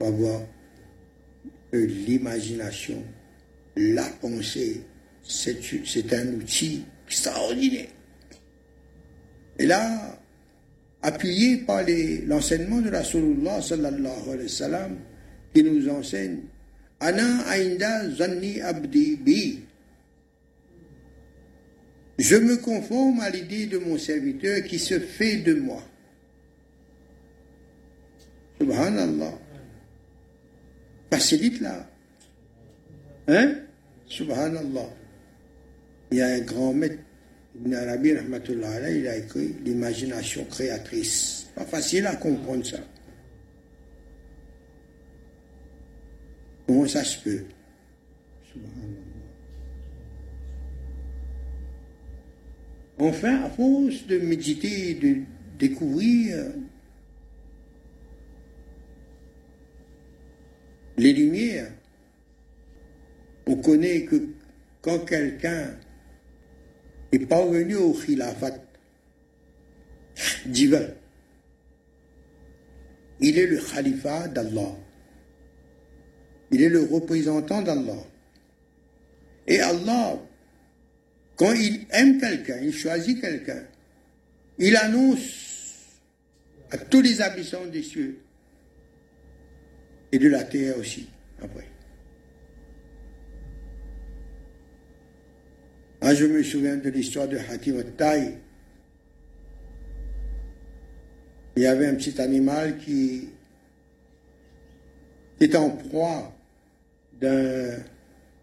On 0.00 0.04
va 0.04 0.10
voir 0.10 0.42
que 1.72 1.78
l'imagination, 1.78 3.02
la 3.76 4.04
pensée, 4.20 4.82
c'est 5.22 6.12
un 6.12 6.26
outil 6.34 6.84
extraordinaire. 7.06 7.88
Et 9.58 9.66
là, 9.66 10.19
appuyé 11.02 11.58
par 11.58 11.82
l'enseignement 12.26 12.80
de 12.80 12.90
Rasulullah 12.90 13.62
sallallahu 13.62 14.32
alayhi 14.32 14.94
qui 15.54 15.62
nous 15.62 15.88
enseigne 15.88 16.40
Ana 17.00 17.48
aïnda 17.48 18.10
zanni 18.10 18.60
abdi 18.60 19.16
bi. 19.16 19.60
Je 22.18 22.36
me 22.36 22.58
conforme 22.58 23.20
à 23.20 23.30
l'idée 23.30 23.66
de 23.66 23.78
mon 23.78 23.96
serviteur 23.96 24.62
qui 24.64 24.78
se 24.78 24.98
fait 25.00 25.36
de 25.38 25.54
moi. 25.54 25.82
Subhanallah. 28.60 29.38
Facilite 31.10 31.60
là. 31.62 31.88
Hein? 33.26 33.54
Subhanallah. 34.06 34.90
Il 36.10 36.18
y 36.18 36.20
a 36.20 36.26
un 36.26 36.40
grand 36.40 36.74
maître, 36.74 36.98
Ibn 37.56 37.74
Arabi, 37.74 38.14
rahmatullah, 38.14 38.90
il 38.90 39.08
a 39.08 39.16
écrit 39.16 39.54
l'imagination 39.64 40.44
créatrice. 40.44 41.48
Pas 41.54 41.64
facile 41.64 42.06
à 42.06 42.16
comprendre 42.16 42.64
ça. 42.64 42.78
Comment 46.66 46.86
ça 46.86 47.02
se 47.02 47.18
peut? 47.18 47.44
Enfin, 52.98 53.42
à 53.42 53.50
force 53.50 54.06
de 54.06 54.18
méditer, 54.18 54.94
de 54.94 55.16
découvrir 55.58 56.52
les 60.96 61.12
lumières, 61.12 61.72
on 63.46 63.56
connaît 63.56 64.02
que 64.04 64.28
quand 64.82 65.00
quelqu'un 65.00 65.74
est 67.12 67.26
parvenu 67.26 67.76
au 67.76 67.92
khilafat 67.92 68.58
divin, 70.46 70.88
il 73.20 73.38
est 73.38 73.46
le 73.46 73.58
khalifa 73.58 74.28
d'Allah. 74.28 74.76
Il 76.52 76.62
est 76.62 76.68
le 76.68 76.82
représentant 76.84 77.62
d'Allah. 77.62 78.02
Et 79.46 79.60
Allah, 79.60 80.18
quand 81.36 81.52
il 81.52 81.86
aime 81.90 82.18
quelqu'un, 82.18 82.58
il 82.62 82.72
choisit 82.72 83.20
quelqu'un, 83.20 83.62
il 84.58 84.76
annonce 84.76 85.46
à 86.70 86.78
tous 86.78 87.00
les 87.00 87.20
habitants 87.20 87.66
des 87.66 87.82
cieux 87.82 88.18
et 90.12 90.18
de 90.18 90.28
la 90.28 90.44
terre 90.44 90.78
aussi. 90.78 91.08
Je 96.02 96.26
me 96.26 96.42
souviens 96.42 96.76
de 96.76 96.90
l'histoire 96.90 97.28
de 97.28 97.36
Hakim 97.36 97.78
al 97.78 98.32
Il 101.56 101.62
y 101.62 101.66
avait 101.66 101.86
un 101.86 101.94
petit 101.94 102.20
animal 102.20 102.78
qui 102.78 103.28
était 105.38 105.56
en 105.56 105.70
proie 105.70 106.32
d'un 107.20 107.76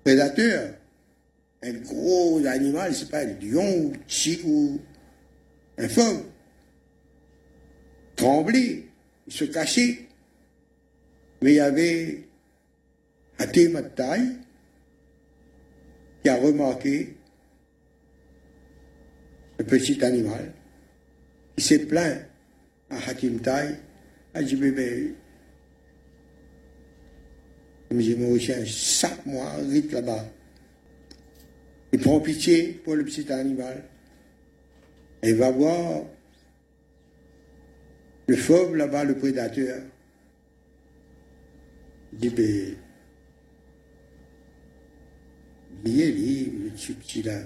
prédateur. 0.03 0.73
Un 1.63 1.73
gros 1.73 2.45
animal, 2.45 2.93
c'est 2.93 3.09
pas 3.09 3.21
un 3.21 3.33
lion 3.41 3.85
ou, 3.85 3.93
ou 4.45 4.79
un 5.79 5.89
fauve. 5.89 6.23
Tremblé, 8.15 8.87
il 9.25 9.33
se 9.33 9.45
cachait. 9.45 10.05
Mais 11.41 11.53
il 11.53 11.55
y 11.55 11.59
avait 11.59 12.23
taille 13.95 14.37
qui 16.21 16.29
a 16.29 16.35
remarqué 16.35 17.16
le 19.57 19.65
petit 19.65 20.03
animal 20.03 20.53
qui 21.55 21.63
s'est 21.63 21.85
plaint 21.85 22.25
à 22.89 22.97
Hakim 23.09 23.39
Tai, 23.39 23.75
a 24.33 24.43
dit 24.43 24.55
bébé, 24.55 25.15
il 27.91 27.97
dit 27.97 28.15
moi 28.15 29.59
vite 29.63 29.91
là-bas. 29.91 30.25
Il 31.93 31.99
prend 31.99 32.19
pitié 32.19 32.73
pour 32.83 32.95
le 32.95 33.05
petit 33.05 33.31
animal. 33.31 33.83
Il 35.23 35.35
va 35.35 35.51
voir 35.51 36.03
le 38.27 38.35
fauve 38.35 38.75
là-bas, 38.75 39.05
le 39.05 39.17
prédateur. 39.17 39.81
Il 42.13 42.19
dit, 42.19 42.29
ben, 42.29 42.75
il 45.85 46.01
est 46.01 46.11
le 46.11 46.93
petit 46.93 47.23
là. 47.23 47.39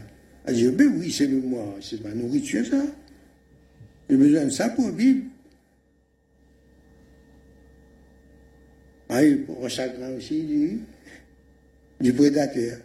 Il 0.48 0.54
dit, 0.56 0.70
ben 0.70 0.88
oui, 0.98 1.12
c'est 1.12 1.28
le 1.28 1.40
moi, 1.40 1.76
c'est 1.82 2.04
ma 2.04 2.14
nourriture 2.14 2.66
ça. 2.66 2.84
J'ai 4.10 4.18
besoin 4.18 4.46
de 4.46 4.50
ça 4.50 4.70
pour 4.70 4.90
vivre. 4.90 5.24
Ah, 9.08 9.24
il 9.24 9.44
pour 9.44 9.70
chagrin 9.70 10.12
aussi 10.16 10.44
du, 10.44 10.80
du 12.00 12.14
prédateur. 12.14 12.80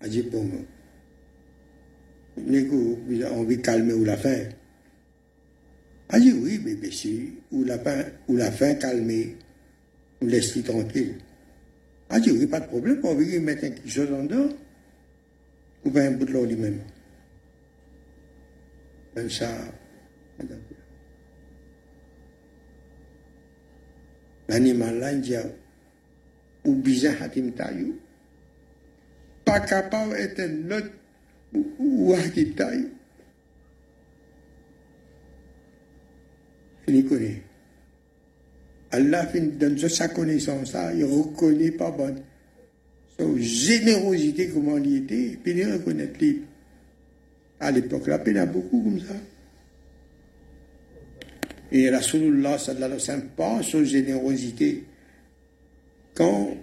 A 0.00 0.08
dit 0.08 0.22
pour 0.22 0.44
moi. 0.44 0.60
On 2.36 3.44
veut 3.44 3.56
calmer 3.56 3.92
ou 3.92 4.04
la 4.04 4.16
faim. 4.16 4.48
A 6.08 6.18
dit 6.18 6.32
oui, 6.32 6.60
mais 6.64 6.90
si, 6.90 7.34
ou 7.50 7.64
la 7.64 7.78
faim, 7.78 8.04
ou 8.28 8.36
la 8.36 8.50
faim 8.50 8.74
calmer 8.74 9.36
ou 10.20 10.26
laisse 10.26 10.60
tranquille. 10.64 11.14
Ah, 12.10 12.20
dit 12.20 12.30
oui, 12.30 12.46
pas 12.46 12.60
de 12.60 12.66
problème, 12.66 13.00
on 13.02 13.14
veut 13.14 13.40
mettre 13.40 13.62
quelque 13.62 13.88
chose 13.88 14.12
en 14.12 14.24
dehors, 14.24 14.52
ou 15.84 15.90
bien 15.90 16.10
de 16.12 16.24
l'eau 16.24 16.44
lui-même. 16.44 16.80
Comme 19.14 19.30
ça, 19.30 19.48
l'animal 24.48 24.98
là, 24.98 25.12
il 25.12 25.20
dit, 25.20 25.36
ou 26.64 26.74
bizarre, 26.74 27.22
hatim 27.22 27.52
taillou, 27.52 27.98
pas 29.44 29.60
capable 29.60 30.14
d'être 30.14 30.40
un 30.40 30.70
autre, 30.70 30.90
ou 31.78 32.14
hatim 32.14 32.54
taillou. 32.54 32.90
Il 36.86 37.06
connaît. 37.06 37.42
Allah 38.90 39.26
donne 39.34 39.78
sa 39.78 40.08
connaissance, 40.08 40.76
il 40.94 41.04
reconnaît 41.04 41.72
pas 41.72 41.90
bonne. 41.90 42.22
Sa 43.18 43.24
générosité, 43.38 44.50
comment 44.52 44.76
il 44.78 44.96
était, 44.96 45.32
et 45.32 45.38
puis 45.42 45.52
il 45.52 45.72
reconnaît 45.72 46.10
les. 46.20 46.42
À 47.60 47.70
l'époque, 47.70 48.02
il 48.26 48.34
y 48.34 48.38
a 48.38 48.46
beaucoup 48.46 48.82
comme 48.82 49.00
ça. 49.00 49.14
Et 51.70 51.90
Rasulullah 51.90 52.58
sallallahu 52.58 52.84
alayhi 52.84 53.00
wa 53.00 53.06
sallam 53.06 53.28
pense 53.36 53.74
aux 53.74 53.84
générosités. 53.84 54.84
Quand 56.14 56.56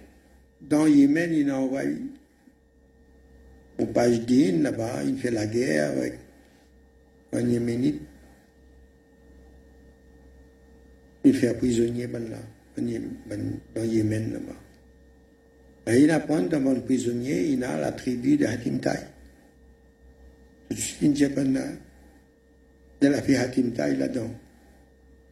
dans 0.62 0.88
Yémen, 0.88 1.34
il 1.34 1.52
envoie 1.52 1.82
au 3.80 3.86
Pajdin, 3.88 4.62
là-bas, 4.62 5.04
il 5.06 5.18
fait 5.18 5.32
la 5.32 5.48
guerre 5.48 5.92
avec 5.92 6.20
un 7.34 7.42
Yéménite. 7.42 8.02
Il 11.24 11.34
fait 11.34 11.54
prisonnier 11.56 12.08
ben 12.08 12.30
là, 12.30 12.38
dans 12.78 13.84
Yémen 13.84 14.34
là-bas. 14.34 14.61
Et 15.88 16.02
il 16.04 16.12
apprend 16.12 16.42
dans 16.42 16.60
mon 16.60 16.80
prisonnier, 16.82 17.48
il 17.50 17.64
a 17.64 17.80
la 17.80 17.92
tribu 17.92 18.38
de 18.38 18.46
Hatim 18.46 18.80
Taï. 18.80 19.00
Tout 20.70 20.76
de 20.76 20.80
suite, 20.80 21.34
ben 21.34 21.54
là, 21.54 21.66
de 23.02 23.08
la 23.08 23.22
fille 23.22 23.36
Hatim 23.36 23.72
Taï 23.72 23.98
là-dedans. 23.98 24.32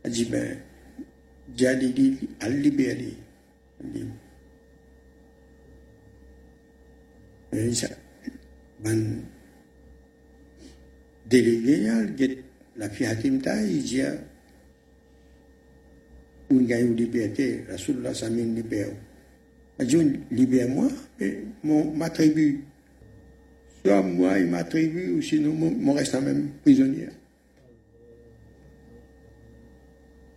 Il 0.05 0.11
dit, 0.11 0.25
ben, 0.25 0.57
Jalili, 1.55 2.17
al-libéré. 2.39 3.13
Ben, 7.51 9.21
délégué, 11.27 12.43
la 12.75 12.89
fille 12.89 13.05
Hatim 13.05 13.39
Taï, 13.39 13.75
il 13.75 13.83
dit, 13.83 14.01
ou 16.49 16.59
gagne 16.61 16.95
liberté, 16.95 17.65
Rasulullah 17.69 18.15
Samin 18.15 18.55
libère. 18.55 18.89
Il 19.79 19.87
dit, 19.87 20.19
libère-moi, 20.31 20.89
et 21.21 21.39
mon, 21.63 21.93
ma 21.95 22.09
tribu. 22.09 22.65
Soit 23.85 24.01
moi 24.01 24.37
et 24.37 24.43
ma 24.43 24.63
tribu, 24.65 25.11
ou 25.11 25.21
sinon, 25.21 25.53
mon 25.53 25.93
reste 25.93 26.15
même 26.15 26.49
prisonnier. 26.63 27.07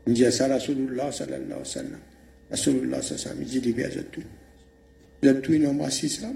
Il 0.06 0.14
dit 0.14 0.30
ça, 0.30 0.46
Rasulullah 0.48 1.10
sallallahu 1.10 1.42
alayhi 1.42 2.88
wa 2.88 3.02
sallam. 3.02 3.38
Il 3.40 3.46
dit, 3.46 3.60
libère, 3.60 3.90
j'ai 3.90 4.04
tout. 4.04 4.22
J'ai 5.22 5.40
tout, 5.40 5.52
il 5.52 5.66
embrasse 5.66 6.06
ça. 6.06 6.28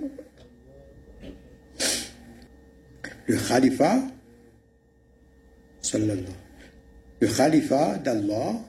Le 3.29 3.37
khalifa, 3.37 4.03
sallallahu 5.83 6.25
le 7.21 7.29
khalifa 7.29 7.99
d'Allah, 7.99 8.61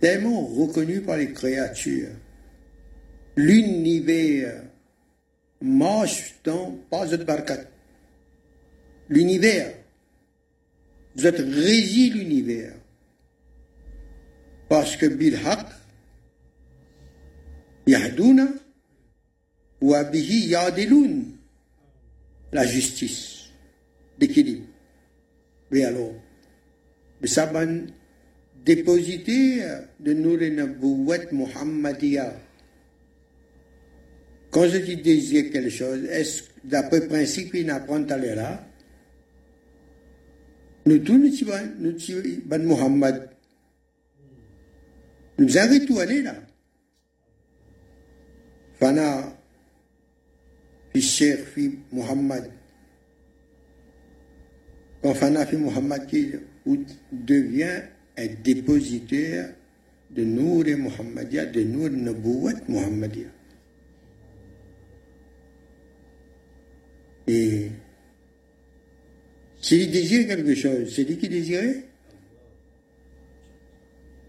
tellement 0.00 0.46
reconnu 0.46 1.00
par 1.00 1.16
les 1.16 1.32
créatures. 1.32 2.08
L'univers 3.38 4.64
marche 5.60 6.34
dans 6.42 6.76
pas 6.90 7.06
de 7.06 7.22
barkat. 7.22 7.70
L'univers. 9.08 9.76
Vous 11.14 11.24
êtes 11.24 11.38
régi 11.38 12.10
l'univers. 12.10 12.74
Parce 14.68 14.96
que 14.96 15.06
bilhaq, 15.06 15.66
yahdouna, 17.86 18.48
ou 19.82 19.94
abihi 19.94 20.48
yadiloun, 20.48 21.26
la 22.50 22.66
justice, 22.66 23.50
l'équilibre. 24.18 24.66
Mais 25.70 25.84
alors, 25.84 26.14
mais 27.20 27.28
ça, 27.28 27.48
déposité 28.64 29.62
de 30.00 30.12
Nabouat 30.12 31.30
Muhammadiya. 31.30 32.47
Quand 34.58 34.66
je 34.66 34.78
dis 34.78 34.96
désir 34.96 35.52
quelque 35.52 35.70
chose, 35.70 36.04
est-ce 36.06 36.42
d'après 36.64 37.06
principe 37.06 37.52
là? 37.52 38.66
Nous 40.84 40.98
tous 40.98 41.16
nous 41.16 41.30
nous 41.78 41.96
ben 42.44 42.64
Muhammad. 42.64 43.30
Nous 45.38 45.56
avons 45.56 45.74
retourné 45.74 46.22
là. 46.22 46.34
Fana, 48.80 49.32
fi 50.92 51.02
Cheikh 51.02 51.44
fi 51.54 51.78
Muhammad 51.92 52.50
quand 55.00 55.14
Fana 55.14 55.46
fi 55.46 55.56
Muhammad 55.56 56.04
qui 56.08 56.32
devient 57.12 57.82
un 58.16 58.26
dépositaire 58.42 59.54
de 60.10 60.24
Nour 60.24 60.66
et 60.66 60.74
Muhammadia, 60.74 61.46
de 61.46 61.62
Nour 61.62 61.90
Nabouat 61.90 62.54
Muhammadia. 62.66 63.37
Et 67.28 67.70
s'il 69.60 69.90
désire 69.90 70.26
quelque 70.26 70.54
chose, 70.54 70.92
c'est 70.94 71.04
lui 71.04 71.18
qui 71.18 71.28
désirait. 71.28 71.84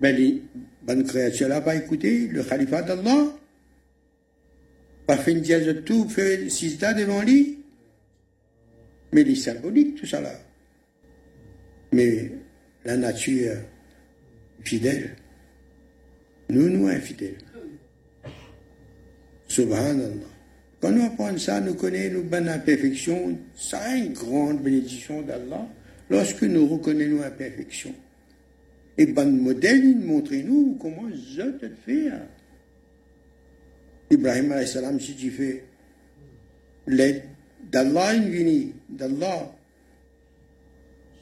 Ben, 0.02 0.16
les 0.16 0.42
bonnes 0.82 1.04
créatures 1.06 1.48
là 1.48 1.62
pas 1.62 1.76
écouter 1.76 2.28
le 2.28 2.44
califat 2.44 2.82
d'Allah. 2.82 3.36
Pas 5.08 5.18
fait 5.18 5.32
une 5.32 5.42
dièse 5.42 5.66
de 5.66 5.74
tout, 5.74 6.08
fait 6.08 6.50
six 6.50 6.78
devant 6.78 7.24
lui. 7.24 7.60
Mais 9.12 9.24
les 9.24 9.36
symboliques, 9.36 9.96
tout 9.96 10.06
ça 10.06 10.22
là. 10.22 10.34
Mais 11.92 12.32
la 12.86 12.96
nature 12.96 13.56
fidèle, 14.64 15.16
nous, 16.50 16.70
nous 16.70 16.88
infidèles. 16.88 17.38
Subhanallah. 19.48 20.29
Quand 20.82 20.92
nous 20.92 21.06
apprenons 21.06 21.38
ça, 21.38 21.60
nous 21.60 21.74
connaissons 21.74 22.24
nos 22.24 22.50
imperfections. 22.50 23.38
Une 23.72 24.14
grande 24.14 24.62
bénédiction 24.62 25.22
d'Allah 25.22 25.68
lorsque 26.10 26.44
nous 26.44 26.68
reconnaissons 26.68 27.16
nos 27.16 27.24
imperfections. 27.24 27.96
Et 28.98 29.06
bon 29.06 29.32
modèle, 29.32 29.84
il 29.84 30.00
montre-nous 30.00 30.78
comment 30.82 31.10
je 31.10 31.42
te 31.42 31.70
faire. 31.86 32.22
Ibrahim 34.12 34.52
alayhi 34.52 34.68
salam, 34.68 35.00
si 35.00 35.16
tu 35.16 35.32
fais 35.32 35.64
l'aide 36.88 37.24
d'Allah, 37.72 38.14
vient 38.16 38.68
d'Allah. 38.90 39.52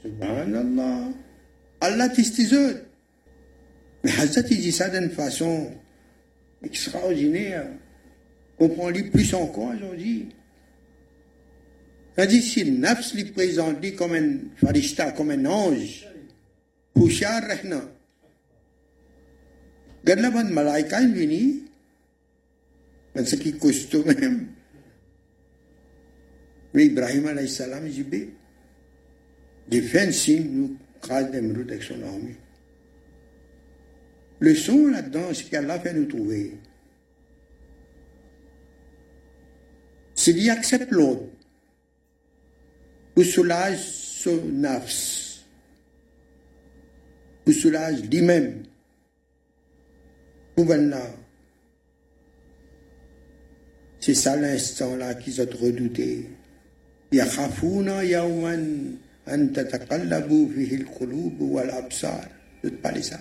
Subhanallah. 0.04 1.10
Allah 1.82 2.10
t'estise. 2.10 2.56
Mais 4.04 4.12
Hazrat, 4.12 4.48
il 4.50 4.62
dit 4.62 4.72
ça 4.72 4.90
d'une 4.90 5.10
façon 5.10 5.72
extraordinaire 6.64 7.68
on 8.60 8.70
prend 8.70 8.90
lui 8.90 9.04
plus 9.04 9.34
encore 9.34 9.74
aujourd'hui. 9.76 10.30
Tandis 12.16 12.42
si 12.42 12.72
nafs 12.72 13.14
lui 13.14 13.26
présente 13.26 13.96
comme 13.96 14.14
un 14.14 14.38
farishta, 14.56 15.12
comme 15.12 15.32
un 15.32 15.46
ange, 15.46 16.08
Pouchard 16.94 17.44
Rehna. 17.44 17.82
Regarde 20.04 20.22
la 20.22 20.32
bande 20.32 20.52
malaika, 20.52 21.02
il 21.02 21.14
vient, 21.14 21.54
parce 23.14 23.36
qu'il 23.36 23.58
costaud 23.58 24.04
même. 24.06 24.48
Mais 26.74 26.86
Ibrahim 26.88 27.28
alayhi 27.28 27.50
salam, 27.50 27.86
il 27.86 28.10
dit, 28.10 28.30
défense 29.68 30.16
si 30.16 30.40
nous 30.40 30.78
crase 31.02 31.30
d'Emrout 31.32 31.70
avec 31.70 31.84
son 31.84 32.02
armée. 32.02 32.36
Le 34.40 34.56
son 34.56 34.88
là-dedans, 34.88 35.34
c'est 35.34 35.50
qu'Allah 35.50 35.80
fait 35.80 35.94
nous 35.94 36.06
trouver. 36.06 36.54
S'il 40.27 40.39
y 40.43 40.51
accepte 40.51 40.91
l'autre, 40.93 41.25
ou 43.17 43.23
soulage 43.23 43.79
son 43.79 44.45
nafs, 44.53 45.45
ou 47.47 47.53
soulage 47.53 48.03
lui-même, 48.03 48.63
ou 50.57 50.65
là. 50.65 51.07
C'est 54.01 54.15
ça 54.15 54.37
l'instant-là 54.37 55.15
qu'ils 55.15 55.41
ont 55.41 55.47
redouté. 55.61 56.29
يخافون 57.13 57.89
يوما 57.89 58.55
أن 59.29 59.53
تتقلب 59.53 60.51
فيه 60.55 60.77
القلوب 60.77 61.41
والأبصار. 61.41 62.29
Je 62.65 62.69
ne 62.69 62.77
pas 62.77 63.03
ça. 63.03 63.19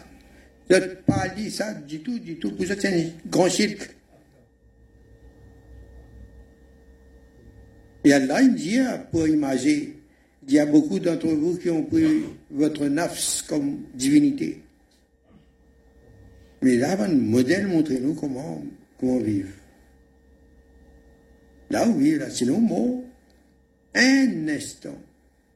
Je 0.70 0.76
ne 0.76 0.86
pas 1.06 1.28
dit 1.30 1.52
ça 1.52 1.74
du 1.74 2.00
tout, 2.00 2.20
du 2.20 2.38
tout. 2.38 2.54
Vous 2.58 2.72
êtes 2.72 2.86
un 2.86 3.04
grand 3.28 3.50
cirque. 3.50 3.95
Et 8.07 8.13
Allah, 8.13 8.41
il 8.41 8.55
dit, 8.55 8.79
pour 9.11 9.27
imaginer, 9.27 9.97
il 10.47 10.55
y 10.55 10.61
a 10.61 10.67
beaucoup 10.67 11.01
d'entre 11.01 11.27
vous 11.27 11.59
qui 11.59 11.69
ont 11.71 11.83
pris 11.83 12.23
votre 12.53 12.87
nafs 12.87 13.43
comme 13.49 13.81
divinité. 13.95 14.63
Mais 16.63 16.77
là, 16.77 17.03
un 17.03 17.09
modèle, 17.09 17.67
montrez-nous 17.67 18.15
comment, 18.15 18.65
comment 19.01 19.19
vivre. 19.19 19.49
Là, 21.69 21.89
oui, 21.89 22.17
là, 22.17 22.31
sinon, 22.31 22.61
mot, 22.61 23.05
un 23.97 24.47
instant, 24.51 25.03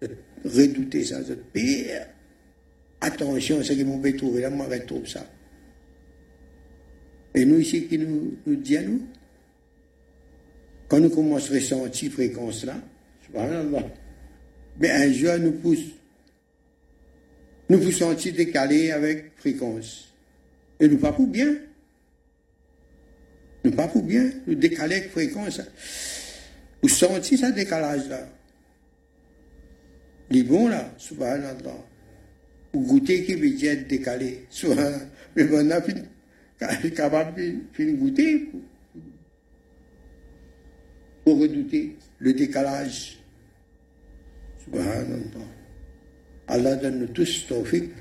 redouter 0.44 1.04
ça, 1.04 1.22
de 1.22 1.34
pire. 1.34 2.08
Attention, 3.00 3.62
ce 3.62 3.74
qui 3.74 3.84
m'ont 3.84 4.02
trouvé 4.18 4.40
là, 4.40 4.50
moi, 4.50 4.66
je 4.72 4.78
trouve 4.78 5.06
ça. 5.06 5.24
Et 7.32 7.44
nous, 7.44 7.60
ici, 7.60 7.86
qui 7.86 7.96
nous, 7.96 8.38
nous 8.44 8.56
dit 8.56 8.76
à 8.76 8.82
nous, 8.82 9.06
quand 10.90 10.98
nous 10.98 11.08
commençons 11.08 11.52
à 11.52 11.54
ressentir 11.54 12.10
fréquence 12.10 12.64
là, 12.64 12.74
subhanallah, 13.24 13.84
mais 14.80 14.90
un 14.90 15.12
jour 15.12 15.38
nous 15.38 15.52
pousse, 15.52 15.84
nous 17.68 17.78
vous 17.78 17.92
sentir 17.92 18.34
décalés 18.34 18.90
avec 18.90 19.30
fréquence. 19.36 20.08
Et 20.80 20.88
nous 20.88 20.98
pas 20.98 21.12
pour 21.12 21.28
bien. 21.28 21.54
Nous 23.64 23.70
pas 23.70 23.86
pour 23.86 24.02
bien, 24.02 24.32
nous 24.48 24.56
décaler 24.56 24.96
avec 24.96 25.10
fréquence. 25.12 25.60
Vous 26.82 26.88
sentez 26.88 27.36
ce 27.36 27.46
décalage 27.52 28.08
là. 28.08 28.26
Les 30.30 30.42
bons 30.42 30.68
là, 30.68 30.92
subhanallah. 30.98 31.86
Vous 32.72 32.80
goûtez 32.80 33.24
qui 33.24 33.34
veut 33.34 33.50
dire 33.50 33.76
décalé. 33.88 34.46
Mais 35.36 35.46
on 35.52 35.70
a 35.70 35.80
capable 36.90 37.40
de 37.78 37.92
goûter 37.92 38.48
pour 41.30 41.38
redouter 41.38 41.96
le 42.18 42.32
décalage. 42.32 43.20
Subhanallah. 44.64 45.46
Allah 46.48 46.74
donne-nous 46.74 47.06
tous 47.06 47.46
tawfiq 47.46 47.92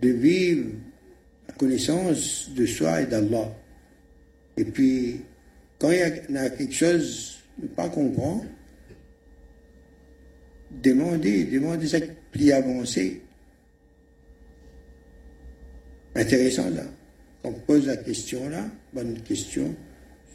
de 0.00 0.08
vivre 0.08 0.70
la 1.46 1.54
connaissance 1.54 2.48
de 2.56 2.64
soi 2.64 3.02
et 3.02 3.06
d'Allah. 3.06 3.54
Et 4.56 4.64
puis, 4.64 5.20
quand 5.78 5.90
il 5.90 5.98
y 5.98 6.02
a, 6.38 6.48
quelque 6.48 6.72
chose 6.72 7.36
ne 7.60 7.66
pas 7.66 7.90
comprendre, 7.90 8.46
demandez, 10.70 11.44
demandez 11.44 11.86
ça 11.86 11.98
plus 12.32 12.50
avancé. 12.50 13.20
Intéressant 16.14 16.70
là. 16.70 16.84
On 17.42 17.52
pose 17.52 17.86
la 17.86 17.98
question 17.98 18.48
là, 18.48 18.64
bonne 18.94 19.20
question, 19.20 19.74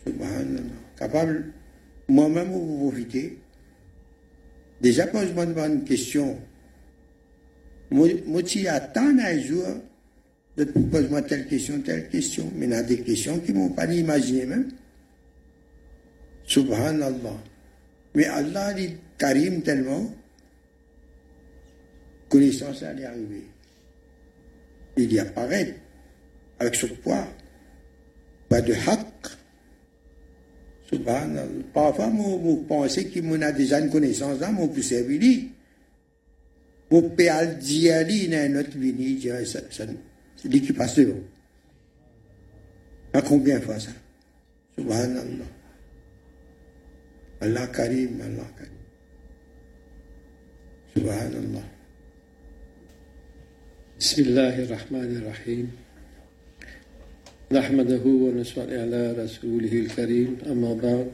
subhanallah 0.05 0.88
capable, 0.99 1.53
moi-même, 2.09 2.49
vous 2.51 2.89
profiter. 2.89 3.39
Déjà, 4.81 5.07
pose-moi 5.07 5.45
une 5.45 5.83
question. 5.83 6.37
Moi, 7.91 8.09
je 8.45 8.67
attends 8.67 9.17
un 9.17 9.39
jour 9.39 9.65
de 10.57 10.65
poser 10.65 11.23
telle 11.27 11.47
question, 11.47 11.81
telle 11.81 12.09
question. 12.09 12.51
Mais 12.55 12.65
il 12.65 12.71
y 12.71 12.75
a 12.75 12.83
des 12.83 12.99
questions 13.01 13.39
qui 13.39 13.53
ne 13.53 13.59
m'ont 13.59 13.69
pas 13.69 13.85
imaginé 13.85 14.45
même. 14.45 14.69
Subhanallah. 16.45 17.37
Mais 18.15 18.25
Allah 18.25 18.73
dit 18.73 18.95
Karim 19.17 19.61
tellement, 19.61 20.13
connaissance 22.27 22.83
allait 22.83 23.05
arriver. 23.05 23.43
Il 24.97 25.13
y 25.13 25.19
apparaît 25.19 25.75
avec 26.59 26.75
ce 26.75 26.87
poids, 26.87 27.27
pas 28.49 28.61
de 28.61 28.73
haqq. 28.73 29.38
Parfois, 31.73 32.11
je 32.11 32.55
pense 32.67 32.97
qu'on 32.97 33.41
a 33.41 33.51
déjà 33.51 33.79
une 33.79 33.91
connaissance, 33.91 34.39
là, 34.39 34.51
mon 34.51 34.67
peut 34.67 34.81
servir. 34.81 35.43
Mon 36.89 37.09
père 37.11 37.57
dit 37.57 37.89
à 37.91 38.03
lui, 38.03 38.27
dans 38.27 38.51
notre 38.51 38.75
vie, 38.77 39.19
c'est 39.45 40.47
lui 40.49 40.61
qui 40.61 40.73
passe 40.73 40.95
devant. 40.95 41.19
À 43.13 43.21
combien 43.21 43.59
de 43.59 43.63
fois 43.63 43.79
ça? 43.79 43.91
Subhanallah. 44.77 45.45
Allah 47.41 47.67
Karim, 47.67 48.21
Allah 48.21 48.47
Karim. 48.57 48.73
Subhanallah. 50.95 51.63
Bismillahirrahmanirrahim. 53.99 55.67
نحمده 57.51 58.05
ونصلي 58.05 58.77
على 58.77 59.11
رسوله 59.11 59.73
الكريم 59.73 60.37
أما 60.45 60.73
بعد 60.73 61.07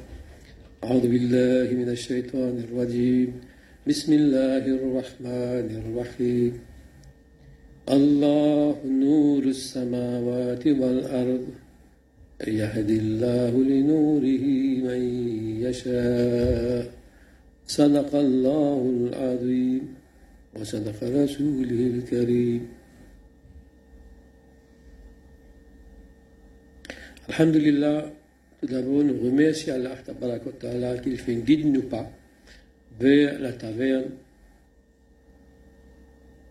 أعوذ 0.83 1.07
بالله 1.07 1.67
من 1.71 1.89
الشيطان 1.89 2.55
الرجيم. 2.67 3.29
بسم 3.87 4.13
الله 4.13 4.63
الرحمن 4.67 5.67
الرحيم. 5.81 6.53
الله 7.87 8.75
نور 8.83 9.43
السماوات 9.43 10.67
والأرض 10.67 11.45
يهدي 12.47 12.97
الله 12.99 13.53
لنوره 13.71 14.45
من 14.87 15.01
يشاء. 15.63 16.91
صدق 17.67 18.11
الله 18.15 18.81
العظيم 18.99 19.81
وصدق 20.59 20.99
رسوله 21.03 21.81
الكريم. 21.95 22.61
Alhamdulillah, 27.27 28.11
tout 28.61 28.67
d'abord, 28.67 29.03
nous 29.03 29.19
remercions 29.19 29.73
Allah 29.73 30.97
qu'il 30.97 31.17
fait 31.17 31.35
guide 31.35 31.65
nous 31.65 31.83
pas 31.83 32.09
vers 32.99 33.39
la 33.39 33.51
taverne, 33.51 34.11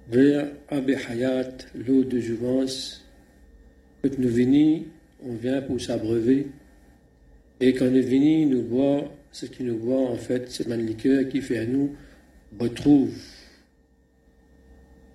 vers 0.08 0.48
Abbé 0.68 0.96
Hayat, 0.96 1.52
l'eau 1.74 2.04
de 2.04 2.18
jouvence. 2.18 3.04
Quand 4.02 4.18
nous 4.18 4.28
venons, 4.28 4.84
on 5.24 5.34
vient 5.34 5.62
pour 5.62 5.80
s'abreuver. 5.80 6.48
Et 7.60 7.72
quand 7.72 7.90
nous 7.90 8.02
venons, 8.02 8.46
nous 8.50 8.62
boit 8.62 9.10
ce 9.30 9.46
qui 9.46 9.62
nous 9.62 9.78
boit, 9.78 10.10
en 10.10 10.16
fait, 10.16 10.50
c'est 10.50 10.68
ma 10.68 10.76
liqueur 10.76 11.28
qui 11.28 11.40
fait 11.40 11.58
à 11.58 11.66
nous 11.66 11.94
retrouve 12.58 13.16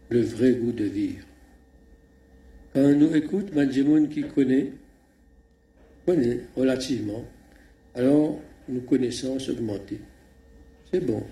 le 0.09 0.21
vrai 0.21 0.53
goût 0.53 0.71
de 0.71 0.85
vivre. 0.85 1.25
Quand 2.73 2.93
nous 2.93 3.15
écoute, 3.15 3.53
Manjimoun 3.53 4.09
qui 4.09 4.23
connaît, 4.23 4.71
relativement, 6.55 7.25
alors 7.95 8.39
nos 8.67 8.81
connaissances 8.81 9.49
augmentent. 9.49 9.93
C'est 10.91 11.05
bon. 11.05 11.23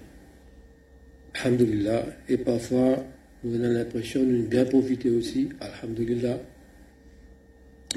Alhamdulillah. 1.33 2.05
Et 2.29 2.37
parfois, 2.37 3.03
nous 3.43 3.55
avons 3.55 3.73
l'impression 3.73 4.23
de 4.23 4.41
bien 4.41 4.65
profiter 4.65 5.09
aussi. 5.09 5.49
Alhamdulillah. 5.59 6.39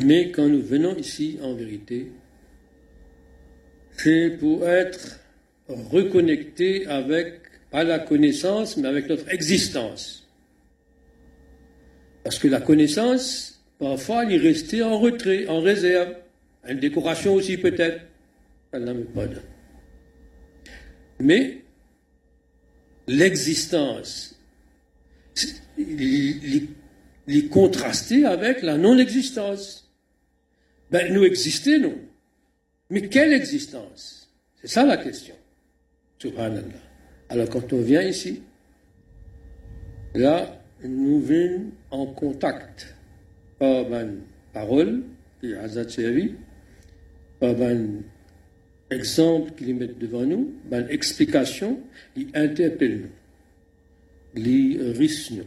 Mais 0.04 0.30
quand 0.30 0.48
nous 0.48 0.62
venons 0.62 0.94
ici, 0.96 1.38
en 1.42 1.54
vérité, 1.54 2.12
c'est 3.96 4.38
pour 4.38 4.66
être 4.68 5.20
reconnecté 5.68 6.86
avec, 6.86 7.40
pas 7.70 7.84
la 7.84 7.98
connaissance, 7.98 8.76
mais 8.76 8.88
avec 8.88 9.08
notre 9.08 9.28
existence. 9.30 10.28
Parce 12.24 12.38
que 12.38 12.48
la 12.48 12.60
connaissance, 12.60 13.62
parfois, 13.78 14.24
elle 14.24 14.32
est 14.32 14.38
restée 14.38 14.82
en 14.82 14.98
retrait, 14.98 15.46
en 15.48 15.60
réserve. 15.60 16.14
Une 16.68 16.78
décoration 16.78 17.34
aussi 17.34 17.56
peut-être. 17.56 18.00
Elle 18.72 18.84
n'en 18.84 19.02
pas. 19.14 19.26
Mais 21.18 21.62
l'existence, 23.06 24.38
les 25.76 27.48
contraster 27.50 28.24
avec 28.24 28.62
la 28.62 28.76
non-existence. 28.76 29.90
Ben, 30.90 31.12
nous 31.12 31.24
existons, 31.24 31.78
nous. 31.78 31.98
Mais 32.90 33.08
quelle 33.08 33.32
existence? 33.32 34.32
C'est 34.60 34.68
ça 34.68 34.84
la 34.84 34.96
question. 34.96 35.34
Subhanallah. 36.18 36.82
Alors 37.28 37.48
quand 37.48 37.72
on 37.72 37.80
vient 37.80 38.02
ici, 38.02 38.42
là, 40.14 40.60
nous 40.82 41.20
venons 41.20 41.70
en 41.90 42.06
contact 42.06 42.94
par 43.58 43.88
ma 43.88 44.02
parole, 44.52 45.02
qui 45.40 45.52
est 45.52 45.56
par 47.40 47.60
un 47.62 48.02
exemple 48.90 49.52
qu'ils 49.56 49.74
mettent 49.74 49.98
devant 49.98 50.24
nous, 50.24 50.52
une 50.70 50.86
explication, 50.90 51.80
ils 52.16 52.28
interpellent 52.34 53.08
nous, 54.34 54.42
ils 54.42 54.80
risquent 54.96 55.32
nous. 55.32 55.44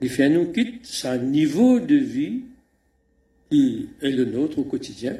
Ils 0.00 0.10
font 0.10 0.28
nous 0.28 0.52
quitte 0.52 0.86
sa 0.86 1.18
niveau 1.18 1.78
de 1.78 1.94
vie 1.94 2.42
qui 3.50 3.88
est 4.02 4.10
le 4.10 4.24
nôtre 4.24 4.58
au 4.58 4.64
quotidien 4.64 5.16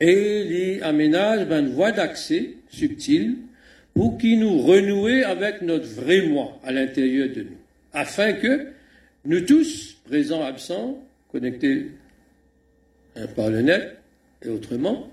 et 0.00 0.76
ils 0.76 0.82
aménagent 0.82 1.50
une 1.50 1.70
voie 1.70 1.92
d'accès 1.92 2.54
subtile 2.68 3.36
pour 3.94 4.18
qu'ils 4.18 4.38
nous 4.40 4.58
renouer 4.58 5.24
avec 5.24 5.62
notre 5.62 5.86
vrai 5.86 6.22
moi 6.22 6.60
à 6.62 6.70
l'intérieur 6.70 7.28
de 7.34 7.42
nous, 7.42 7.56
afin 7.92 8.34
que 8.34 8.68
nous 9.24 9.40
tous, 9.40 9.96
présents, 10.04 10.44
absents, 10.44 11.02
connectés 11.32 11.86
hein, 13.16 13.26
par 13.34 13.48
le 13.48 13.62
net, 13.62 13.96
autrement, 14.50 15.10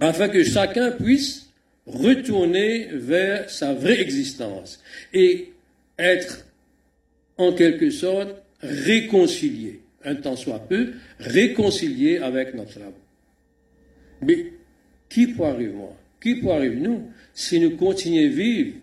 afin 0.00 0.28
que 0.28 0.44
chacun 0.44 0.92
puisse 0.92 1.50
retourner 1.86 2.88
vers 2.92 3.48
sa 3.48 3.74
vraie 3.74 4.00
existence 4.00 4.82
et 5.12 5.52
être 5.98 6.46
en 7.38 7.52
quelque 7.52 7.90
sorte 7.90 8.42
réconcilié, 8.60 9.80
un 10.04 10.16
temps 10.16 10.36
soit 10.36 10.60
peu, 10.60 10.92
réconcilié 11.18 12.18
avec 12.18 12.54
notre 12.54 12.78
âme. 12.80 12.92
Mais 14.22 14.52
qui 15.08 15.28
peut 15.28 15.44
arriver 15.44 15.72
moi? 15.72 15.96
Qui 16.20 16.36
peut 16.36 16.50
arriver 16.50 16.76
nous 16.76 17.10
si 17.34 17.60
nous 17.60 17.76
continuons 17.76 18.26
à 18.26 18.34
vivre 18.34 18.74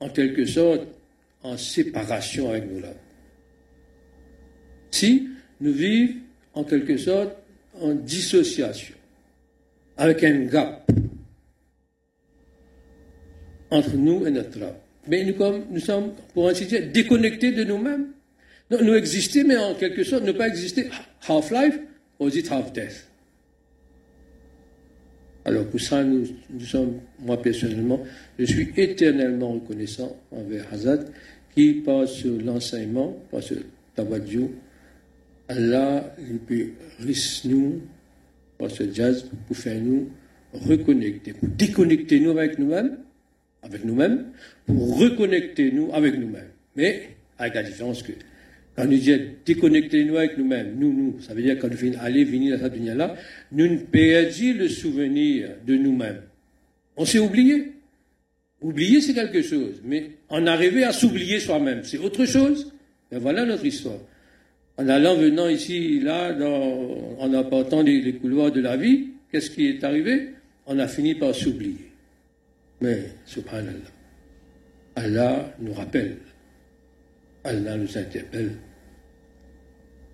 en 0.00 0.08
quelque 0.08 0.44
sorte 0.44 0.86
en 1.42 1.56
séparation 1.56 2.50
avec 2.50 2.70
nous 2.70 2.80
là? 2.80 2.92
Si 4.90 5.28
nous 5.60 5.72
vivons 5.72 6.14
en 6.54 6.64
quelque 6.64 6.96
sorte 6.96 7.36
en 7.80 7.94
dissociation, 7.94 8.94
avec 9.96 10.22
un 10.24 10.44
gap 10.44 10.90
entre 13.70 13.96
nous 13.96 14.26
et 14.26 14.30
notre 14.30 14.62
âme. 14.62 14.74
Mais 15.08 15.24
nous, 15.24 15.34
nous 15.70 15.80
sommes, 15.80 16.12
pour 16.34 16.48
ainsi 16.48 16.66
dire, 16.66 16.90
déconnectés 16.92 17.52
de 17.52 17.64
nous-mêmes. 17.64 18.08
Nous, 18.70 18.94
existons, 18.94 19.44
mais 19.46 19.56
en 19.56 19.74
quelque 19.74 20.04
sorte, 20.04 20.24
ne 20.24 20.32
pas 20.32 20.48
exister. 20.48 20.88
Half-life, 21.26 21.78
ou 22.18 22.30
dit 22.30 22.44
half-death? 22.48 23.06
Alors 25.44 25.66
pour 25.66 25.80
ça, 25.80 26.04
nous, 26.04 26.26
sommes, 26.60 27.00
moi 27.18 27.40
personnellement, 27.40 28.00
je 28.38 28.44
suis 28.44 28.72
éternellement 28.76 29.52
reconnaissant 29.52 30.16
envers 30.30 30.66
Hazad 30.72 31.10
qui, 31.54 31.74
par 31.74 32.04
l'enseignement, 32.44 33.16
par 33.30 33.42
ce 33.42 33.54
tabadjou, 33.96 34.52
Allah 35.50 36.14
il 36.30 36.38
peut 36.38 36.70
nous 37.46 37.80
par 38.56 38.70
ce 38.70 38.84
jazz 38.92 39.28
pour 39.48 39.56
faire 39.56 39.80
nous 39.80 40.08
reconnecter, 40.52 41.32
pour 41.32 41.48
déconnecter 41.48 42.20
nous 42.20 42.30
avec 42.30 42.58
nous-mêmes, 42.58 42.98
avec 43.62 43.84
nous-mêmes, 43.84 44.26
pour 44.66 44.98
reconnecter 44.98 45.72
nous 45.72 45.90
avec 45.92 46.16
nous-mêmes. 46.16 46.50
Mais 46.76 47.16
avec 47.36 47.54
la 47.54 47.62
différence 47.64 48.02
que 48.04 48.12
quand 48.76 48.84
nous 48.84 48.96
disons 48.96 49.18
déconnecter 49.44 50.04
nous 50.04 50.18
avec 50.18 50.38
nous-mêmes, 50.38 50.76
nous, 50.78 50.92
nous, 50.92 51.20
ça 51.20 51.34
veut 51.34 51.42
dire 51.42 51.58
quand 51.58 51.68
nous 51.68 51.76
venons 51.76 51.98
aller 51.98 52.24
venir 52.24 52.56
dans 52.56 52.62
cette 52.62 52.74
dunya-là, 52.74 53.16
nous 53.50 53.66
ne 53.66 53.78
perdons 53.78 54.56
le 54.56 54.68
souvenir 54.68 55.48
de 55.66 55.74
nous-mêmes. 55.74 56.22
On 56.96 57.04
s'est 57.04 57.18
oublié. 57.18 57.72
Oublier, 58.60 59.00
c'est 59.00 59.14
quelque 59.14 59.42
chose, 59.42 59.80
mais 59.84 60.10
en 60.28 60.46
arriver 60.46 60.84
à 60.84 60.92
s'oublier 60.92 61.40
soi-même, 61.40 61.80
c'est 61.82 61.98
autre 61.98 62.24
chose. 62.26 62.72
Et 63.10 63.16
voilà 63.16 63.44
notre 63.46 63.64
histoire 63.64 63.98
en 64.80 64.88
allant, 64.88 65.14
venant 65.16 65.46
ici, 65.46 66.00
là, 66.00 66.34
en 67.18 67.34
apportant 67.34 67.82
les, 67.82 68.14
couloirs 68.14 68.50
de 68.50 68.62
la 68.62 68.78
vie, 68.78 69.10
qu'est-ce 69.30 69.50
qui 69.50 69.66
est 69.66 69.84
arrivé? 69.84 70.30
On 70.66 70.78
a 70.78 70.88
fini 70.88 71.14
par 71.14 71.34
s'oublier. 71.34 71.90
Mais, 72.80 73.10
subhanallah, 73.26 73.90
Allah 74.96 75.54
nous 75.60 75.74
rappelle, 75.74 76.16
Allah 77.44 77.76
nous 77.76 77.98
interpelle, 77.98 78.52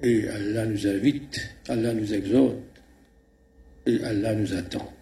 et 0.03 0.29
Allah 0.29 0.67
nous 0.67 0.85
invite, 0.85 1.49
Allah 1.69 1.95
nous 1.95 2.13
exhorte, 2.13 2.83
et 3.87 4.03
Allah 4.03 4.35
nous 4.35 4.53
attend. 4.53 4.93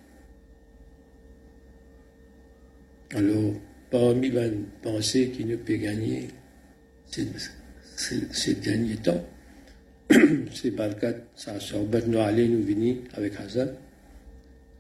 Alors, 3.14 3.54
parmi 3.90 4.28
les 4.28 4.52
pensées 4.82 5.30
qui 5.30 5.46
nous 5.46 5.56
peut 5.56 5.76
gagner 5.76 6.28
ces 7.06 8.54
derniers 8.56 8.96
temps, 8.96 9.24
c'est 10.52 10.70
le 10.70 10.94
cas, 10.94 11.12
ça 11.34 11.58
Sohbat 11.58 12.02
nous 12.06 12.62
venir 12.62 12.96
avec 13.14 13.34
Hazan. 13.40 13.68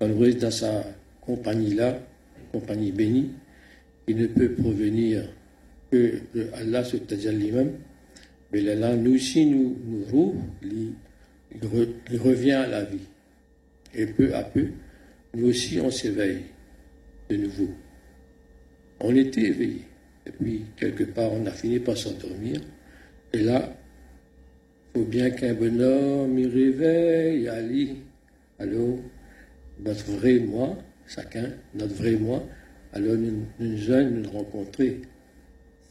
On 0.00 0.18
reste 0.18 0.38
dans 0.38 0.50
sa 0.50 0.84
compagnie-là, 1.22 1.98
compagnie 2.52 2.92
bénie, 2.92 3.30
il 4.06 4.16
ne 4.16 4.26
peut 4.26 4.52
provenir 4.52 5.22
que 5.90 6.20
de 6.34 6.48
Allah, 6.54 6.84
c'est-à-dire 6.84 7.32
lui-même. 7.32 7.72
Mais 8.52 8.60
là, 8.60 8.94
nous 8.94 9.14
aussi, 9.14 9.46
nous, 9.46 9.76
nous 9.84 10.04
rouvre, 10.04 10.42
il, 10.62 12.18
revient 12.18 12.52
à 12.52 12.66
la 12.66 12.84
vie. 12.84 13.08
Et 13.94 14.06
peu 14.06 14.34
à 14.34 14.42
peu, 14.42 14.66
nous 15.34 15.48
aussi, 15.48 15.80
on 15.80 15.90
s'éveille 15.90 16.42
de 17.30 17.36
nouveau. 17.36 17.70
On 19.00 19.14
était 19.16 19.42
éveillés. 19.42 19.84
Et 20.26 20.30
puis, 20.30 20.62
quelque 20.76 21.04
part, 21.04 21.32
on 21.32 21.46
a 21.46 21.50
fini 21.50 21.78
par 21.78 21.96
s'endormir. 21.96 22.60
Et 23.32 23.38
là, 23.38 23.74
faut 24.94 25.04
bien 25.04 25.30
qu'un 25.30 25.54
bonhomme 25.54 26.38
y 26.38 26.46
réveille, 26.46 27.48
Ali. 27.48 27.96
Alors, 28.58 28.98
notre 29.80 30.12
vrai 30.12 30.38
moi, 30.38 30.78
chacun, 31.08 31.50
notre 31.74 31.94
vrai 31.94 32.12
moi, 32.12 32.44
alors 32.92 33.16
nous, 33.16 33.44
nous 33.58 34.10
nous 34.10 34.30
rencontrer. 34.30 35.02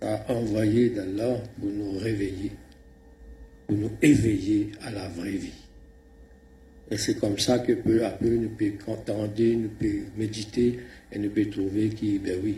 Ça 0.01 0.15
a 0.27 0.33
envoyé 0.33 0.89
d'Allah 0.89 1.37
pour 1.59 1.69
nous 1.69 1.97
réveiller, 1.99 2.51
pour 3.67 3.77
nous 3.77 3.91
éveiller 4.01 4.71
à 4.81 4.91
la 4.91 5.07
vraie 5.09 5.31
vie. 5.31 5.63
Et 6.91 6.97
c'est 6.97 7.15
comme 7.15 7.39
ça 7.39 7.59
que 7.59 7.73
peu 7.73 8.05
à 8.05 8.11
peu 8.11 8.29
nous 8.29 8.49
pouvons 8.49 8.77
contenter, 8.85 9.55
nous 9.55 9.69
pouvons 9.69 10.05
méditer 10.17 10.79
et 11.11 11.19
nous 11.19 11.29
pouvons 11.29 11.49
trouver 11.49 11.89
qui, 11.89 12.19
ben 12.19 12.37
oui, 12.43 12.57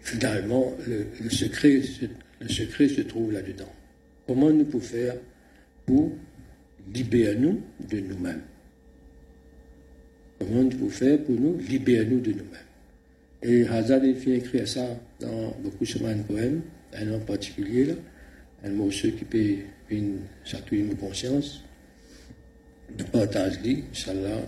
finalement, 0.00 0.72
le, 0.86 1.30
secret, 1.30 1.82
le 2.40 2.48
secret 2.48 2.88
se 2.88 3.02
trouve 3.02 3.32
là-dedans. 3.32 3.75
Comment 4.26 4.50
nous 4.50 4.64
pouvons 4.64 4.84
faire 4.84 5.14
pour 5.86 6.10
libérer 6.92 7.36
nous 7.36 7.60
de 7.88 8.00
nous-mêmes? 8.00 8.42
Comment 10.38 10.64
nous 10.64 10.70
pouvons 10.70 10.90
faire 10.90 11.22
pour 11.22 11.36
nous 11.36 11.56
libérer 11.58 12.06
nous 12.06 12.20
de 12.20 12.32
nous-mêmes? 12.32 12.66
Et 13.42 13.66
Hazard 13.68 14.02
a 14.02 14.06
écrire 14.06 14.66
ça 14.66 14.84
dans 15.20 15.54
beaucoup 15.62 15.84
de 16.16 16.22
poèmes, 16.22 16.62
un 16.92 17.12
en 17.14 17.20
particulier, 17.20 17.86
là, 17.86 17.94
un 18.64 18.70
morceau 18.70 19.08
qui 19.12 19.24
peut 19.24 19.38
une 19.90 20.18
certaine 20.44 20.96
conscience. 20.96 21.62
De 22.96 23.04
partage 23.04 23.60
dit, 23.62 23.84
Inch'Allah, 23.92 24.40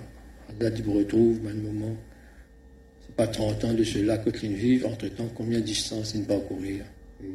Hazard 0.49 0.73
vous 0.83 0.95
retrouve, 0.95 1.41
un 1.47 1.55
moment, 1.55 1.97
c'est 3.07 3.15
pas 3.15 3.29
30 3.29 3.65
ans 3.65 3.75
de 3.75 3.85
cela 3.85 4.19
que 4.19 4.31
vives, 4.55 4.87
entre-temps, 4.87 5.29
combien 5.37 5.61
de 5.61 5.65
distance 5.65 6.15
il 6.17 6.25
parcourir 6.25 6.85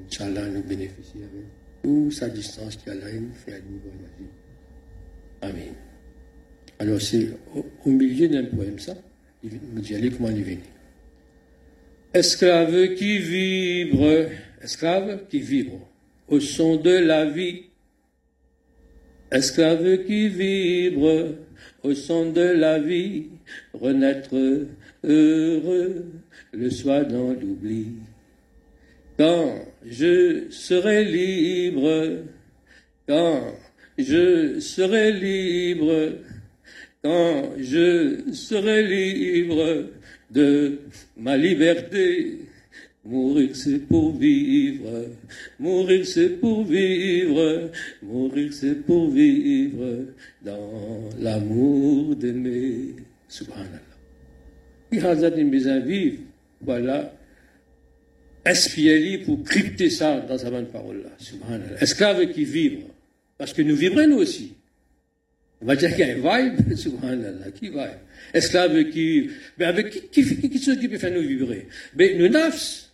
Inch'Allah 0.07 0.49
nous 0.49 0.63
bénéficie 0.63 1.17
avec 1.17 1.62
ou 1.83 2.11
sa 2.11 2.29
distance 2.29 2.77
qui 2.77 2.89
a 2.89 2.95
la 2.95 3.07
fait 3.33 3.53
à 3.53 3.59
niveau 3.59 3.89
de 3.89 4.03
la 4.03 4.09
vie. 4.17 4.31
Amen. 5.41 5.73
Alors 6.79 7.01
c'est 7.01 7.29
au, 7.85 7.89
milieu 7.89 8.27
d'un 8.27 8.45
poème 8.45 8.79
ça, 8.79 8.95
il 9.43 9.51
me 9.73 9.81
dit 9.81 9.95
allez 9.95 10.09
comment 10.09 10.29
il. 10.29 10.59
Esclave 12.13 12.93
qui 12.95 13.19
vibre, 13.19 14.29
esclave 14.61 15.27
qui 15.29 15.39
vibre 15.39 15.79
au 16.27 16.39
son 16.39 16.77
de 16.77 16.91
la 16.91 17.25
vie. 17.25 17.63
Esclave 19.31 20.05
qui 20.05 20.29
vibre 20.29 21.35
au 21.81 21.93
son 21.93 22.31
de 22.31 22.41
la 22.41 22.79
vie, 22.79 23.27
renaître 23.73 24.35
heureux 25.03 26.05
le 26.53 26.69
soir 26.69 27.05
dans 27.05 27.33
l'oubli. 27.33 27.87
Quand 29.17 29.55
je 29.85 30.49
serai 30.49 31.03
libre, 31.05 32.23
quand 33.07 33.41
je 33.97 34.59
serai 34.59 35.11
libre, 35.11 36.13
quand 37.03 37.51
je 37.57 38.31
serai 38.33 38.83
libre 38.87 39.89
de 40.31 40.79
ma 41.17 41.37
liberté, 41.37 42.39
Mourir 43.05 43.53
c'est 43.53 43.79
pour 43.79 44.15
vivre, 44.15 45.09
mourir 45.59 46.05
c'est 46.07 46.39
pour 46.39 46.63
vivre, 46.63 47.69
mourir 48.01 48.53
c'est 48.53 48.75
pour 48.85 49.09
vivre 49.09 50.05
dans 50.41 51.09
l'amour 51.19 52.15
d'aimer. 52.15 52.95
Subhanallah. 53.27 53.81
Il 54.89 55.05
a 55.05 55.15
besoin 55.15 55.79
vivre, 55.79 56.19
voilà 56.61 57.11
inspirez 58.45 59.19
pour 59.19 59.43
crypter 59.43 59.89
ça 59.89 60.19
dans 60.19 60.37
sa 60.37 60.49
bonne 60.49 60.67
parole-là? 60.67 61.09
Esclaves 61.79 62.31
qui 62.31 62.45
vivent. 62.45 62.85
Parce 63.37 63.53
que 63.53 63.61
nous 63.61 63.75
vivrons 63.75 64.07
nous 64.07 64.17
aussi. 64.17 64.53
On 65.61 65.65
va 65.65 65.75
dire 65.75 65.95
qu'il 65.95 66.05
y 66.05 66.11
a 66.11 66.13
un 66.13 66.41
vibe, 66.49 66.75
subhanallah, 66.75 67.51
qui 67.51 67.69
vibe? 67.69 67.99
Esclaves 68.33 68.89
qui 68.89 69.29
Mais 69.57 69.65
avec 69.65 69.89
qui, 69.89 70.23
qui, 70.23 70.37
qui, 70.37 70.49
qui, 70.49 70.79
qui 70.79 70.87
peut 70.87 70.97
faire 70.97 71.13
nous 71.13 71.27
vibrer? 71.27 71.67
Mais 71.95 72.15
nous 72.15 72.27
nafs. 72.27 72.89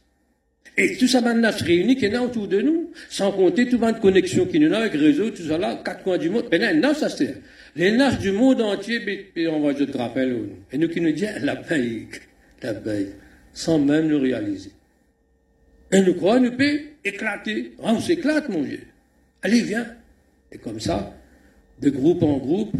Et 0.78 0.96
tout 0.96 1.08
ça, 1.08 1.20
maintenant, 1.20 1.52
réunis 1.52 1.98
qui 1.98 2.06
est 2.06 2.10
là 2.10 2.24
autour 2.24 2.48
de 2.48 2.62
nous, 2.62 2.92
sans 3.10 3.32
compter 3.32 3.68
tout 3.68 3.78
de 3.78 4.00
connexions 4.00 4.46
qui 4.46 4.60
nous 4.60 4.74
a 4.74 4.78
avec 4.78 4.94
réseau, 4.94 5.30
tout 5.30 5.44
ça 5.44 5.58
là, 5.58 5.82
quatre 5.84 6.04
coins 6.04 6.18
du 6.18 6.30
monde. 6.30 6.46
Mais 6.52 6.58
là, 6.58 6.74
nafs, 6.74 7.00
ça 7.00 7.10
c'est. 7.10 7.36
Les 7.76 7.92
nafs 7.92 8.20
du 8.20 8.32
monde 8.32 8.62
entier, 8.62 9.32
on 9.50 9.60
va 9.62 9.76
juste 9.76 9.96
rappeler. 9.96 10.38
Et 10.72 10.78
nous 10.78 10.88
qui 10.88 11.02
nous 11.02 11.12
disons, 11.12 11.28
la 11.42 11.56
paix, 11.56 12.08
la 12.62 12.74
paix, 12.76 13.08
sans 13.54 13.80
même 13.80 14.08
nous 14.08 14.20
réaliser. 14.20 14.72
Et 15.92 16.02
nous 16.02 16.14
croyons, 16.14 16.44
nous 16.44 16.58
peut 16.58 16.80
éclater. 17.04 17.74
On 17.80 18.00
s'éclate, 18.00 18.50
mon 18.50 18.62
Dieu. 18.62 18.82
Allez, 19.42 19.62
viens. 19.62 19.88
Et 20.52 20.58
comme 20.58 20.80
ça, 20.80 21.16
de 21.82 21.90
groupe 21.90 22.24
en 22.24 22.38
groupe, 22.38 22.74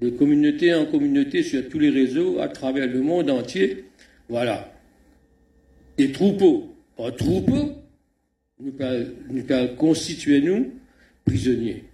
de 0.00 0.10
communauté 0.10 0.74
en 0.74 0.86
communauté, 0.86 1.42
sur 1.42 1.68
tous 1.68 1.78
les 1.78 1.90
réseaux, 1.90 2.40
à 2.40 2.48
travers 2.48 2.86
le 2.86 3.00
monde 3.00 3.30
entier, 3.30 3.84
voilà. 4.28 4.72
Des 5.96 6.10
troupeaux. 6.10 6.74
Pas 6.96 7.10
troupeaux, 7.10 7.72
nous 8.60 8.72
allons 9.48 9.76
constituer 9.76 10.40
nous 10.40 10.72
prisonniers. 11.24 11.84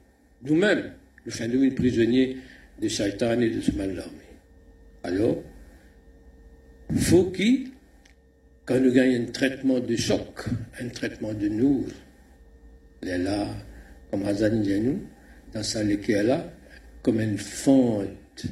Nous-mêmes, 0.43 0.93
nous 1.25 1.33
faisons 1.33 1.59
nous 1.59 1.75
prisonniers 1.75 2.37
de 2.81 2.89
Satan 2.89 3.41
et 3.41 3.51
de 3.51 3.61
ce 3.61 3.73
mal 3.73 3.95
l'armée. 3.95 4.13
Alors, 5.03 5.43
faut 6.97 7.25
qu'il 7.25 7.69
quand 8.69 8.79
nous 8.81 8.93
gagnons 8.93 9.23
un 9.23 9.33
traitement 9.33 9.81
de 9.81 9.97
choc, 9.97 10.45
un 10.79 10.89
traitement 10.91 11.33
de 11.33 11.49
nous, 11.49 11.87
elle 13.01 13.09
est 13.09 13.19
là, 13.19 13.49
comme 14.11 14.27
Hazan 14.27 14.63
nous, 14.63 15.01
dans 15.55 15.63
sa 15.63 15.83
là, 15.83 16.53
comme 17.03 17.19
une 17.19 17.39
fente. 17.39 18.45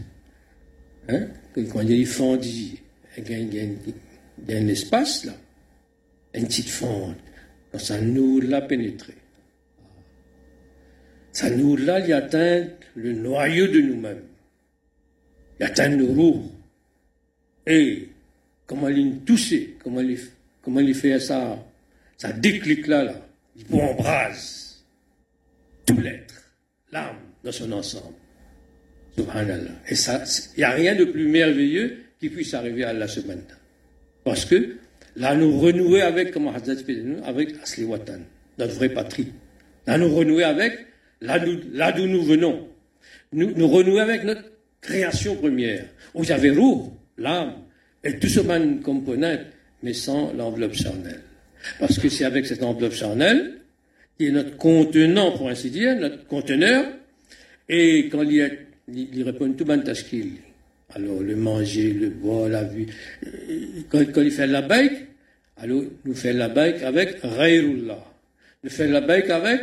Hein? 1.11 1.29
Quand 1.55 1.83
il 1.83 1.87
dit 1.89 2.05
fondit, 2.07 2.81
il 3.19 3.31
y 3.31 4.55
a 4.55 4.57
un 4.57 4.69
espace 4.69 5.27
là, 5.27 5.35
une 6.33 6.47
petite 6.47 6.71
fente. 6.71 7.19
Quand 7.71 7.79
ça 7.79 8.01
nous 8.01 8.41
l'a 8.41 8.63
pénétré. 8.63 9.13
Ça 11.33 11.51
nous 11.51 11.77
là, 11.77 12.01
il 12.01 12.15
atteint 12.15 12.67
le 12.95 13.13
noyau 13.13 13.67
de 13.67 13.81
nous-mêmes. 13.81 14.23
Il 15.61 15.67
atteint 15.67 15.91
nos 15.91 16.07
roues. 16.07 16.51
Et 17.67 18.09
comment 18.67 18.89
il 18.89 19.19
touché, 19.19 19.76
comment 19.87 20.01
il, 20.01 20.19
comment 20.63 20.81
il 20.81 20.97
fait 20.97 21.21
ça, 21.21 21.65
ça 22.17 22.33
déclic 22.33 22.89
là, 22.89 23.05
là? 23.05 23.29
Il 23.57 23.81
embrase 23.81 24.85
tout 25.87 25.97
l'être, 26.01 26.43
l'âme 26.91 27.15
dans 27.45 27.53
son 27.53 27.71
ensemble. 27.71 28.17
Subhanallah. 29.17 29.71
Et 29.89 29.95
ça, 29.95 30.25
il 30.57 30.59
n'y 30.59 30.65
a 30.65 30.73
rien 30.73 30.97
de 30.97 31.05
plus 31.05 31.29
merveilleux 31.29 31.99
qui 32.19 32.29
puisse 32.31 32.53
arriver 32.53 32.83
à 32.83 32.93
la 32.93 33.07
semaine. 33.07 33.45
Parce 34.25 34.45
que 34.45 34.77
là, 35.15 35.37
nous 35.37 35.57
renouer 35.57 36.03
avec, 36.03 36.33
comment 36.33 36.53
avec 36.53 37.55
Asli 37.63 37.85
Watan, 37.85 38.23
notre 38.59 38.75
vraie 38.75 38.89
patrie. 38.89 39.33
Là, 39.87 39.99
nous 39.99 40.13
renouer 40.13 40.43
avec, 40.43 40.85
là 41.21 41.39
d'où 41.39 42.07
nous 42.07 42.25
venons. 42.25 42.69
Nous, 43.33 43.53
nous 43.55 43.69
renouer 43.69 44.01
avec 44.01 44.25
notre 44.25 44.43
création 44.81 45.37
première. 45.37 45.87
Où 46.13 46.25
y 46.25 46.33
avait 46.33 46.53
l'âme, 47.17 47.55
et 48.03 48.19
tout 48.19 48.29
ce 48.29 48.41
man 48.41 48.81
component, 48.81 49.39
mais 49.83 49.93
sans 49.93 50.33
l'enveloppe 50.33 50.75
charnelle. 50.75 51.23
Parce 51.79 51.99
que 51.99 52.09
c'est 52.09 52.25
avec 52.25 52.47
cette 52.47 52.63
enveloppe 52.63 52.93
charnelle, 52.93 53.59
qui 54.19 54.27
est 54.27 54.31
notre 54.31 54.57
contenant, 54.57 55.33
pour 55.33 55.49
ainsi 55.49 55.71
dire, 55.71 55.97
notre 55.97 56.27
conteneur, 56.27 56.85
et 57.69 58.09
quand 58.09 58.23
il, 58.23 58.59
il, 58.89 59.23
répond 59.23 59.53
tout 59.53 59.65
tashkil. 59.65 60.33
Alors, 60.95 61.21
le 61.21 61.35
manger, 61.37 61.93
le 61.93 62.11
boire, 62.11 62.49
la 62.49 62.65
vie. 62.65 62.87
Quand, 63.91 64.05
il 64.23 64.31
fait 64.31 64.47
la 64.47 64.63
baïk, 64.63 64.93
alors, 65.57 65.83
nous 66.05 66.15
fait 66.15 66.33
la 66.33 66.49
baïk 66.49 66.83
avec 66.83 67.19
Rayrullah. 67.23 68.05
Nous 68.63 68.71
fait 68.71 68.89
la 68.89 69.01
baïk 69.01 69.29
avec 69.31 69.61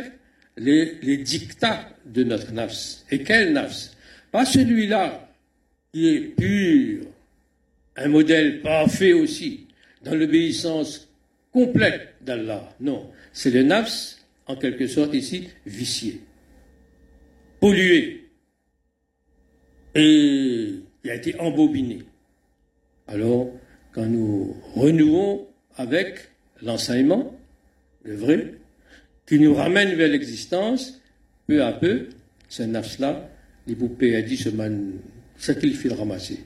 les 0.56 1.16
dictats 1.18 1.88
de 2.04 2.24
notre 2.24 2.52
nafs. 2.52 3.04
Et 3.10 3.22
quel 3.22 3.52
nafs? 3.52 3.90
Pas 4.30 4.44
celui-là 4.44 5.28
qui 5.92 6.08
est 6.08 6.20
pur, 6.20 7.06
un 7.96 8.08
modèle 8.08 8.60
parfait 8.62 9.12
aussi, 9.12 9.63
dans 10.04 10.14
l'obéissance 10.14 11.08
complète 11.52 12.14
d'Allah. 12.20 12.68
Non, 12.80 13.10
c'est 13.32 13.50
le 13.50 13.62
nafs, 13.62 14.16
en 14.46 14.56
quelque 14.56 14.86
sorte 14.86 15.14
ici, 15.14 15.48
vicié, 15.66 16.20
pollué, 17.60 18.28
et 19.94 20.74
il 21.04 21.10
a 21.10 21.14
été 21.14 21.38
embobiné. 21.40 22.02
Alors, 23.06 23.50
quand 23.92 24.06
nous 24.06 24.56
renouons 24.74 25.46
avec 25.76 26.30
l'enseignement, 26.62 27.36
le 28.02 28.16
vrai, 28.16 28.54
qui 29.26 29.38
nous 29.38 29.54
ramène 29.54 29.94
vers 29.94 30.08
l'existence, 30.08 31.00
peu 31.46 31.62
à 31.62 31.72
peu, 31.72 32.08
ce 32.48 32.62
nafs-là, 32.62 33.30
les 33.66 33.74
poupées 33.74 34.16
a 34.16 34.22
dit 34.22 34.36
ce 34.36 35.52
qu'il 35.52 35.74
fait 35.76 35.92
ramasser 35.92 36.40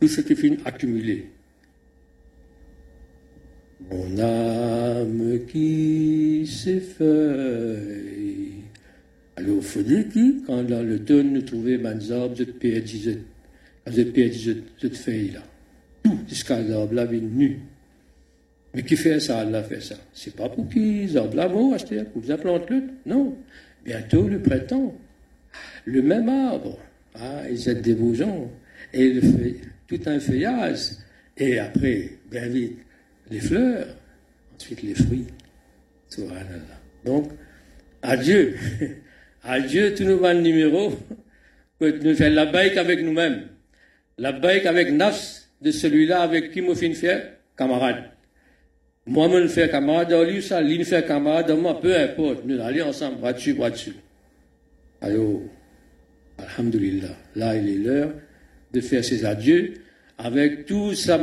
tout 0.00 0.08
ce 0.08 0.20
qui 0.20 0.36
finit 0.36 0.58
accumulé. 0.64 1.30
Mon 3.80 4.18
âme 4.18 5.38
qui 5.46 6.46
s'effeuille. 6.46 8.18
Alors, 9.36 9.56
il 9.58 9.62
faut 9.62 9.82
dire 9.82 10.08
que, 10.08 10.44
quand 10.46 10.64
dans 10.64 10.82
le 10.82 10.98
temps, 11.04 11.22
nous 11.22 11.42
trouvons 11.42 11.94
des 11.94 12.12
arbres, 12.12 12.34
de 12.34 12.44
perdu, 12.44 13.18
vous 13.86 14.00
êtes 14.00 14.12
perdu 14.12 14.64
cette 14.80 14.96
feuille-là. 14.96 15.44
Tout, 16.02 16.18
jusqu'à 16.28 16.60
l'arbre-là, 16.60 17.06
nu. 17.06 17.60
Mais 18.74 18.82
qui 18.82 18.96
fait 18.96 19.20
ça, 19.20 19.38
Allah 19.40 19.62
fait 19.62 19.80
ça 19.80 19.94
C'est 20.12 20.34
pas 20.34 20.48
pour 20.48 20.68
qu'ils 20.68 21.16
arbres 21.16 21.36
là, 21.36 21.48
bon, 21.48 21.76
pour 22.12 22.22
vous 22.22 22.36
planter 22.36 22.80
Non. 23.06 23.36
Bientôt, 23.84 24.28
le 24.28 24.42
printemps. 24.42 24.94
Le 25.84 26.02
même 26.02 26.28
arbre, 26.28 26.78
ah, 27.14 27.42
il 27.48 27.56
jette 27.56 27.82
des 27.82 27.94
bourgeons, 27.94 28.50
et 28.92 29.06
il 29.06 29.20
fait 29.22 29.56
tout 29.86 30.00
un 30.06 30.20
feuillage, 30.20 30.80
et 31.36 31.58
après, 31.58 32.10
bien 32.30 32.48
vite, 32.48 32.78
les 33.30 33.40
fleurs, 33.40 33.86
ensuite 34.54 34.82
les 34.82 34.94
fruits. 34.94 35.26
Subhanallah. 36.08 36.80
Donc, 37.04 37.30
adieu. 38.02 38.56
Adieu 39.42 39.94
tous 39.96 40.04
nos 40.04 40.18
vannes 40.18 40.42
numéros, 40.42 40.92
que 41.80 42.02
nous 42.02 42.14
faisons 42.16 42.34
la 42.34 42.46
baïque 42.46 42.76
avec 42.76 43.02
nous-mêmes. 43.02 43.48
La 44.16 44.32
baïque 44.32 44.66
avec 44.66 44.90
nafs 44.92 45.48
de 45.60 45.70
celui-là 45.70 46.22
avec 46.22 46.52
qui 46.52 46.62
nous 46.62 46.74
fait 46.74 46.92
faire 46.94 47.32
camarade. 47.56 48.04
Moi, 49.06 49.28
je 49.40 49.48
fais 49.48 49.68
camarade, 49.70 50.12
lui, 50.28 50.42
ça, 50.42 50.60
lui 50.60 50.84
fait 50.84 51.06
camarade, 51.06 51.50
moi, 51.52 51.80
peu 51.80 51.96
importe. 51.96 52.44
Nous 52.44 52.60
allons 52.60 52.88
ensemble, 52.88 53.18
bras 53.18 53.32
dessus, 53.32 53.54
bras 53.54 53.70
dessus. 53.70 53.94
Alors, 55.00 55.40
Alhamdulillah, 56.38 57.16
là, 57.34 57.56
il 57.56 57.68
est 57.68 57.84
l'heure 57.84 58.12
de 58.72 58.80
faire 58.80 59.04
ses 59.04 59.24
adieux 59.24 59.74
avec 60.18 60.66
tout 60.66 60.94
sa 60.94 61.18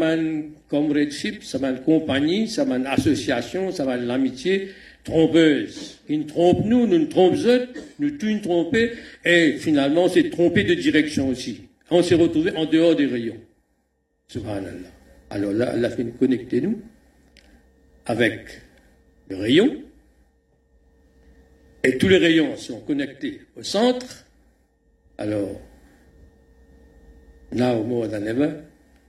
comradeship, 0.69 1.43
sa 1.43 1.59
compagnie, 1.73 2.47
sa 2.47 2.63
association, 2.63 3.71
sa 3.71 3.97
l'amitié 3.97 4.69
trompeuse. 5.03 5.99
Il 6.07 6.25
trompe 6.25 6.65
nous, 6.65 6.87
nous 6.87 6.99
nous 6.99 7.05
trompe 7.07 7.35
eux, 7.45 7.67
nous 7.99 8.11
tout 8.11 8.39
tromper, 8.41 8.93
et 9.25 9.53
finalement, 9.59 10.07
c'est 10.07 10.29
tromper 10.29 10.63
de 10.63 10.73
direction 10.73 11.27
aussi. 11.29 11.61
On 11.91 12.01
s'est 12.01 12.15
retrouvé 12.15 12.55
en 12.55 12.65
dehors 12.65 12.95
des 12.95 13.05
rayons. 13.05 13.37
Subhanallah. 14.27 14.91
Alors 15.29 15.51
là, 15.51 15.73
elle 15.75 15.85
a 15.85 15.89
fait 15.89 16.05
connecter 16.17 16.61
nous 16.61 16.81
avec 18.05 18.61
le 19.29 19.35
rayon, 19.35 19.83
et 21.83 21.97
tous 21.97 22.07
les 22.07 22.17
rayons 22.17 22.55
sont 22.55 22.79
connectés 22.79 23.41
au 23.57 23.61
centre. 23.61 24.25
Alors, 25.17 25.59
là, 27.51 27.75
au 27.75 27.83
moment 27.83 28.07
d'Aneba, 28.07 28.53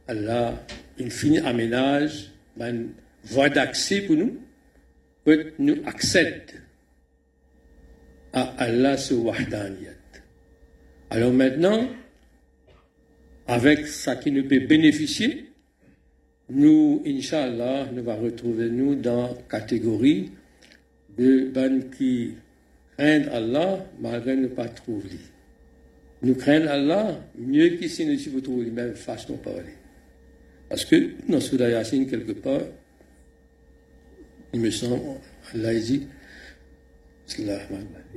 Allah, 0.08 0.64
infini 1.00 1.38
aménage 1.38 2.30
une 2.60 2.92
voie 3.24 3.48
d'accès 3.48 4.02
pour 4.02 4.16
nous, 4.16 4.38
pour 5.24 5.34
que 5.34 5.52
nous 5.58 5.76
accèdons 5.84 6.54
à 8.32 8.42
Allah 8.58 8.96
sur 8.96 9.34
Alors 11.10 11.32
maintenant, 11.32 11.88
avec 13.46 13.86
ça 13.86 14.16
qui 14.16 14.30
nous 14.30 14.46
peut 14.46 14.60
bénéficier, 14.60 15.46
nous, 16.48 17.02
Inch'Allah, 17.04 17.88
nous 17.92 18.04
va 18.04 18.14
retrouver 18.14 18.70
nous 18.70 18.94
dans 18.94 19.28
la 19.28 19.34
catégorie 19.48 20.30
de 21.18 21.50
ban 21.52 21.80
qui 21.96 22.34
craignent 22.96 23.28
Allah 23.28 23.84
malgré 24.00 24.36
ne 24.36 24.46
pas 24.46 24.68
trouver. 24.68 25.18
Nous 26.22 26.34
craignons 26.34 26.70
Allah 26.70 27.20
mieux 27.36 27.70
nous 27.70 28.18
si 28.18 28.28
vous 28.28 28.40
trouvez 28.40 28.70
même 28.70 28.94
façon 28.94 29.32
de 29.32 29.38
parler. 29.38 29.74
Parce 30.69 30.85
que 30.85 31.11
dans 31.27 31.39
Souda 31.39 31.69
Yassine, 31.69 32.09
quelque 32.09 32.31
part, 32.31 32.61
il 34.53 34.61
me 34.61 34.71
semble, 34.71 35.01
Allah 35.53 35.73
dit, 35.75 36.07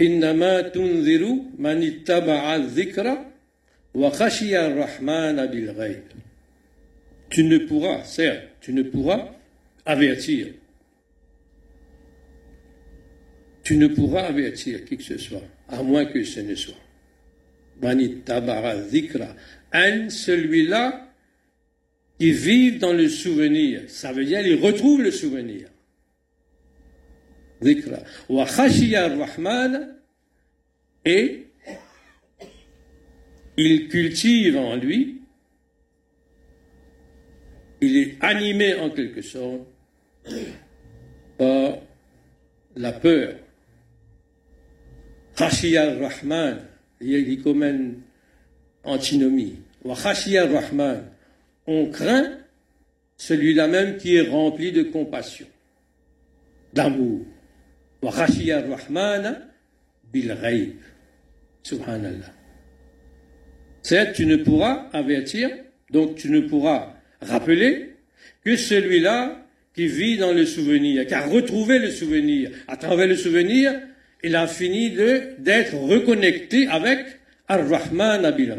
إنما 0.01 0.61
تنذر 0.61 1.37
من 1.59 1.83
اتبع 1.83 2.57
الذكر 2.57 3.19
وخشي 3.95 4.67
الرحمن 4.67 5.47
بالغيب 5.47 6.03
tu 7.31 7.43
ne 7.43 7.59
pourras, 7.59 8.05
certes, 8.05 8.49
tu 8.61 8.73
ne 8.73 8.83
pourras 8.83 9.35
avertir. 9.85 10.49
Tu 13.65 13.77
ne 13.77 13.89
pourras 13.89 14.27
avertir 14.27 14.85
qui 14.85 14.97
que 14.97 15.03
ce 15.03 15.19
soit, 15.19 15.43
à 15.69 15.83
moins 15.83 16.05
que 16.05 16.23
ce 16.23 16.39
ne 16.41 16.55
soit. 16.55 16.75
Bani 17.81 18.21
tabara 18.21 18.81
zikra. 18.83 19.35
Un, 19.73 20.11
celui-là 20.11 21.08
qui 22.20 22.32
vit 22.32 22.78
dans 22.78 22.94
le 22.94 23.08
souvenir. 23.10 23.84
Ça 23.88 24.12
veut 24.12 24.26
dire, 24.26 24.46
il 24.46 24.64
retrouve 24.64 25.02
le 25.02 25.12
souvenir. 25.12 25.70
Wa 28.30 28.46
rahman. 28.46 29.96
Et 31.06 31.46
il 33.58 33.88
cultive 33.88 34.58
en 34.58 34.76
lui 34.76 35.20
il 37.82 37.98
est 37.98 38.18
animé 38.22 38.76
en 38.76 38.90
quelque 38.90 39.22
sorte 39.22 39.62
par 41.38 41.78
la 42.76 42.92
peur. 42.92 43.36
Khashiyar 45.36 45.98
Rahman, 46.00 46.60
il 47.00 47.10
y 47.10 47.16
a 47.16 47.20
une 47.20 48.02
antinomie. 48.84 49.56
Rahman, 49.86 51.06
on 51.70 51.86
craint 51.86 52.32
celui-là 53.18 53.68
même 53.68 53.98
qui 53.98 54.16
est 54.16 54.28
rempli 54.28 54.72
de 54.72 54.84
compassion, 54.84 55.46
d'amour. 56.74 57.22
Khashiyar 58.02 58.64
Rahman 58.68 59.42
bil 60.12 60.36
Subhanallah. 61.64 62.34
Certes, 63.82 64.16
tu 64.16 64.26
ne 64.26 64.38
pourras 64.38 64.90
avertir, 64.94 65.50
donc 65.92 66.16
tu 66.16 66.32
ne 66.32 66.40
pourras 66.40 66.96
rappeler 67.22 67.96
que 68.44 68.56
celui-là 68.56 69.46
qui 69.76 69.88
vit 69.88 70.18
dans 70.18 70.34
le 70.34 70.46
souvenir, 70.46 71.06
qui 71.06 71.14
a 71.14 71.26
retrouvé 71.26 71.78
le 71.78 71.92
souvenir, 71.92 72.52
à 72.68 72.78
travers 72.78 73.08
le 73.08 73.16
souvenir, 73.16 73.80
il 74.24 74.36
a 74.36 74.48
fini 74.48 74.92
d'être 74.92 75.76
reconnecté 75.76 76.68
avec 76.68 77.06
Ar-Rahman 77.48 78.26
Abil 78.26 78.56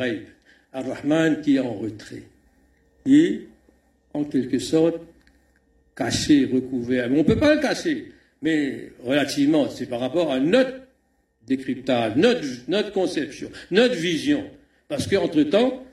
Ar-Rahman 0.73 1.41
qui 1.41 1.57
est 1.57 1.61
en 1.61 1.73
retrait, 1.73 2.23
en 4.12 4.24
quelque 4.24 4.59
sorte 4.59 5.01
caché, 5.97 6.47
recouvert. 6.47 7.09
on 7.11 7.19
ne 7.19 7.23
peut 7.23 7.39
pas 7.39 7.55
le 7.55 7.61
cacher, 7.61 8.12
mais 8.43 8.93
relativement, 9.05 9.69
c'est 9.69 9.87
par 9.87 10.01
rapport 10.01 10.32
à 10.32 10.41
notre 10.41 10.81
décryptage, 11.47 12.16
notre, 12.16 12.43
notre 12.69 12.93
conception, 12.93 13.51
notre 13.70 13.95
vision. 13.95 14.45
Parce 14.89 15.07
qu'entre-temps, 15.07 15.85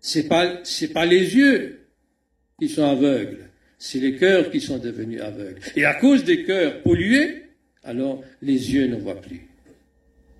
ce 0.00 0.18
n'est 0.18 0.24
pas, 0.24 0.62
pas 0.92 1.06
les 1.06 1.36
yeux 1.36 1.80
qui 2.58 2.68
sont 2.68 2.84
aveugles, 2.84 3.48
c'est 3.78 4.00
les 4.00 4.16
cœurs 4.16 4.50
qui 4.50 4.60
sont 4.60 4.78
devenus 4.78 5.20
aveugles. 5.20 5.60
Et 5.76 5.84
à 5.84 5.94
cause 5.94 6.24
des 6.24 6.44
cœurs 6.44 6.82
pollués, 6.82 7.44
alors 7.82 8.22
les 8.42 8.74
yeux 8.74 8.86
ne 8.86 8.96
voient 8.96 9.20
plus. 9.20 9.46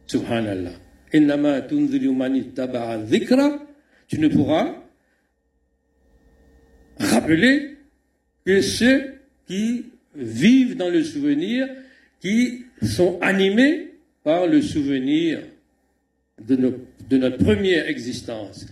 Subhanallah. 0.06 0.72
Tu 4.08 4.18
ne 4.18 4.28
pourras 4.28 4.83
rappeler 6.98 7.76
que 8.44 8.60
ceux 8.60 9.14
qui 9.46 9.86
vivent 10.14 10.76
dans 10.76 10.90
le 10.90 11.02
souvenir, 11.02 11.68
qui 12.20 12.64
sont 12.82 13.18
animés 13.20 13.90
par 14.22 14.46
le 14.46 14.62
souvenir 14.62 15.40
de, 16.40 16.56
notre 17.16 17.38
première 17.38 17.88
existence, 17.88 18.66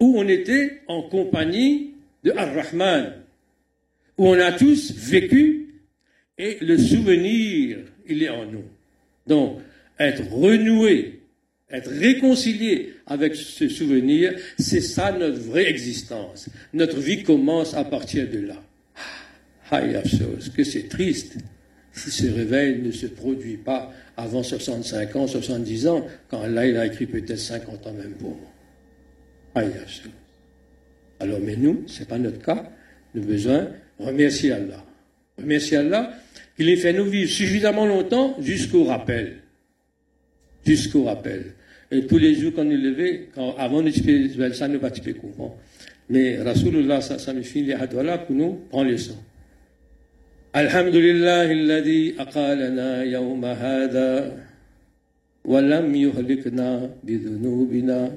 où 0.00 0.18
on 0.18 0.28
était 0.28 0.82
en 0.86 1.02
compagnie 1.02 1.94
de 2.24 2.32
Ar-Rahman, 2.32 3.14
où 4.18 4.28
on 4.28 4.38
a 4.38 4.52
tous 4.52 4.92
vécu 4.92 5.74
et 6.38 6.58
le 6.60 6.76
souvenir, 6.76 7.78
il 8.06 8.22
est 8.22 8.28
en 8.28 8.44
nous. 8.44 8.64
Donc, 9.26 9.60
être 9.98 10.22
renoué, 10.30 11.20
être 11.70 11.90
réconcilié 11.90 12.95
avec 13.06 13.36
ce 13.36 13.68
souvenir, 13.68 14.34
c'est 14.58 14.80
ça 14.80 15.12
notre 15.12 15.40
vraie 15.40 15.68
existence. 15.68 16.48
Notre 16.72 16.98
vie 16.98 17.22
commence 17.22 17.74
à 17.74 17.84
partir 17.84 18.28
de 18.28 18.40
là. 18.40 18.62
Aïe, 19.70 19.96
que 20.56 20.64
c'est 20.64 20.88
triste 20.88 21.36
si 21.92 22.10
ce 22.10 22.26
réveil 22.26 22.82
ne 22.82 22.90
se 22.90 23.06
produit 23.06 23.56
pas 23.56 23.92
avant 24.16 24.42
65 24.42 25.16
ans, 25.16 25.26
70 25.26 25.86
ans, 25.88 26.06
quand 26.28 26.46
là 26.46 26.66
il 26.66 26.76
a 26.76 26.86
écrit 26.86 27.06
peut-être 27.06 27.38
50 27.38 27.86
ans 27.86 27.92
même 27.92 28.12
pour 28.12 28.36
moi. 28.36 28.52
Alors, 31.18 31.40
mais 31.40 31.56
nous, 31.56 31.84
ce 31.86 32.00
n'est 32.00 32.06
pas 32.06 32.18
notre 32.18 32.40
cas. 32.40 32.70
Nous 33.14 33.22
besoin 33.22 33.68
remercier 33.98 34.52
Allah. 34.52 34.84
Remercier 35.38 35.78
Allah 35.78 36.12
qu'il 36.56 36.68
ait 36.68 36.76
fait 36.76 36.92
nous 36.92 37.06
vivre 37.06 37.30
suffisamment 37.30 37.86
longtemps 37.86 38.36
jusqu'au 38.40 38.84
rappel. 38.84 39.38
Jusqu'au 40.66 41.04
rappel. 41.04 41.54
Et 41.91 42.07
tous 42.07 42.17
les 42.17 42.35
jours 42.35 42.53
qu'on 42.53 42.69
est 42.69 42.77
levé, 42.77 43.29
quand, 43.35 43.55
avant 43.57 43.81
de 43.81 43.91
ben, 44.37 44.53
ça 44.53 44.67
ne 44.67 44.77
va 44.77 44.89
pas 44.89 45.13
courant. 45.13 45.57
Mais 46.09 46.41
Rasulullah, 46.41 47.01
ça, 47.01 47.19
ça 47.19 47.33
me 47.33 47.41
finit 47.41 47.67
les 47.67 47.75
pour 47.75 48.35
nous, 48.35 48.59
prend 48.69 48.83
le 48.83 48.97
sang. 48.97 49.21
الحمد 50.55 50.95
لله 50.95 51.51
الذي 51.51 52.15
أقالنا 52.19 53.03
يوم 53.03 53.45
هذا 53.45 54.37
ولم 55.45 55.95
يهلكنا 55.95 56.89
بذنوبنا 57.03 58.11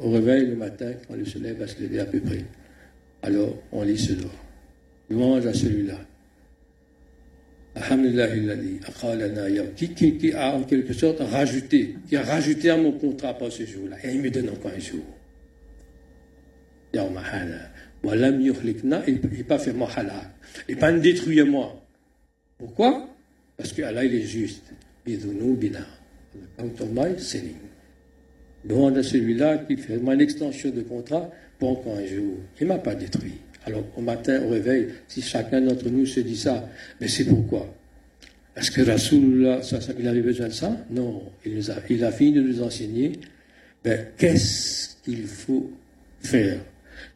au 0.00 0.10
réveil 0.10 0.46
le 0.46 0.56
matin, 0.56 0.92
quand 1.06 1.14
le 1.14 1.24
soleil 1.24 1.54
va 1.58 1.66
se 1.66 1.80
lever 1.80 2.00
à 2.00 2.06
peu 2.06 2.20
près. 2.20 2.44
Alors, 3.22 3.54
on 3.70 3.82
lit 3.82 3.98
ce 3.98 4.14
doigt. 4.14 4.30
Louange 5.10 5.46
à 5.46 5.52
celui-là. 5.52 5.98
qui, 9.75 9.93
qui, 9.93 10.33
a 10.33 10.55
en 10.55 10.63
quelque 10.63 10.93
sorte 10.93 11.19
rajouté, 11.19 11.95
qui 12.07 12.15
a 12.15 12.23
rajouté 12.23 12.69
à 12.69 12.77
mon 12.77 12.93
contrat 12.93 13.33
pour 13.33 13.51
ce 13.51 13.65
jour-là. 13.65 13.97
Et 14.03 14.13
il 14.13 14.21
me 14.21 14.29
donne 14.29 14.49
encore 14.49 14.71
un 14.75 14.79
jour. 14.79 15.03
Il 19.07 19.19
n'est 19.21 19.43
pas 19.43 19.59
fait 19.59 19.73
moi 19.73 19.89
halak. 19.93 20.29
Il 20.69 20.75
n'est 20.75 20.79
pas 20.79 20.91
détruit 20.93 21.43
moi. 21.43 21.85
Pourquoi? 22.57 23.09
Parce 23.57 23.73
qu'Allah, 23.73 24.05
il 24.05 24.15
est 24.15 24.21
juste. 24.21 24.63
Demande 28.63 28.97
à 28.97 29.03
celui-là 29.03 29.57
qui 29.59 29.77
fait 29.77 29.97
une 29.97 30.21
extension 30.21 30.69
de 30.71 30.81
contrat 30.81 31.29
pour 31.59 31.69
encore 31.71 31.97
un 31.97 32.05
jour. 32.05 32.37
Il 32.59 32.67
ne 32.67 32.73
m'a 32.73 32.79
pas 32.79 32.95
détruit. 32.95 33.39
Alors, 33.65 33.83
au 33.97 34.01
matin, 34.01 34.43
au 34.43 34.49
réveil, 34.49 34.89
si 35.07 35.21
chacun 35.21 35.61
d'entre 35.61 35.89
nous 35.89 36.05
se 36.05 36.19
dit 36.19 36.37
ça, 36.37 36.69
mais 37.01 37.07
c'est 37.07 37.25
pourquoi? 37.25 37.73
Est-ce 38.55 38.71
que 38.71 38.81
Rasoul, 38.81 39.59
il 39.99 40.07
avait 40.07 40.21
besoin 40.21 40.47
de 40.47 40.53
ça? 40.53 40.77
Non. 40.91 41.23
Il, 41.45 42.03
a, 42.03 42.11
fini 42.11 42.31
de 42.33 42.41
nous 42.41 42.61
enseigner 42.61 43.13
ben, 43.83 44.07
qu'est-ce 44.17 44.95
qu'il 45.03 45.25
faut 45.25 45.71
faire, 46.19 46.59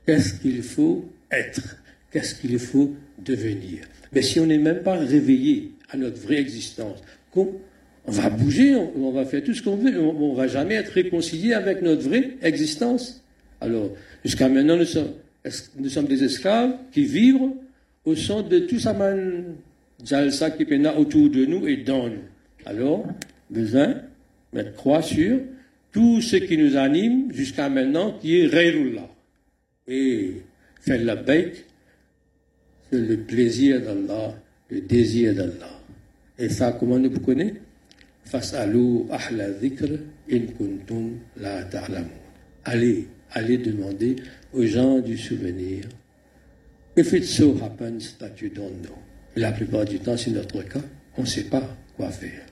qu'est-ce 0.05 0.33
qu'il 0.35 0.61
faut 0.61 1.05
être, 1.31 1.77
qu'est-ce 2.11 2.35
qu'il 2.35 2.59
faut 2.59 2.93
devenir? 3.17 3.85
Mais 4.11 4.21
si 4.21 4.39
on 4.39 4.45
n'est 4.45 4.57
même 4.57 4.83
pas 4.83 4.95
réveillé 4.95 5.71
à 5.89 5.97
notre 5.97 6.19
vraie 6.19 6.39
existence, 6.39 6.99
on 7.35 8.11
va 8.11 8.29
bouger, 8.29 8.75
on, 8.75 9.11
va 9.11 9.25
faire 9.25 9.43
tout 9.43 9.53
ce 9.53 9.61
qu'on 9.61 9.77
veut, 9.77 9.99
on 9.99 10.31
ne 10.31 10.35
va 10.35 10.47
jamais 10.47 10.75
être 10.75 10.91
réconcilié 10.91 11.53
avec 11.53 11.81
notre 11.81 12.01
vraie 12.01 12.37
existence. 12.41 13.23
Alors, 13.61 13.91
jusqu'à 14.25 14.49
maintenant, 14.49 14.77
nous 14.77 14.85
sommes 14.85 15.11
nous 15.77 15.89
sommes 15.89 16.07
des 16.07 16.23
esclaves 16.23 16.75
qui 16.91 17.03
vivent 17.05 17.51
au 18.05 18.15
son 18.15 18.41
de 18.41 18.59
tout 18.59 18.79
ça 18.79 18.95
jalsa 20.03 20.51
qui 20.51 20.63
autour 20.97 21.29
de 21.29 21.45
nous 21.45 21.67
et 21.67 21.77
dans 21.77 22.07
nous. 22.07 22.23
Alors, 22.65 23.05
besoin 23.49 23.95
mettre 24.53 24.73
croix 24.73 25.01
sur 25.01 25.39
tout 25.91 26.21
ce 26.21 26.37
qui 26.37 26.57
nous 26.57 26.75
anime 26.77 27.31
jusqu'à 27.33 27.69
maintenant, 27.69 28.17
qui 28.19 28.39
est 28.39 28.47
Reyrullah. 28.47 29.09
Et 29.87 30.33
faire 30.81 31.03
la 31.03 31.15
bête, 31.15 31.65
c'est 32.91 32.99
le 32.99 33.17
plaisir 33.17 33.81
d'Allah, 33.81 34.35
le 34.69 34.81
désir 34.81 35.33
d'Allah. 35.33 35.79
Et 36.37 36.49
ça, 36.49 36.75
comment 36.79 36.99
nous 36.99 37.09
connaissons 37.19 37.55
Fas'alou 38.25 39.07
ahla 39.09 39.49
dhikr 39.49 39.89
in 40.31 40.41
kuntum 40.55 41.17
la 41.37 41.63
ta'lamun. 41.63 42.07
Allez, 42.63 43.07
allez 43.31 43.57
demander 43.57 44.17
aux 44.53 44.65
gens 44.65 44.99
du 44.99 45.17
souvenir. 45.17 45.85
If 46.95 47.13
it 47.13 47.25
so 47.25 47.55
happens 47.61 48.17
that 48.19 48.41
you 48.41 48.49
don't 48.49 48.81
know. 48.81 48.97
La 49.35 49.51
plupart 49.51 49.85
du 49.85 49.99
temps, 49.99 50.17
c'est 50.17 50.31
notre 50.31 50.63
cas, 50.63 50.81
on 51.17 51.21
ne 51.21 51.27
sait 51.27 51.43
pas 51.43 51.63
quoi 51.95 52.09
faire. 52.09 52.45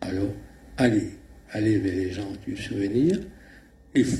Alors, 0.00 0.32
allez, 0.76 1.10
allez 1.50 1.78
vers 1.78 1.94
les 1.94 2.12
gens 2.12 2.32
du 2.46 2.56
souvenir, 2.56 3.20
if 3.94 4.18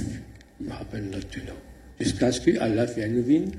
you 0.60 0.70
happen 0.70 1.10
not 1.10 1.20
to 1.30 1.40
know. 1.40 1.56
Jusqu'à 1.98 2.30
ce 2.30 2.40
que 2.40 2.58
Allah 2.60 2.84
vienne 2.84 3.50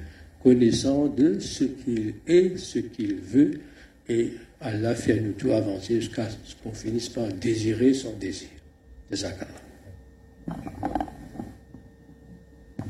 connaissant 0.44 1.08
de 1.08 1.40
ce 1.40 1.64
qu'il 1.64 2.16
est, 2.28 2.58
ce 2.58 2.80
qu'il 2.80 3.16
veut, 3.16 3.60
et 4.08 4.34
Allah 4.62 4.94
fait 4.94 5.20
nous 5.20 5.34
tout 5.34 5.52
avancer 5.52 5.96
jusqu'à 5.96 6.28
ce 6.30 6.56
qu'on 6.64 6.72
finisse 6.72 7.10
par 7.10 7.28
désirer 7.28 7.94
son 7.94 8.14
désir. 8.14 8.50
C'est 9.10 9.18
ça, 9.18 9.32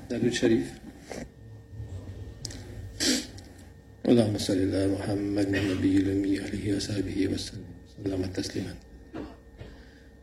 درود 0.09 0.33
شريف 0.33 0.67
اللهم 4.09 4.37
صل 4.37 4.53
على 4.53 4.87
محمد 4.87 5.47
النبي 5.55 5.97
الأمي 5.97 6.39
عليه 6.39 6.75
وصحبه 6.75 7.27
وسلم 7.33 8.21
تسليما 8.33 8.73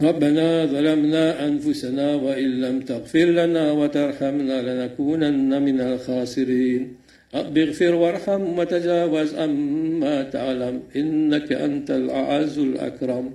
ربنا 0.03 0.67
ظلمنا 0.67 1.47
أنفسنا 1.47 2.15
وإن 2.15 2.61
لم 2.61 2.81
تغفر 2.81 3.25
لنا 3.25 3.73
وترحمنا 3.73 4.57
لنكونن 4.63 5.63
من 5.63 5.81
الخاسرين 5.81 6.97
رب 7.35 7.59
اغفر 7.59 7.95
وارحم 7.95 8.59
وتجاوز 8.59 9.35
عما 9.35 10.23
تعلم 10.23 10.83
إنك 10.97 11.53
أنت 11.53 11.91
الأعز 11.91 12.59
الأكرم 12.59 13.31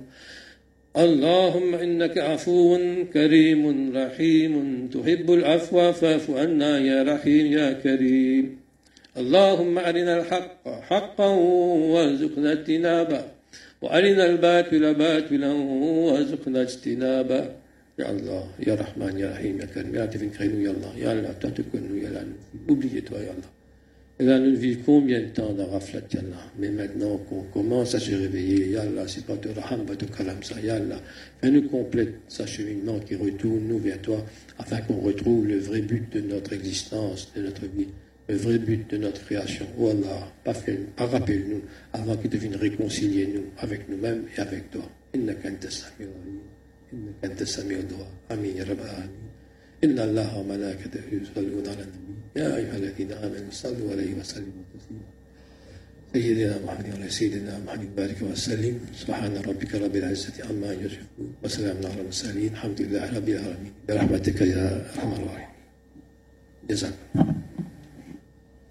اللهم 0.98 1.74
إنك 1.74 2.18
عفو 2.18 2.78
كريم 3.14 3.62
رحيم 3.96 4.54
تحب 4.94 5.26
العفو 5.30 5.92
فاعف 5.92 6.30
عنا 6.30 6.78
يا 6.78 7.02
رحيم 7.02 7.46
يا 7.52 7.72
كريم. 7.72 8.58
اللهم 9.16 9.78
أرنا 9.78 10.12
الحق 10.20 10.68
حقا 10.90 11.30
وارزقنا 11.92 12.52
اجتنابه 12.52 13.22
وأرنا 13.82 14.24
الباطل 14.30 14.94
باطلا 14.94 15.52
وارزقنا 16.06 16.62
اجتنابه. 16.62 17.42
يا 17.98 18.10
الله 18.10 18.44
يا 18.66 18.74
رحمن 18.74 19.18
يا 19.18 19.28
رحيم 19.30 19.54
يا 19.60 19.66
كريم 19.74 19.94
يا 19.94 20.06
تفين 20.06 20.62
يا 20.66 20.70
الله 20.74 20.92
يا 21.04 21.12
الله 21.12 21.32
تتكن 21.32 21.82
يا 22.02 22.08
الله 22.08 23.20
يا 23.26 23.32
الله. 23.34 23.57
Et 24.20 24.24
là, 24.24 24.40
nous 24.40 24.56
vivons 24.56 24.82
combien 24.84 25.20
de 25.20 25.26
temps 25.26 25.52
dans 25.52 25.66
Raflat 25.68 26.00
Yallah? 26.12 26.50
Mais 26.58 26.70
maintenant 26.70 27.18
qu'on 27.18 27.42
commence 27.44 27.94
à 27.94 28.00
se 28.00 28.10
réveiller, 28.10 28.70
Yallah, 28.70 29.06
c'est 29.06 29.24
pas 29.24 29.36
de 29.36 29.50
Raham, 29.50 29.86
pas 29.86 29.94
de 29.94 30.06
Kalam, 30.06 30.42
ça, 30.42 30.60
Yallah. 30.60 31.00
Fais-nous 31.40 31.68
complète 31.68 32.14
ce 32.26 32.44
cheminement 32.44 32.98
qui 32.98 33.14
retourne, 33.14 33.68
nous, 33.68 33.78
vers 33.78 34.00
toi, 34.02 34.24
afin 34.58 34.80
qu'on 34.80 34.96
retrouve 34.96 35.46
le 35.46 35.58
vrai 35.58 35.82
but 35.82 36.12
de 36.12 36.20
notre 36.20 36.52
existence, 36.52 37.32
de 37.36 37.42
notre 37.42 37.66
vie, 37.66 37.86
le 38.28 38.34
vrai 38.34 38.58
but 38.58 38.90
de 38.90 38.96
notre 38.96 39.24
création. 39.24 39.66
Oh 39.78 39.90
Allah, 39.90 40.32
rappelle-nous, 40.96 41.62
avant 41.92 42.16
qu'il 42.16 42.30
devienne 42.30 42.56
réconcilier 42.56 43.28
nous 43.32 43.44
avec 43.58 43.88
nous-mêmes 43.88 44.24
et 44.36 44.40
avec 44.40 44.68
toi. 44.72 44.82
Inna 45.14 45.34
kanta 45.34 45.70
sami 45.70 46.06
Amin, 48.30 48.48
ya 48.48 48.64
Amin. 48.64 49.10
Inna 49.80 50.02
Allah 50.02 50.28
wa 50.36 50.42
malaikatahu 50.42 51.20
yusalluna 51.20 51.70
ala 51.70 51.84
nabi. 51.86 52.07
يا 52.36 52.56
أيها 52.56 52.76
الذين 52.76 53.12
آمنوا 53.12 53.50
صلوا 53.50 53.90
عليه 53.92 54.14
وسلموا 54.14 54.64
تسليما. 54.74 55.08
سيدنا 56.12 56.64
محمد 56.64 56.86
وعلى 56.94 57.10
سيدنا 57.10 57.58
محمد 57.58 57.96
بارك 57.96 58.22
وسلم. 58.22 58.80
سبحان 58.96 59.36
ربك 59.36 59.74
رب 59.74 59.96
العزة 59.96 60.44
عما 60.48 60.72
يصفون. 60.72 61.34
وسلام 61.44 61.76
على 61.76 62.00
المرسلين. 62.00 62.52
الحمد 62.52 62.80
لله 62.82 63.16
رب 63.16 63.28
العالمين. 63.28 63.72
برحمتك 63.88 64.40
يا 64.40 64.86
أرحم 64.94 65.12
الراحمين. 65.12 65.48
جزاكم 66.70 66.98